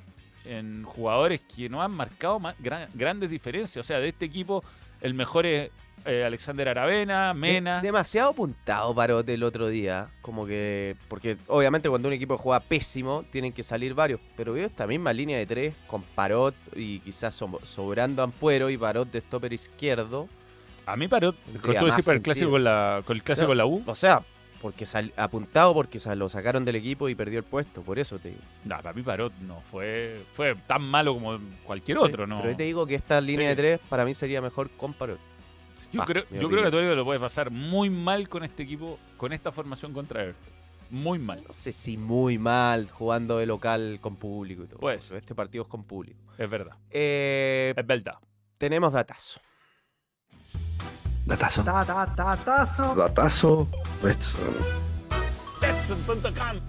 en 0.47 0.85
jugadores 0.85 1.43
que 1.55 1.69
no 1.69 1.83
han 1.83 1.91
marcado 1.91 2.41
ma- 2.41 2.55
gran- 2.59 2.89
grandes 2.95 3.29
diferencias. 3.29 3.85
O 3.85 3.87
sea, 3.87 3.99
de 4.01 4.09
este 4.09 4.25
equipo, 4.25 4.65
el 5.03 5.13
mejor 5.13 5.45
es 5.45 5.71
eh, 6.05 6.25
Alexander 6.25 6.69
Aravena, 6.69 7.35
Mena. 7.35 7.77
De- 7.77 7.83
demasiado 7.89 8.31
apuntado 8.31 8.95
Parote 8.95 9.35
el 9.35 9.43
otro 9.43 9.69
día. 9.69 10.09
Como 10.23 10.47
que. 10.47 10.97
Porque 11.09 11.37
obviamente 11.47 11.89
cuando 11.89 12.09
un 12.09 12.15
equipo 12.15 12.37
juega 12.39 12.61
pésimo, 12.61 13.25
tienen 13.31 13.53
que 13.53 13.63
salir 13.63 13.95
varios. 13.95 14.21
Pero 14.37 14.53
veo 14.53 14.67
esta 14.67 14.87
misma 14.87 15.13
línea 15.13 15.39
de 15.39 15.47
tres 15.47 15.75
con 15.87 16.03
Parot 16.03 16.55
y 16.75 17.01
quizás 17.01 17.35
so- 17.35 17.61
sobrando 17.65 18.23
Ampuero 18.23 18.71
y 18.71 18.77
Parot 18.79 19.11
de 19.11 19.21
stopper 19.21 19.53
izquierdo. 19.53 20.29
A 20.87 20.97
mí 20.97 21.07
Parot, 21.09 21.37
tú 21.63 21.69
decís 21.69 21.83
más 21.83 22.05
para 22.07 22.17
el 22.17 22.23
clásico 22.23 22.51
con 22.51 22.65
la, 22.65 23.03
con 23.05 23.17
el 23.17 23.23
clásico 23.23 23.45
No. 23.45 23.49
con 23.51 23.59
la 23.59 23.67
U. 23.67 23.83
O 23.87 23.95
sea, 23.95 24.23
porque 24.63 24.87
sal- 24.87 25.13
apuntado 25.17 25.73
porque 25.75 26.01
lo 26.17 26.29
sacaron 26.29 26.65
del 26.65 26.77
equipo 26.77 27.09
y 27.11 27.15
perdió 27.15 27.39
el 27.39 27.45
puesto. 27.45 27.83
Por 27.83 27.99
eso 27.99 28.19
te 28.19 28.31
digo. 28.31 28.41
No, 28.65 28.77
para 28.79 28.93
mí 28.95 29.03
Parot 29.03 29.33
no 29.41 29.61
fue, 29.61 30.21
fue 30.33 30.55
tan 30.67 30.83
malo 30.83 31.13
como 31.15 31.39
cualquier 31.65 31.99
Sí, 31.99 32.05
otro, 32.05 32.27
¿no? 32.27 32.39
Pero 32.39 32.53
yo 32.53 32.57
te 32.57 32.63
digo 32.65 32.87
que 32.87 32.95
esta 32.95 33.21
línea 33.21 33.51
Sí. 33.51 33.55
de 33.55 33.57
tres 33.57 33.81
para 33.89 34.05
mí 34.05 34.15
sería 34.15 34.41
mejor 34.41 34.71
con 34.71 34.95
Parot. 34.95 35.19
Yo 35.93 36.03
Ah, 36.03 36.07
creo, 36.07 36.25
yo 36.31 36.49
creo 36.49 36.61
que. 36.61 36.65
Católica 36.65 36.95
lo 36.95 37.05
puede 37.05 37.21
pasar 37.21 37.51
muy 37.51 37.91
mal 37.91 38.29
con 38.29 38.45
este 38.45 38.63
equipo, 38.65 38.99
con 39.17 39.33
esta 39.33 39.53
formación 39.53 39.93
contra 39.93 40.23
Everton. 40.23 40.53
Muy 40.91 41.19
mal. 41.19 41.43
No 41.47 41.53
sé 41.53 41.71
si 41.73 41.97
muy 41.99 42.39
mal 42.39 42.91
jugando 42.91 43.39
de 43.39 43.47
local 43.47 43.99
con 44.01 44.17
público 44.17 44.65
y 44.65 44.67
todo. 44.67 44.79
Pues. 44.81 45.11
Este 45.13 45.35
partido 45.35 45.65
es 45.65 45.69
con 45.71 45.85
público. 45.85 46.19
Es 46.39 46.49
verdad. 46.49 46.77
Eh, 46.91 47.75
Es 47.77 47.87
verdad. 47.87 48.15
tenemos 48.57 48.93
datazo. 48.93 49.41
Datazo. 51.27 51.63
Datazo. 52.95 53.69
Pues, 54.01 54.39
Betson.com. 55.61 56.61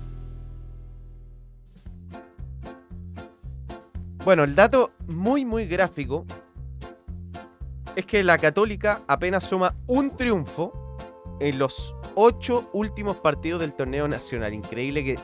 Bueno, 4.26 4.44
el 4.44 4.54
dato 4.54 4.92
muy, 5.08 5.46
muy 5.46 5.66
gráfico 5.66 6.26
es 7.96 8.06
que 8.06 8.24
la 8.24 8.38
Católica 8.38 9.02
apenas 9.08 9.44
suma 9.44 9.76
un 9.88 10.16
triunfo 10.16 10.74
en 11.40 11.58
los 11.60 11.96
ocho 12.16 12.70
últimos 12.74 13.18
partidos 13.18 13.62
del 13.62 13.74
torneo 13.74 14.08
nacional. 14.08 14.54
Increíble 14.54 15.04
que 15.04 15.20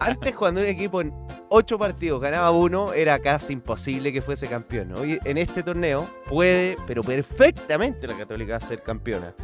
antes 0.00 0.34
cuando 0.36 0.60
un 0.60 0.66
equipo 0.66 1.00
en 1.00 1.12
ocho 1.48 1.78
partidos 1.78 2.20
ganaba 2.20 2.50
uno, 2.50 2.92
era 2.92 3.18
casi 3.18 3.52
imposible 3.52 4.12
que 4.12 4.20
fuese 4.20 4.46
campeón. 4.46 4.92
Hoy 4.92 5.18
en 5.24 5.38
este 5.38 5.62
torneo 5.62 6.08
puede, 6.28 6.76
pero 6.86 7.02
perfectamente 7.02 8.06
la 8.06 8.16
Católica 8.16 8.60
ser 8.60 8.82
campeona. 8.82 9.34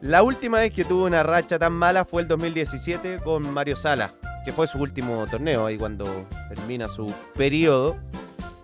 La 0.00 0.22
última 0.22 0.58
vez 0.58 0.72
que 0.72 0.84
tuvo 0.84 1.04
una 1.04 1.22
racha 1.22 1.58
tan 1.58 1.72
mala 1.72 2.04
fue 2.04 2.22
el 2.22 2.28
2017 2.28 3.20
con 3.24 3.52
Mario 3.52 3.76
Sala, 3.76 4.14
que 4.44 4.52
fue 4.52 4.66
su 4.66 4.78
último 4.78 5.26
torneo, 5.26 5.66
ahí 5.66 5.76
cuando 5.76 6.06
termina 6.48 6.88
su 6.88 7.12
periodo. 7.34 7.96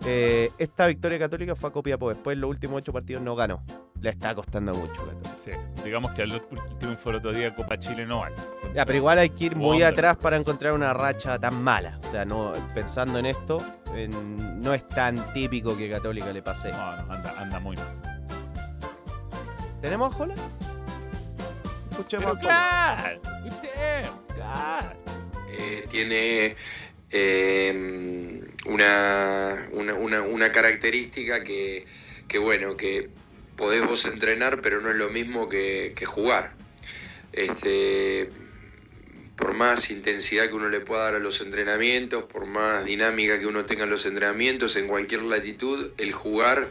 Eh, 0.07 0.51
esta 0.59 0.85
victoria 0.87 1.17
católica 1.17 1.55
fue 1.55 1.69
a 1.69 1.73
Copiapó. 1.73 2.09
Después, 2.09 2.37
los 2.37 2.49
últimos 2.49 2.77
ocho 2.77 2.93
partidos 2.93 3.23
no 3.23 3.35
ganó. 3.35 3.63
Le 4.01 4.09
está 4.11 4.35
costando 4.35 4.73
mucho. 4.75 4.93
Sí. 5.35 5.51
Digamos 5.83 6.11
que 6.11 6.23
el 6.23 6.41
triunfo 6.79 7.09
el 7.09 7.15
otro 7.15 7.33
día 7.33 7.55
Copa 7.55 7.77
Chile 7.79 8.05
no 8.05 8.19
vale. 8.19 8.35
Ya, 8.75 8.85
pero 8.85 8.97
igual 8.97 9.17
hay 9.17 9.29
que 9.31 9.45
ir 9.45 9.55
muy 9.55 9.81
atrás 9.81 10.17
para 10.17 10.37
encontrar 10.37 10.73
una 10.73 10.93
racha 10.93 11.39
tan 11.39 11.63
mala. 11.63 11.99
O 12.03 12.11
sea, 12.11 12.23
no 12.25 12.53
pensando 12.75 13.17
en 13.17 13.25
esto, 13.27 13.59
en- 13.95 14.61
no 14.61 14.73
es 14.73 14.87
tan 14.89 15.33
típico 15.33 15.75
que 15.75 15.89
Católica 15.89 16.31
le 16.31 16.41
pase. 16.43 16.71
No, 16.71 16.95
no, 17.03 17.13
anda, 17.13 17.33
anda 17.37 17.59
muy 17.59 17.75
mal. 17.77 17.87
¿Tenemos 19.81 20.13
a 20.13 20.17
Jola? 20.17 20.35
Escuchemos 21.91 22.25
Pero 22.25 22.37
a 22.37 22.39
claro, 22.39 23.21
escuché, 23.45 23.69
claro. 24.35 24.89
eh, 25.49 25.85
tiene 25.89 26.55
eh, 27.09 28.44
una, 28.65 29.67
una, 29.71 29.93
una- 29.93 30.21
una 30.21 30.51
característica 30.51 31.43
que, 31.43 31.85
que, 32.27 32.37
bueno, 32.39 32.77
que 32.77 33.09
podés 33.55 33.85
vos 33.85 34.05
entrenar, 34.05 34.61
pero 34.61 34.81
no 34.81 34.89
es 34.89 34.95
lo 34.95 35.09
mismo 35.09 35.47
que, 35.49 35.93
que 35.95 36.05
jugar. 36.05 36.53
Este, 37.31 38.29
por 39.35 39.53
más 39.53 39.91
intensidad 39.91 40.47
que 40.47 40.53
uno 40.53 40.69
le 40.69 40.79
pueda 40.79 41.03
dar 41.03 41.15
a 41.15 41.19
los 41.19 41.41
entrenamientos, 41.41 42.23
por 42.23 42.45
más 42.45 42.85
dinámica 42.85 43.39
que 43.39 43.47
uno 43.47 43.65
tenga 43.65 43.83
en 43.83 43.89
los 43.89 44.05
entrenamientos, 44.05 44.75
en 44.77 44.87
cualquier 44.87 45.23
latitud, 45.23 45.91
el 45.97 46.11
jugar 46.13 46.67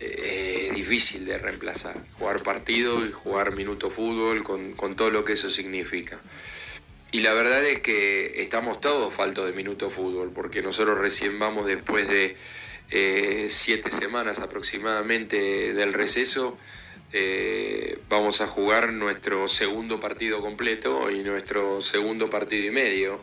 eh, 0.00 0.66
es 0.70 0.74
difícil 0.74 1.24
de 1.24 1.38
reemplazar. 1.38 1.96
Jugar 2.18 2.42
partido 2.42 3.06
y 3.06 3.12
jugar 3.12 3.54
minuto 3.54 3.90
fútbol 3.90 4.42
con, 4.44 4.72
con 4.72 4.96
todo 4.96 5.10
lo 5.10 5.24
que 5.24 5.34
eso 5.34 5.50
significa. 5.50 6.20
Y 7.16 7.20
la 7.20 7.32
verdad 7.32 7.64
es 7.64 7.80
que 7.80 8.42
estamos 8.42 8.78
todos 8.78 9.10
faltos 9.14 9.46
de 9.46 9.54
minuto 9.54 9.88
fútbol, 9.88 10.32
porque 10.34 10.60
nosotros 10.60 10.98
recién 10.98 11.38
vamos 11.38 11.66
después 11.66 12.06
de 12.08 12.36
eh, 12.90 13.46
siete 13.48 13.90
semanas 13.90 14.38
aproximadamente 14.40 15.72
del 15.72 15.94
receso, 15.94 16.58
eh, 17.14 18.00
vamos 18.10 18.42
a 18.42 18.46
jugar 18.46 18.92
nuestro 18.92 19.48
segundo 19.48 19.98
partido 19.98 20.42
completo 20.42 21.10
y 21.10 21.22
nuestro 21.22 21.80
segundo 21.80 22.28
partido 22.28 22.66
y 22.66 22.70
medio. 22.70 23.22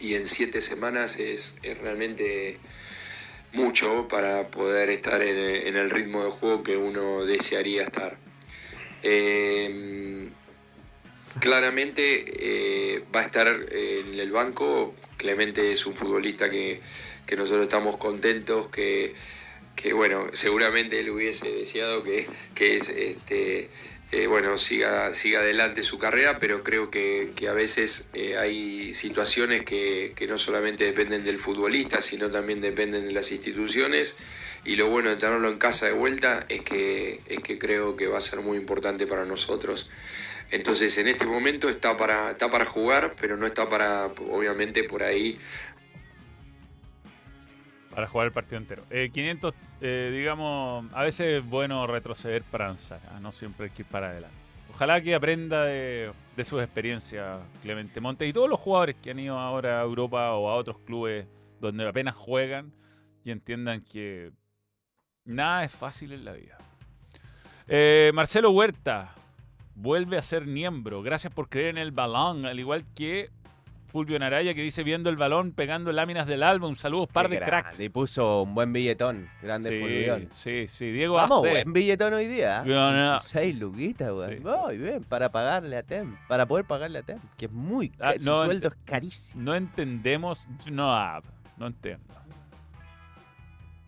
Y 0.00 0.16
en 0.16 0.26
siete 0.26 0.60
semanas 0.60 1.20
es, 1.20 1.60
realmente 1.62 2.58
mucho 3.52 4.08
para 4.08 4.48
poder 4.48 4.90
estar 4.90 5.22
en, 5.22 5.68
en 5.68 5.76
el 5.76 5.88
ritmo 5.88 6.24
de 6.24 6.32
juego 6.32 6.64
que 6.64 6.76
uno 6.76 7.24
desearía 7.26 7.82
estar. 7.82 8.18
Eh, 9.04 10.21
claramente 11.40 12.24
eh, 12.38 13.04
va 13.14 13.20
a 13.20 13.24
estar 13.24 13.48
en 13.48 14.18
el 14.18 14.30
banco. 14.30 14.94
Clemente 15.16 15.72
es 15.72 15.86
un 15.86 15.94
futbolista 15.94 16.50
que, 16.50 16.80
que 17.26 17.36
nosotros 17.36 17.64
estamos 17.64 17.96
contentos, 17.96 18.68
que, 18.68 19.14
que, 19.76 19.92
bueno, 19.92 20.26
seguramente 20.32 21.00
él 21.00 21.10
hubiese 21.10 21.50
deseado 21.50 22.02
que, 22.02 22.26
que 22.54 22.76
es 22.76 22.88
este, 22.88 23.68
eh, 24.12 24.26
bueno, 24.26 24.58
siga, 24.58 25.14
siga 25.14 25.40
adelante 25.40 25.82
su 25.82 25.98
carrera, 25.98 26.38
pero 26.38 26.62
creo 26.62 26.90
que, 26.90 27.32
que 27.34 27.48
a 27.48 27.54
veces 27.54 28.10
eh, 28.12 28.36
hay 28.36 28.92
situaciones 28.92 29.62
que, 29.62 30.12
que 30.14 30.26
no 30.26 30.36
solamente 30.36 30.84
dependen 30.84 31.24
del 31.24 31.38
futbolista, 31.38 32.02
sino 32.02 32.30
también 32.30 32.60
dependen 32.60 33.06
de 33.06 33.12
las 33.12 33.32
instituciones. 33.32 34.18
Y 34.64 34.76
lo 34.76 34.88
bueno 34.88 35.08
de 35.08 35.16
tenerlo 35.16 35.48
en 35.48 35.58
casa 35.58 35.86
de 35.86 35.92
vuelta 35.92 36.44
es 36.48 36.60
que, 36.60 37.20
es 37.26 37.40
que 37.40 37.58
creo 37.58 37.96
que 37.96 38.06
va 38.06 38.18
a 38.18 38.20
ser 38.20 38.40
muy 38.40 38.58
importante 38.58 39.06
para 39.06 39.24
nosotros. 39.24 39.90
Entonces, 40.52 40.96
en 40.98 41.08
este 41.08 41.24
momento 41.24 41.66
está 41.70 41.96
para, 41.96 42.32
está 42.32 42.50
para 42.50 42.66
jugar, 42.66 43.14
pero 43.18 43.38
no 43.38 43.46
está 43.46 43.68
para, 43.70 44.06
obviamente, 44.06 44.84
por 44.84 45.02
ahí 45.02 45.38
Para 47.90 48.06
jugar 48.06 48.26
el 48.26 48.32
partido 48.32 48.58
entero. 48.58 48.84
Eh, 48.90 49.10
500, 49.12 49.54
eh, 49.80 50.10
digamos, 50.12 50.86
a 50.92 51.04
veces 51.04 51.42
es 51.42 51.48
bueno 51.48 51.86
retroceder 51.86 52.42
para 52.42 52.66
avanzar, 52.66 53.00
¿ah? 53.10 53.18
no 53.18 53.32
siempre 53.32 53.66
hay 53.66 53.72
que 53.72 53.80
ir 53.80 53.88
para 53.88 54.10
adelante. 54.10 54.36
Ojalá 54.74 55.00
que 55.00 55.14
aprenda 55.14 55.64
de, 55.64 56.12
de 56.36 56.44
sus 56.44 56.62
experiencias 56.62 57.40
Clemente 57.62 58.00
Montes 58.00 58.28
y 58.28 58.32
todos 58.34 58.50
los 58.50 58.60
jugadores 58.60 58.96
que 59.02 59.10
han 59.10 59.18
ido 59.20 59.38
ahora 59.38 59.80
a 59.80 59.82
Europa 59.82 60.32
o 60.34 60.50
a 60.50 60.54
otros 60.54 60.78
clubes 60.80 61.26
donde 61.60 61.88
apenas 61.88 62.14
juegan 62.14 62.72
y 63.24 63.30
entiendan 63.30 63.80
que 63.80 64.32
nada 65.24 65.64
es 65.64 65.72
fácil 65.72 66.12
en 66.12 66.26
la 66.26 66.32
vida. 66.32 66.58
Eh, 67.68 68.10
Marcelo 68.12 68.50
Huerta 68.50 69.14
vuelve 69.74 70.18
a 70.18 70.22
ser 70.22 70.46
miembro. 70.46 71.02
Gracias 71.02 71.32
por 71.32 71.48
creer 71.48 71.68
en 71.68 71.78
el 71.78 71.92
balón, 71.92 72.46
al 72.46 72.58
igual 72.58 72.84
que 72.94 73.30
Fulvio 73.92 74.18
Naraya 74.18 74.54
que 74.54 74.62
dice 74.62 74.82
viendo 74.84 75.10
el 75.10 75.16
balón 75.16 75.52
pegando 75.52 75.92
láminas 75.92 76.26
del 76.26 76.42
álbum. 76.42 76.76
Saludos, 76.76 77.08
par 77.12 77.28
Qué 77.28 77.38
de 77.38 77.44
crack. 77.44 77.78
Y 77.78 77.90
puso 77.90 78.42
un 78.42 78.54
buen 78.54 78.72
billetón. 78.72 79.28
Grande 79.42 79.78
Fulvión. 79.78 80.28
Sí, 80.30 80.66
sí, 80.66 80.66
sí. 80.66 80.92
Diego 80.92 81.16
Vamos, 81.16 81.44
Ace. 81.44 81.50
buen 81.50 81.72
billetón 81.74 82.14
hoy 82.14 82.26
día. 82.26 82.62
No, 82.64 82.90
no. 82.90 83.20
Seis 83.20 83.60
luquitas, 83.60 84.10
weón. 84.10 84.30
Sí. 84.30 84.42
Muy 84.42 84.78
bien, 84.78 85.04
para 85.04 85.28
pagarle 85.28 85.76
a 85.76 85.82
Tem. 85.82 86.16
Para 86.26 86.46
poder 86.46 86.64
pagarle 86.64 87.00
a 87.00 87.02
Tem. 87.02 87.18
Que 87.36 87.46
es 87.46 87.52
muy 87.52 87.90
caro. 87.90 88.14
Ah, 88.16 88.18
su 88.18 88.44
sueldo 88.46 88.68
es 88.68 88.74
carísimo. 88.86 89.42
No 89.42 89.54
entendemos. 89.54 90.46
No, 90.70 90.90
ah, 90.94 91.20
no 91.58 91.66
entiendo. 91.66 92.14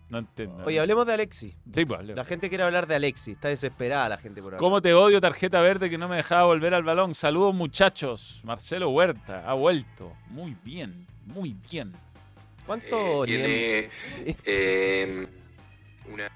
No 0.09 0.19
entiendo. 0.19 0.63
Oye, 0.65 0.79
hablemos 0.79 1.05
de 1.05 1.13
Alexis. 1.13 1.55
Sí, 1.73 1.85
pues, 1.85 1.99
hablemos. 1.99 2.17
La 2.17 2.25
gente 2.25 2.49
quiere 2.49 2.63
hablar 2.63 2.87
de 2.87 2.95
Alexis. 2.95 3.35
Está 3.35 3.49
desesperada 3.49 4.09
la 4.09 4.17
gente 4.17 4.41
por 4.41 4.53
hablar. 4.53 4.59
¿Cómo 4.59 4.81
te 4.81 4.93
odio, 4.93 5.19
tarjeta 5.19 5.61
verde 5.61 5.89
que 5.89 5.97
no 5.97 6.07
me 6.07 6.17
dejaba 6.17 6.45
volver 6.45 6.73
al 6.73 6.83
balón? 6.83 7.15
Saludos, 7.15 7.55
muchachos. 7.55 8.41
Marcelo 8.43 8.89
Huerta 8.89 9.43
ha 9.49 9.53
vuelto. 9.53 10.13
Muy 10.29 10.55
bien, 10.63 11.07
muy 11.25 11.55
bien. 11.69 11.93
¿Cuánto 12.65 13.23
eh, 13.23 13.27
tiene 13.27 13.89
eh, 14.45 15.27
una 16.13 16.31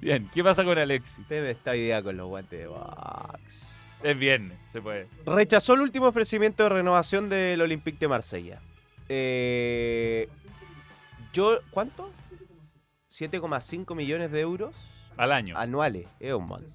Bien, 0.00 0.30
¿qué 0.32 0.42
pasa 0.42 0.64
con 0.64 0.78
Alexis? 0.78 1.26
Tem 1.26 1.44
está 1.44 1.72
día 1.72 2.02
con 2.02 2.16
los 2.16 2.26
guantes 2.26 2.58
de 2.58 2.66
box. 2.66 3.92
Es 4.02 4.18
viernes, 4.18 4.58
se 4.72 4.80
puede. 4.80 5.08
Rechazó 5.26 5.74
el 5.74 5.82
último 5.82 6.06
ofrecimiento 6.06 6.62
de 6.62 6.70
renovación 6.70 7.28
del 7.28 7.60
Olympique 7.60 7.98
de 7.98 8.08
Marsella. 8.08 8.62
Eh, 9.10 10.26
yo, 11.32 11.60
¿cuánto? 11.70 12.10
7,5 13.10 13.94
millones 13.94 14.30
de 14.30 14.40
euros 14.40 14.74
Al 15.16 15.32
año. 15.32 15.56
anuales. 15.56 16.08
Es 16.20 16.32
un 16.32 16.46
montón. 16.46 16.72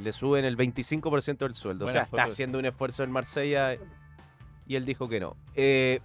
Le 0.00 0.12
suben 0.12 0.44
el 0.44 0.56
25% 0.56 1.38
del 1.38 1.54
sueldo. 1.54 1.86
O 1.86 1.90
sea, 1.90 2.02
está 2.02 2.24
haciendo 2.24 2.58
un 2.58 2.66
esfuerzo 2.66 3.04
en 3.04 3.10
Marsella 3.12 3.76
y 4.66 4.76
él 4.76 4.84
dijo 4.84 5.08
que 5.08 5.20
no. 5.20 5.36
Eh, 5.54 6.00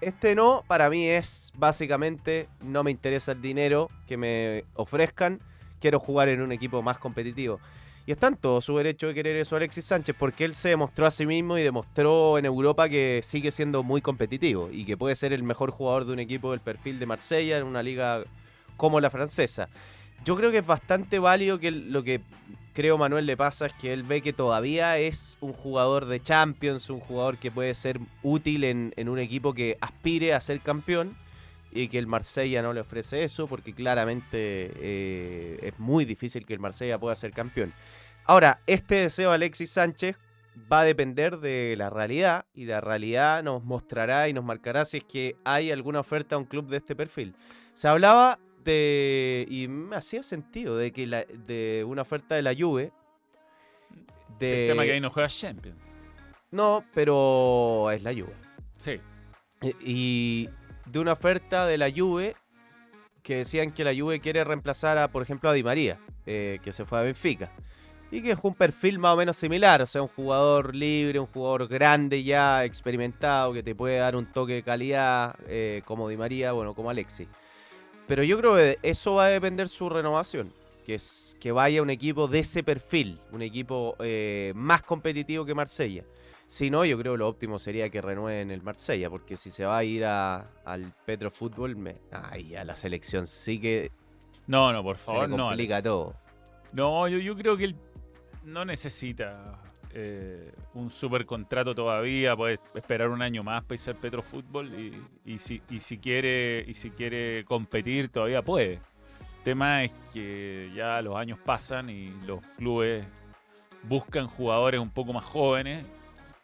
este 0.00 0.34
no, 0.34 0.64
para 0.66 0.90
mí 0.90 1.06
es 1.06 1.52
básicamente, 1.56 2.48
no 2.64 2.82
me 2.82 2.90
interesa 2.90 3.32
el 3.32 3.40
dinero 3.40 3.88
que 4.06 4.16
me 4.16 4.64
ofrezcan, 4.74 5.40
quiero 5.80 6.00
jugar 6.00 6.28
en 6.28 6.40
un 6.42 6.50
equipo 6.50 6.82
más 6.82 6.98
competitivo. 6.98 7.60
Y 8.04 8.12
está 8.12 8.26
en 8.26 8.36
todo 8.36 8.60
su 8.60 8.76
derecho 8.76 9.06
de 9.06 9.14
querer 9.14 9.36
eso 9.36 9.54
Alexis 9.54 9.84
Sánchez, 9.84 10.16
porque 10.18 10.44
él 10.44 10.56
se 10.56 10.70
demostró 10.70 11.06
a 11.06 11.10
sí 11.12 11.24
mismo 11.24 11.56
y 11.56 11.62
demostró 11.62 12.36
en 12.36 12.44
Europa 12.46 12.88
que 12.88 13.20
sigue 13.22 13.52
siendo 13.52 13.84
muy 13.84 14.00
competitivo 14.00 14.70
y 14.72 14.84
que 14.84 14.96
puede 14.96 15.14
ser 15.14 15.32
el 15.32 15.44
mejor 15.44 15.70
jugador 15.70 16.04
de 16.04 16.12
un 16.12 16.18
equipo 16.18 16.50
del 16.50 16.60
perfil 16.60 16.98
de 16.98 17.06
Marsella 17.06 17.58
en 17.58 17.64
una 17.64 17.82
liga 17.82 18.24
como 18.76 19.00
la 19.00 19.10
francesa. 19.10 19.68
Yo 20.24 20.36
creo 20.36 20.50
que 20.50 20.58
es 20.58 20.66
bastante 20.66 21.20
válido 21.20 21.60
que 21.60 21.70
lo 21.70 22.02
que 22.02 22.20
creo 22.72 22.98
Manuel 22.98 23.26
le 23.26 23.36
pasa 23.36 23.66
es 23.66 23.72
que 23.74 23.92
él 23.92 24.02
ve 24.02 24.20
que 24.20 24.32
todavía 24.32 24.98
es 24.98 25.36
un 25.40 25.52
jugador 25.52 26.06
de 26.06 26.20
Champions, 26.20 26.90
un 26.90 27.00
jugador 27.00 27.38
que 27.38 27.52
puede 27.52 27.74
ser 27.74 28.00
útil 28.24 28.64
en 28.64 29.08
un 29.08 29.18
equipo 29.20 29.54
que 29.54 29.78
aspire 29.80 30.34
a 30.34 30.40
ser 30.40 30.60
campeón 30.60 31.16
y 31.72 31.88
que 31.88 31.98
el 31.98 32.06
Marsella 32.06 32.62
no 32.62 32.72
le 32.72 32.80
ofrece 32.80 33.24
eso 33.24 33.46
porque 33.46 33.72
claramente 33.72 34.70
eh, 34.76 35.58
es 35.62 35.78
muy 35.78 36.04
difícil 36.04 36.44
que 36.46 36.54
el 36.54 36.60
Marsella 36.60 36.98
pueda 36.98 37.16
ser 37.16 37.32
campeón. 37.32 37.72
Ahora, 38.24 38.60
este 38.66 38.96
deseo 38.96 39.30
de 39.30 39.34
Alexis 39.36 39.70
Sánchez 39.70 40.18
va 40.70 40.80
a 40.80 40.84
depender 40.84 41.38
de 41.38 41.74
la 41.76 41.88
realidad 41.90 42.44
y 42.54 42.66
la 42.66 42.80
realidad 42.80 43.42
nos 43.42 43.64
mostrará 43.64 44.28
y 44.28 44.32
nos 44.32 44.44
marcará 44.44 44.84
si 44.84 44.98
es 44.98 45.04
que 45.04 45.36
hay 45.44 45.70
alguna 45.70 46.00
oferta 46.00 46.34
a 46.36 46.38
un 46.38 46.44
club 46.44 46.68
de 46.68 46.76
este 46.76 46.94
perfil. 46.94 47.34
Se 47.74 47.88
hablaba 47.88 48.38
de, 48.64 49.46
y 49.48 49.66
me 49.68 49.96
hacía 49.96 50.22
sentido, 50.22 50.76
de 50.76 50.92
que 50.92 51.06
la- 51.06 51.24
de 51.24 51.84
una 51.88 52.02
oferta 52.02 52.34
de 52.34 52.42
la 52.42 52.54
Juve. 52.54 52.92
De, 54.38 54.66
el 54.66 54.72
tema 54.72 54.84
que 54.84 54.92
ahí 54.92 55.00
no 55.00 55.10
juega 55.10 55.28
Champions. 55.28 55.82
No, 56.50 56.84
pero 56.94 57.90
es 57.90 58.02
la 58.02 58.12
Juve. 58.12 58.34
Sí. 58.76 59.00
Y 59.84 60.48
de 60.86 60.98
una 60.98 61.12
oferta 61.12 61.66
de 61.66 61.78
la 61.78 61.90
Juve 61.90 62.36
que 63.22 63.36
decían 63.36 63.70
que 63.70 63.84
la 63.84 63.94
Juve 63.94 64.20
quiere 64.20 64.44
reemplazar 64.44 64.98
a, 64.98 65.08
por 65.08 65.22
ejemplo, 65.22 65.48
a 65.48 65.52
Di 65.52 65.62
María, 65.62 65.98
eh, 66.26 66.58
que 66.62 66.72
se 66.72 66.84
fue 66.84 66.98
a 66.98 67.02
Benfica. 67.02 67.52
Y 68.10 68.20
que 68.20 68.32
es 68.32 68.38
un 68.42 68.54
perfil 68.54 68.98
más 68.98 69.14
o 69.14 69.16
menos 69.16 69.36
similar, 69.36 69.80
o 69.80 69.86
sea, 69.86 70.02
un 70.02 70.08
jugador 70.08 70.74
libre, 70.74 71.18
un 71.18 71.26
jugador 71.26 71.66
grande 71.66 72.22
ya, 72.22 72.64
experimentado, 72.64 73.54
que 73.54 73.62
te 73.62 73.74
puede 73.74 73.96
dar 73.96 74.16
un 74.16 74.26
toque 74.26 74.54
de 74.54 74.62
calidad, 74.62 75.34
eh, 75.46 75.82
como 75.86 76.08
Di 76.08 76.16
María, 76.16 76.52
bueno, 76.52 76.74
como 76.74 76.90
Alexis. 76.90 77.28
Pero 78.06 78.22
yo 78.22 78.36
creo 78.38 78.56
que 78.56 78.78
eso 78.82 79.14
va 79.14 79.26
a 79.26 79.28
depender 79.28 79.68
su 79.68 79.88
renovación, 79.88 80.52
que 80.84 80.96
es 80.96 81.36
que 81.40 81.52
vaya 81.52 81.80
un 81.80 81.88
equipo 81.88 82.28
de 82.28 82.40
ese 82.40 82.62
perfil, 82.62 83.18
un 83.30 83.40
equipo 83.40 83.96
eh, 84.00 84.52
más 84.54 84.82
competitivo 84.82 85.46
que 85.46 85.54
Marsella. 85.54 86.04
Si 86.52 86.68
no, 86.68 86.84
yo 86.84 86.98
creo 86.98 87.12
que 87.14 87.18
lo 87.20 87.28
óptimo 87.28 87.58
sería 87.58 87.88
que 87.88 88.02
renueven 88.02 88.50
el 88.50 88.60
Marsella, 88.60 89.08
porque 89.08 89.38
si 89.38 89.48
se 89.48 89.64
va 89.64 89.78
a 89.78 89.84
ir 89.84 90.04
a- 90.04 90.50
al 90.66 90.92
Petro 91.06 91.30
Fútbol, 91.30 91.76
me, 91.76 91.96
ay, 92.10 92.54
a 92.56 92.62
la 92.62 92.74
selección 92.76 93.26
sí 93.26 93.58
que 93.58 93.90
No, 94.48 94.70
no, 94.70 94.82
por 94.82 94.98
se 94.98 95.06
favor, 95.06 95.30
le 95.30 95.36
no. 95.38 95.46
complica 95.46 95.82
todo. 95.82 96.14
No, 96.74 97.08
yo, 97.08 97.16
yo 97.16 97.34
creo 97.36 97.56
que 97.56 97.64
él 97.64 97.76
no 98.44 98.66
necesita 98.66 99.62
eh, 99.94 100.52
un 100.74 100.90
super 100.90 101.24
contrato 101.24 101.74
todavía, 101.74 102.36
puede 102.36 102.58
esperar 102.74 103.08
un 103.08 103.22
año 103.22 103.42
más 103.42 103.62
para 103.62 103.76
irse 103.76 103.88
al 103.88 103.96
Petro 103.96 104.20
Fútbol 104.22 104.78
y, 104.78 105.02
y 105.24 105.38
si, 105.38 105.62
y 105.70 105.80
si 105.80 105.96
quiere 105.96 106.66
y 106.68 106.74
si 106.74 106.90
quiere 106.90 107.46
competir 107.46 108.10
todavía 108.10 108.42
puede. 108.42 108.74
El 108.74 109.42
tema 109.44 109.84
es 109.84 109.94
que 110.12 110.70
ya 110.76 111.00
los 111.00 111.16
años 111.16 111.38
pasan 111.38 111.88
y 111.88 112.10
los 112.26 112.40
clubes 112.58 113.06
buscan 113.84 114.26
jugadores 114.26 114.80
un 114.80 114.90
poco 114.90 115.14
más 115.14 115.24
jóvenes. 115.24 115.86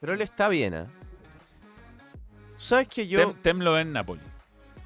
Pero 0.00 0.12
él 0.14 0.20
está 0.20 0.48
bien, 0.48 0.74
¿eh? 0.74 0.86
¿Sabes 2.56 2.88
que 2.88 3.06
yo...? 3.06 3.18
Tem, 3.20 3.34
Tem 3.42 3.58
lo 3.60 3.72
ve 3.74 3.80
en 3.82 3.92
Napoli. 3.92 4.20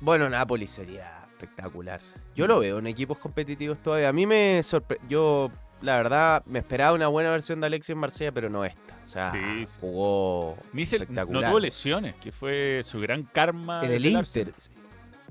Bueno, 0.01 0.29
Napoli 0.29 0.67
sería 0.67 1.23
espectacular. 1.33 2.01
Yo 2.35 2.47
lo 2.47 2.59
veo 2.61 2.79
en 2.79 2.87
equipos 2.87 3.19
competitivos 3.19 3.79
todavía. 3.79 4.09
A 4.09 4.13
mí 4.13 4.27
me 4.27 4.63
sorprendió. 4.63 5.09
Yo, 5.09 5.51
la 5.81 5.97
verdad, 5.97 6.43
me 6.47 6.59
esperaba 6.61 6.93
una 6.95 7.09
buena 7.09 7.31
versión 7.31 7.61
de 7.61 7.67
Alexis 7.67 7.91
en 7.91 7.99
Marsella, 7.99 8.33
pero 8.33 8.49
no 8.51 8.65
esta. 8.65 8.97
O 9.05 9.07
sea, 9.07 9.33
Sí, 9.33 9.67
sí. 9.67 9.73
jugó 9.81 10.57
se- 10.57 10.99
no 10.99 11.03
espectacular. 11.03 11.51
tuvo 11.51 11.61
lesiones, 11.61 12.15
que 12.17 12.33
fue 12.33 12.81
su 12.85 13.01
gran 13.01 13.23
karma. 13.25 13.85
en 13.85 13.93
el 13.93 14.07
Inter. 14.07 14.53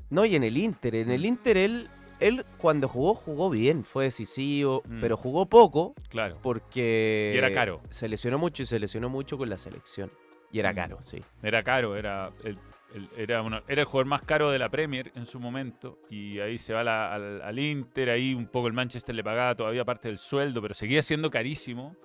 No, 0.09 0.25
y 0.25 0.35
en 0.35 0.43
el 0.43 0.57
Inter. 0.57 0.95
En 0.95 1.11
el 1.11 1.25
Inter 1.25 1.57
él, 1.57 1.89
él 2.21 2.45
cuando 2.57 2.87
jugó, 2.87 3.13
jugó 3.15 3.49
bien. 3.49 3.83
Fue 3.83 4.05
decisivo, 4.05 4.83
Mm. 4.87 5.01
pero 5.01 5.17
jugó 5.17 5.45
poco 5.47 5.93
Claro. 6.09 6.37
porque... 6.41 7.31
Y 7.33 7.37
era 7.37 7.51
caro. 7.51 7.81
Se 7.89 8.07
lesionó 8.07 8.37
mucho 8.37 8.63
y 8.63 8.65
se 8.65 8.79
lesionó 8.79 9.09
mucho 9.09 9.37
con 9.37 9.49
la 9.49 9.57
selección. 9.57 10.11
Y 10.51 10.59
era 10.59 10.71
Mm. 10.71 10.75
caro, 10.75 11.01
sí. 11.01 11.21
Era 11.43 11.63
caro, 11.63 11.95
era 11.97 12.31
el, 12.43 12.57
el- 12.93 13.09
era, 13.17 13.41
uno- 13.41 13.61
era 13.67 13.81
el 13.81 13.85
jugador 13.87 14.05
más 14.07 14.21
caro 14.23 14.51
de 14.51 14.59
la 14.59 14.69
Premier 14.69 15.11
en 15.15 15.25
su 15.25 15.39
momento. 15.39 15.97
Y 16.09 16.39
ahí 16.39 16.57
se 16.57 16.73
va 16.73 16.83
la- 16.83 17.13
al, 17.13 17.41
al 17.41 17.59
Inter, 17.59 18.09
ahí 18.09 18.33
un 18.33 18.47
poco 18.47 18.67
el 18.67 18.73
Manchester 18.73 19.15
le 19.15 19.23
pagaba 19.23 19.55
todavía 19.55 19.85
parte 19.85 20.07
del 20.09 20.17
sueldo, 20.17 20.61
pero 20.61 20.73
seguía 20.73 21.01
siendo 21.01 21.29
carísimo. 21.31 21.95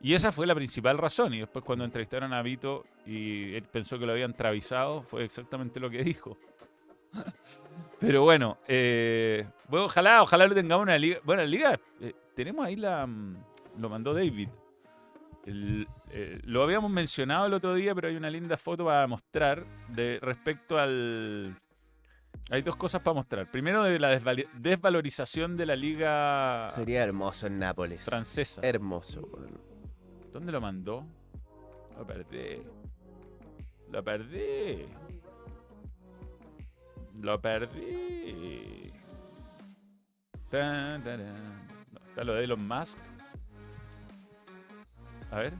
Y 0.00 0.14
esa 0.14 0.30
fue 0.30 0.46
la 0.46 0.54
principal 0.54 0.96
razón. 0.98 1.34
Y 1.34 1.40
después 1.40 1.64
cuando 1.64 1.84
entrevistaron 1.84 2.32
a 2.32 2.40
Vito 2.42 2.84
y 3.06 3.54
él 3.54 3.64
pensó 3.64 3.98
que 3.98 4.06
lo 4.06 4.12
habían 4.12 4.32
travisado, 4.34 5.02
fue 5.02 5.24
exactamente 5.24 5.80
lo 5.80 5.90
que 5.90 6.04
dijo. 6.04 6.36
Pero 8.00 8.22
bueno, 8.22 8.58
eh, 8.68 9.46
bueno, 9.68 9.86
ojalá, 9.86 10.22
ojalá 10.22 10.46
lo 10.46 10.54
tengamos 10.54 10.84
una 10.84 10.98
liga. 10.98 11.18
Bueno, 11.24 11.42
la 11.42 11.48
liga, 11.48 11.80
eh, 12.00 12.12
tenemos 12.34 12.64
ahí 12.64 12.76
la. 12.76 13.06
mm, 13.06 13.36
Lo 13.78 13.88
mandó 13.88 14.12
David. 14.14 14.48
El- 15.46 15.88
eh, 16.10 16.40
lo 16.44 16.62
habíamos 16.62 16.90
mencionado 16.90 17.46
el 17.46 17.54
otro 17.54 17.74
día, 17.74 17.94
pero 17.94 18.08
hay 18.08 18.16
una 18.16 18.30
linda 18.30 18.56
foto 18.56 18.84
para 18.84 19.06
mostrar 19.06 19.64
de 19.88 20.18
respecto 20.22 20.78
al, 20.78 21.54
Hay 22.50 22.62
dos 22.62 22.76
cosas 22.76 23.02
para 23.02 23.14
mostrar. 23.14 23.50
Primero, 23.50 23.82
de 23.82 23.98
la 23.98 24.08
desvalorización 24.54 25.56
de 25.56 25.66
la 25.66 25.76
liga 25.76 26.72
Sería 26.76 27.02
hermoso 27.04 27.46
en 27.46 27.58
Nápoles. 27.58 28.04
francesa. 28.04 28.60
Hermoso. 28.62 29.28
¿Dónde 30.32 30.52
lo 30.52 30.60
mandó? 30.60 31.04
Lo 31.98 32.06
perdí. 32.06 32.62
Lo 33.90 34.02
perdí. 34.04 34.86
Lo 37.20 37.40
perdí. 37.40 38.92
Está 40.44 40.98
lo 42.24 42.34
de 42.34 42.44
Elon 42.44 42.66
Musk. 42.66 42.98
A 45.30 45.40
ver. 45.40 45.52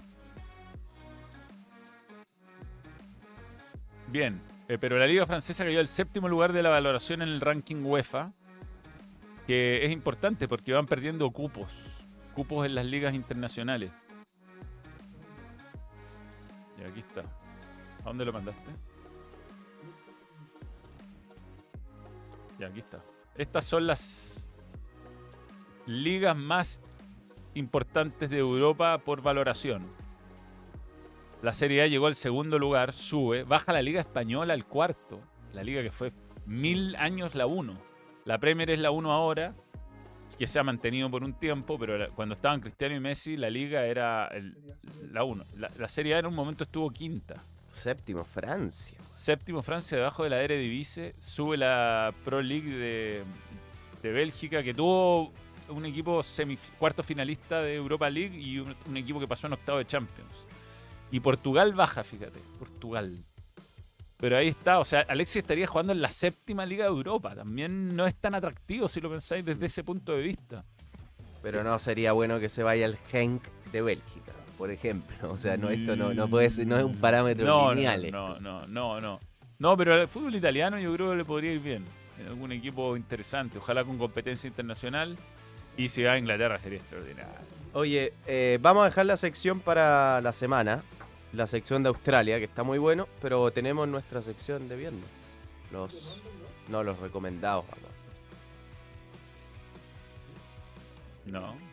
Bien, 4.07 4.41
eh, 4.69 4.79
pero 4.79 4.99
la 4.99 5.07
liga 5.07 5.27
francesa 5.27 5.65
cayó 5.65 5.81
al 5.81 5.89
séptimo 5.89 6.29
lugar 6.29 6.53
de 6.53 6.63
la 6.63 6.71
valoración 6.71 7.21
en 7.21 7.29
el 7.29 7.41
ranking 7.41 7.85
UEFA, 7.85 8.33
que 9.47 9.85
es 9.85 9.93
importante 9.93 10.49
porque 10.49 10.73
van 10.73 10.87
perdiendo 10.87 11.31
cupos, 11.31 12.07
cupos 12.35 12.65
en 12.65 12.75
las 12.75 12.87
ligas 12.87 13.15
internacionales. 13.15 13.91
Y 16.79 16.91
aquí 16.91 17.01
está. 17.01 17.21
¿A 17.21 18.05
dónde 18.05 18.25
lo 18.25 18.33
mandaste? 18.33 18.88
Y 22.59 22.65
aquí 22.65 22.81
está. 22.81 23.03
Estas 23.37 23.65
son 23.65 23.87
las 23.87 24.49
ligas 25.87 26.37
más 26.37 26.81
importantes 27.55 28.31
de 28.31 28.39
Europa 28.39 28.99
por 28.99 29.23
valoración. 29.23 29.87
La 31.41 31.55
Serie 31.55 31.83
A 31.83 31.87
llegó 31.87 32.09
al 32.09 32.17
segundo 32.17 32.59
lugar, 32.59 32.93
sube, 32.93 33.45
baja 33.45 33.73
la 33.73 33.81
Liga 33.81 34.01
Española 34.01 34.55
al 34.55 34.67
cuarto. 34.67 35.21
La 35.53 35.63
liga 35.63 35.83
que 35.83 35.93
fue 35.93 36.13
mil 36.47 36.97
años 36.97 37.35
la 37.35 37.47
1. 37.47 37.79
La 38.25 38.39
Premier 38.39 38.71
es 38.71 38.81
la 38.81 38.91
1 38.91 39.13
ahora, 39.13 39.55
que 40.37 40.47
se 40.47 40.59
ha 40.59 40.65
mantenido 40.65 41.11
por 41.11 41.23
un 41.23 41.35
tiempo, 41.35 41.79
pero 41.79 42.13
cuando 42.15 42.35
estaban 42.35 42.61
Cristiano 42.61 42.95
y 42.97 43.01
Messi, 43.01 43.37
la 43.37 43.51
liga 43.51 43.87
era 43.87 44.31
la 45.11 45.25
1. 45.25 45.45
La, 45.57 45.71
la 45.79 45.89
Serie 45.89 46.17
A 46.17 46.19
en 46.19 46.27
un 46.27 46.35
momento 46.35 46.65
estuvo 46.65 46.91
quinta. 46.91 47.43
Séptimo, 47.83 48.25
Francia. 48.25 48.99
Séptimo 49.11 49.63
Francia 49.63 49.97
debajo 49.97 50.25
de 50.25 50.31
la 50.31 50.43
Eredivisie. 50.43 51.15
Sube 51.19 51.57
la 51.57 52.13
Pro 52.25 52.43
League 52.43 52.71
de, 52.71 53.23
de 54.03 54.13
Bélgica, 54.13 54.63
que 54.63 54.75
tuvo 54.75 55.33
un 55.69 55.85
equipo 55.87 56.21
cuarto 56.79 57.03
finalista 57.03 57.61
de 57.63 57.75
Europa 57.75 58.09
League 58.11 58.39
y 58.39 58.59
un, 58.59 58.75
un 58.87 58.97
equipo 58.97 59.21
que 59.21 59.29
pasó 59.29 59.47
en 59.47 59.55
octavo 59.55 59.79
de 59.79 59.87
Champions. 59.87 60.47
Y 61.11 61.21
Portugal 61.21 61.73
baja, 61.73 62.05
fíjate. 62.05 62.41
Portugal. 62.59 63.25
Pero 64.19 64.37
ahí 64.37 64.49
está, 64.49 64.81
o 64.81 64.85
sea, 64.85 65.05
Alexis 65.09 65.37
estaría 65.37 65.67
jugando 65.69 65.93
en 65.93 66.03
la 66.03 66.09
séptima 66.09 66.67
liga 66.67 66.85
de 66.85 66.91
Europa. 66.91 67.37
También 67.37 67.95
no 67.95 68.07
es 68.07 68.17
tan 68.17 68.35
atractivo 68.35 68.89
si 68.89 69.01
lo 69.01 69.11
pensáis 69.11 69.45
desde 69.45 69.67
ese 69.67 69.85
punto 69.85 70.13
de 70.13 70.23
vista. 70.23 70.65
Pero 71.41 71.63
no 71.63 71.79
sería 71.79 72.13
bueno 72.13 72.41
que 72.41 72.49
se 72.49 72.65
vaya 72.65 72.85
el 72.87 72.97
Genk 72.97 73.45
de 73.71 73.81
Bélgica, 73.81 74.18
por 74.59 74.71
ejemplo. 74.71 75.17
O 75.33 75.39
sea, 75.39 75.57
no, 75.57 75.71
esto 75.71 75.97
no, 75.97 76.13
no 76.13 76.29
puede 76.29 76.51
ser, 76.51 76.67
no 76.67 76.77
es 76.77 76.85
un 76.85 76.97
parámetro 76.97 77.47
no, 77.47 77.73
lineal. 77.73 78.11
No, 78.11 78.39
no, 78.41 78.67
no, 78.67 79.01
no, 79.01 79.21
no. 79.59 79.77
Pero 79.77 79.95
al 79.95 80.09
fútbol 80.09 80.35
italiano 80.35 80.79
yo 80.79 80.93
creo 80.95 81.11
que 81.11 81.17
le 81.17 81.25
podría 81.25 81.53
ir 81.53 81.61
bien. 81.61 81.85
En 82.21 82.27
algún 82.27 82.51
equipo 82.51 82.97
interesante, 82.97 83.59
ojalá 83.59 83.85
con 83.85 83.97
competencia 83.97 84.49
internacional. 84.49 85.17
Y 85.77 85.89
si 85.89 86.03
va 86.03 86.13
a 86.13 86.19
Inglaterra 86.19 86.59
sería 86.59 86.79
extraordinario. 86.79 87.33
Oye, 87.73 88.13
eh, 88.27 88.59
vamos 88.61 88.83
a 88.83 88.87
dejar 88.87 89.07
la 89.07 89.17
sección 89.17 89.61
para 89.61 90.21
la 90.21 90.33
semana. 90.33 90.83
La 91.33 91.47
sección 91.47 91.83
de 91.83 91.91
Australia, 91.91 92.39
que 92.39 92.47
está 92.47 92.65
muy 92.65 92.79
bueno, 92.79 93.07
pero 93.23 93.51
tenemos 93.53 93.87
nuestra 93.87 94.23
sección 94.23 94.69
de 94.69 94.77
viernes. 94.77 95.05
Los, 95.71 96.21
no, 96.69 96.83
los 96.83 96.99
recomendados. 96.99 97.67
No. 101.31 101.68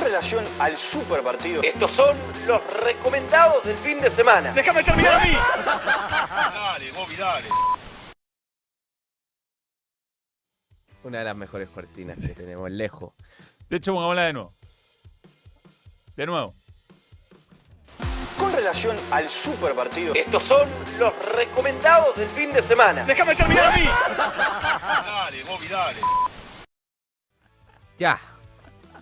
Con 0.00 0.06
relación 0.08 0.44
al 0.58 0.78
super 0.78 1.22
partido, 1.22 1.62
Estos 1.62 1.90
son 1.90 2.16
los 2.46 2.62
recomendados 2.82 3.62
del 3.64 3.76
fin 3.76 4.00
de 4.00 4.08
semana. 4.08 4.50
déjame 4.54 4.82
terminar 4.82 5.20
a 5.20 5.24
mí. 5.26 5.32
dale, 5.34 6.90
Bobby, 6.92 7.16
dale. 7.16 7.46
Una 11.04 11.18
de 11.18 11.24
las 11.26 11.36
mejores 11.36 11.68
cortinas 11.68 12.16
que 12.18 12.28
tenemos, 12.28 12.70
lejos. 12.70 13.12
De 13.68 13.76
hecho, 13.76 13.92
pongámosla 13.92 14.22
de 14.22 14.32
nuevo. 14.32 14.54
De 16.16 16.24
nuevo. 16.26 16.54
Con 18.38 18.52
relación 18.54 18.96
al 19.10 19.28
super 19.28 19.74
partido, 19.74 20.14
Estos 20.14 20.42
son 20.44 20.66
los 20.98 21.12
recomendados 21.36 22.16
del 22.16 22.28
fin 22.30 22.50
de 22.54 22.62
semana. 22.62 23.04
déjame 23.04 23.36
terminar 23.36 23.66
a 23.66 23.76
mí. 23.76 23.84
dale, 24.16 25.42
Bobby, 25.44 25.68
dale. 25.68 26.00
Ya. 27.98 28.18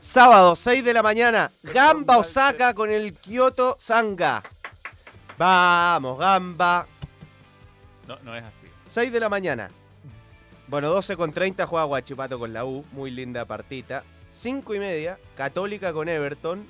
Sábado, 0.01 0.55
6 0.57 0.85
de 0.85 0.93
la 0.93 1.03
mañana. 1.03 1.51
Gamba 1.63 2.19
Osaka 2.19 2.75
con 2.75 2.91
el 2.91 3.15
Kyoto 3.15 3.77
Sanga. 3.79 4.43
Vamos, 5.37 6.19
Gamba. 6.19 6.87
No, 8.07 8.19
no 8.23 8.37
es 8.37 8.45
así. 8.45 8.67
6 8.85 9.13
de 9.13 9.21
la 9.21 9.29
mañana. 9.29 9.71
Bueno, 10.67 10.89
12 10.91 11.17
con 11.17 11.33
30 11.33 11.67
juega 11.67 11.85
Guachipato 11.85 12.39
con 12.39 12.53
la 12.53 12.65
U. 12.65 12.85
Muy 12.93 13.11
linda 13.11 13.45
partita. 13.45 14.03
5 14.31 14.75
y 14.75 14.79
media. 14.79 15.19
Católica 15.37 15.93
con 15.93 16.09
Everton. 16.09 16.67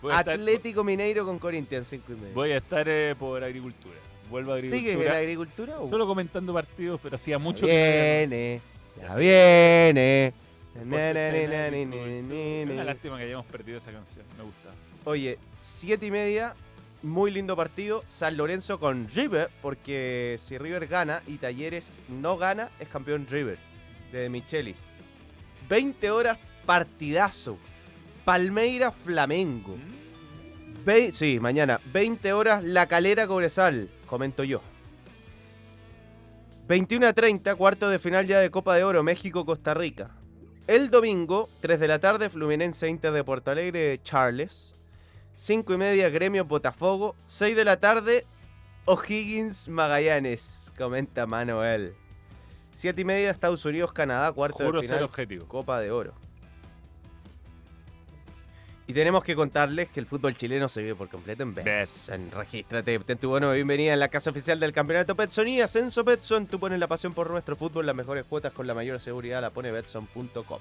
Voy 0.00 0.12
a 0.12 0.18
estar, 0.20 0.34
Atlético 0.34 0.82
Mineiro 0.82 1.24
con 1.24 1.38
Corinthians. 1.38 1.88
5 1.88 2.12
y 2.12 2.16
media. 2.16 2.34
voy 2.34 2.52
a 2.52 2.56
estar 2.58 2.86
eh, 2.88 3.14
por 3.18 3.42
agricultura. 3.44 3.96
Vuelvo 4.30 4.54
a 4.54 4.60
¿Sigues 4.60 4.94
en 4.96 5.04
la 5.04 5.16
agricultura. 5.18 5.74
agricultura? 5.74 5.78
o? 5.78 5.90
Solo 5.90 6.06
comentando 6.06 6.54
partidos, 6.54 6.98
pero 7.02 7.16
hacía 7.16 7.38
mucho 7.38 7.66
que 7.66 7.72
no 8.24 8.30
Viene. 8.30 8.60
Ya 9.00 9.14
viene. 9.14 10.32
Es 12.64 12.70
una 12.70 12.84
lástima 12.84 13.18
que 13.18 13.24
hayamos 13.24 13.46
perdido 13.46 13.78
esa 13.78 13.92
canción. 13.92 14.24
Me 14.38 14.44
gusta. 14.44 14.70
Oye, 15.04 15.38
7 15.60 16.06
y 16.06 16.10
media, 16.10 16.54
muy 17.02 17.30
lindo 17.30 17.54
partido. 17.56 18.04
San 18.08 18.36
Lorenzo 18.36 18.78
con 18.80 19.08
River, 19.08 19.50
porque 19.60 20.38
si 20.42 20.56
River 20.58 20.86
gana 20.86 21.22
y 21.26 21.36
Talleres 21.38 22.00
no 22.08 22.38
gana, 22.38 22.68
es 22.80 22.88
campeón 22.88 23.26
River 23.28 23.58
de 24.12 24.28
Michelis. 24.28 24.78
20 25.68 26.10
horas, 26.10 26.38
partidazo. 26.66 27.58
Palmeira 28.24 28.92
Flamengo. 28.92 29.76
Ve- 30.84 31.12
sí, 31.12 31.38
mañana. 31.40 31.80
20 31.92 32.32
horas, 32.32 32.62
La 32.64 32.86
Calera 32.86 33.26
Cobresal, 33.26 33.88
comento 34.06 34.44
yo. 34.44 34.62
21 36.68 37.06
a 37.08 37.12
30, 37.12 37.54
cuarto 37.56 37.88
de 37.90 37.98
final 37.98 38.26
ya 38.26 38.38
de 38.38 38.50
Copa 38.50 38.76
de 38.76 38.84
Oro, 38.84 39.02
México-Costa 39.02 39.74
Rica. 39.74 40.10
El 40.68 40.90
domingo, 40.90 41.48
3 41.60 41.80
de 41.80 41.88
la 41.88 41.98
tarde, 41.98 42.30
Fluminense 42.30 42.88
Inter 42.88 43.12
de 43.12 43.24
Porto 43.24 43.50
Alegre, 43.50 44.00
Charles. 44.04 44.74
5 45.34 45.74
y 45.74 45.76
media, 45.76 46.08
Gremio 46.08 46.44
Botafogo. 46.44 47.16
6 47.26 47.56
de 47.56 47.64
la 47.64 47.78
tarde, 47.78 48.24
O'Higgins 48.84 49.66
Magallanes, 49.66 50.70
comenta 50.78 51.26
Manuel. 51.26 51.94
7 52.70 53.00
y 53.00 53.04
media, 53.04 53.30
Estados 53.30 53.64
Unidos, 53.64 53.92
Canadá, 53.92 54.30
cuarto 54.30 54.64
Juro 54.64 54.80
de 54.80 54.86
ser 54.86 54.98
final, 54.98 55.04
objetivo. 55.04 55.48
Copa 55.48 55.80
de 55.80 55.90
Oro. 55.90 56.14
Y 58.86 58.94
tenemos 58.94 59.22
que 59.22 59.36
contarles 59.36 59.88
que 59.90 60.00
el 60.00 60.06
fútbol 60.06 60.36
chileno 60.36 60.68
se 60.68 60.82
vive 60.82 60.94
por 60.96 61.08
completo 61.08 61.44
en 61.44 61.54
Betson. 61.54 62.30
Regístrate, 62.32 62.98
ten 63.00 63.16
tu 63.16 63.28
bono 63.28 63.50
de 63.50 63.56
bienvenida 63.56 63.92
en 63.92 64.00
la 64.00 64.08
casa 64.08 64.30
oficial 64.30 64.58
del 64.58 64.72
campeonato 64.72 65.14
Betson 65.14 65.46
y 65.48 65.60
Ascenso 65.60 66.02
Betson. 66.02 66.46
Tú 66.46 66.58
pones 66.58 66.78
la 66.80 66.88
pasión 66.88 67.12
por 67.14 67.30
nuestro 67.30 67.54
fútbol, 67.54 67.86
las 67.86 67.94
mejores 67.94 68.24
cuotas 68.24 68.52
con 68.52 68.66
la 68.66 68.74
mayor 68.74 68.98
seguridad 69.00 69.40
la 69.40 69.50
pone 69.50 69.70
Betson.com. 69.70 70.58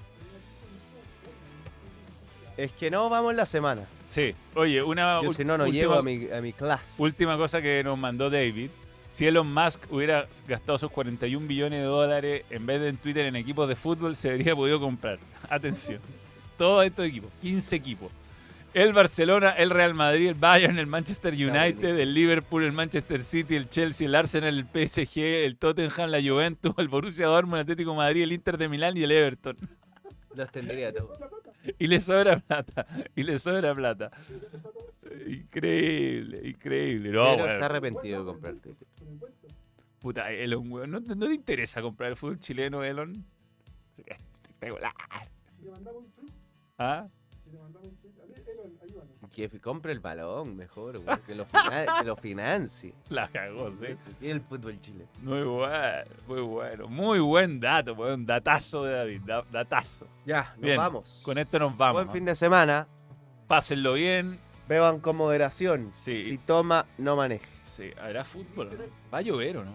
Es 2.57 2.71
que 2.73 2.91
no 2.91 3.09
vamos 3.09 3.33
la 3.33 3.45
semana. 3.47 3.87
Sí. 4.07 4.35
Oye, 4.53 4.83
una 4.83 5.21
Yo 5.23 5.33
si 5.33 5.43
no, 5.43 5.57
no 5.57 5.63
última, 5.63 5.79
llego 5.79 5.95
a 5.95 6.03
mi, 6.03 6.29
a 6.31 6.41
mi 6.41 6.53
clase. 6.53 7.01
última 7.01 7.37
cosa 7.37 7.59
que 7.61 7.83
nos 7.83 7.97
mandó 7.97 8.29
David. 8.29 8.69
Si 9.09 9.25
Elon 9.25 9.51
Musk 9.51 9.91
hubiera 9.91 10.27
gastado 10.47 10.77
sus 10.77 10.91
41 10.91 11.47
billones 11.47 11.79
de 11.79 11.85
dólares 11.85 12.43
en 12.49 12.65
vez 12.65 12.79
de 12.81 12.89
en 12.89 12.97
Twitter 12.97 13.25
en 13.25 13.35
equipos 13.35 13.67
de 13.67 13.75
fútbol, 13.75 14.15
se 14.15 14.29
habría 14.29 14.55
podido 14.55 14.79
comprar. 14.79 15.17
Atención. 15.49 15.99
Todos 16.61 16.85
estos 16.85 17.07
equipos, 17.07 17.33
15 17.41 17.75
equipos. 17.75 18.11
El 18.75 18.93
Barcelona, 18.93 19.49
el 19.49 19.71
Real 19.71 19.95
Madrid, 19.95 20.27
el 20.27 20.35
Bayern, 20.35 20.77
el 20.77 20.85
Manchester 20.85 21.33
United, 21.33 21.99
el 21.99 22.13
Liverpool, 22.13 22.63
el 22.63 22.71
Manchester 22.71 23.23
City, 23.23 23.55
el 23.55 23.67
Chelsea, 23.67 24.05
el 24.07 24.13
Arsenal, 24.13 24.55
el 24.59 24.65
PSG, 24.65 25.17
el 25.43 25.57
Tottenham, 25.57 26.11
la 26.11 26.21
Juventus, 26.21 26.75
el 26.77 26.87
Borussia 26.87 27.25
Dortmund, 27.25 27.55
el 27.55 27.61
Atlético 27.61 27.89
de 27.91 27.97
Madrid, 27.97 28.21
el 28.21 28.31
Inter 28.31 28.59
de 28.59 28.69
Milán 28.69 28.95
y 28.95 29.01
el 29.01 29.11
Everton. 29.11 29.57
Los 30.35 30.51
tendría 30.51 30.93
todos. 30.93 31.17
Y 31.79 31.87
le 31.87 31.99
sobra 31.99 32.37
plata. 32.39 32.85
Y 33.15 33.23
le 33.23 33.39
sobra 33.39 33.73
plata. 33.73 34.11
Increíble, 35.27 36.47
increíble. 36.47 37.09
No, 37.09 37.23
Pero 37.25 37.37
bueno, 37.37 37.53
está 37.53 37.65
arrepentido 37.65 38.19
de 38.19 38.25
comprar 38.25 38.53
Twitter. 38.55 38.87
puta, 39.99 40.31
Elon, 40.31 40.71
weón. 40.71 40.91
¿No, 40.91 41.01
te- 41.01 41.15
no 41.15 41.25
te 41.27 41.33
interesa 41.33 41.81
comprar 41.81 42.11
el 42.11 42.15
fútbol 42.17 42.39
chileno, 42.39 42.83
Elon? 42.83 43.25
Espectacular. 43.97 44.93
¿Ah? 46.81 47.07
Que 49.31 49.47
compre 49.61 49.91
el 49.93 49.99
balón 49.99 50.55
mejor, 50.57 50.97
weón, 50.97 51.21
que 51.25 51.33
lo, 51.35 51.45
que 51.47 52.05
lo 52.05 52.15
financie. 52.17 52.93
La 53.09 53.29
cagó, 53.29 53.71
sí. 53.71 53.95
Y 54.19 54.29
el 54.29 54.41
fútbol 54.41 54.79
chileno. 54.81 55.09
Muy 55.21 55.43
bueno, 55.43 56.03
muy 56.27 56.41
bueno. 56.41 56.87
Muy 56.87 57.19
buen 57.19 57.59
dato, 57.59 57.93
weón. 57.93 58.25
Datazo 58.25 58.83
de 58.83 58.93
David, 58.93 59.21
da- 59.25 59.45
datazo. 59.51 60.05
Ya, 60.25 60.51
nos 60.55 60.61
Bien, 60.61 60.77
vamos. 60.77 61.21
Con 61.23 61.37
esto 61.37 61.59
nos 61.59 61.77
vamos. 61.77 62.03
Buen 62.03 62.13
fin 62.15 62.25
de 62.25 62.35
semana. 62.35 62.87
Pásenlo 63.47 63.93
bien. 63.93 64.39
Beban 64.67 64.99
con 64.99 65.15
moderación. 65.15 65.91
Sí. 65.93 66.21
Si 66.23 66.37
toma, 66.37 66.85
no 66.97 67.15
maneje. 67.15 67.45
Sí, 67.63 67.89
¿habrá 68.01 68.23
fútbol? 68.25 68.69
¿Va 69.13 69.19
a 69.19 69.21
llover 69.21 69.57
o 69.57 69.63
no? 69.63 69.73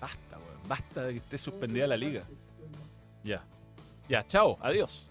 Basta, 0.00 0.38
weón. 0.38 0.68
Basta 0.68 1.02
de 1.02 1.12
que 1.12 1.18
esté 1.18 1.38
suspendida 1.38 1.86
la 1.86 1.96
liga. 1.96 2.22
Ya. 3.22 3.44
Ya, 4.08 4.26
chao. 4.26 4.56
Adiós. 4.60 5.10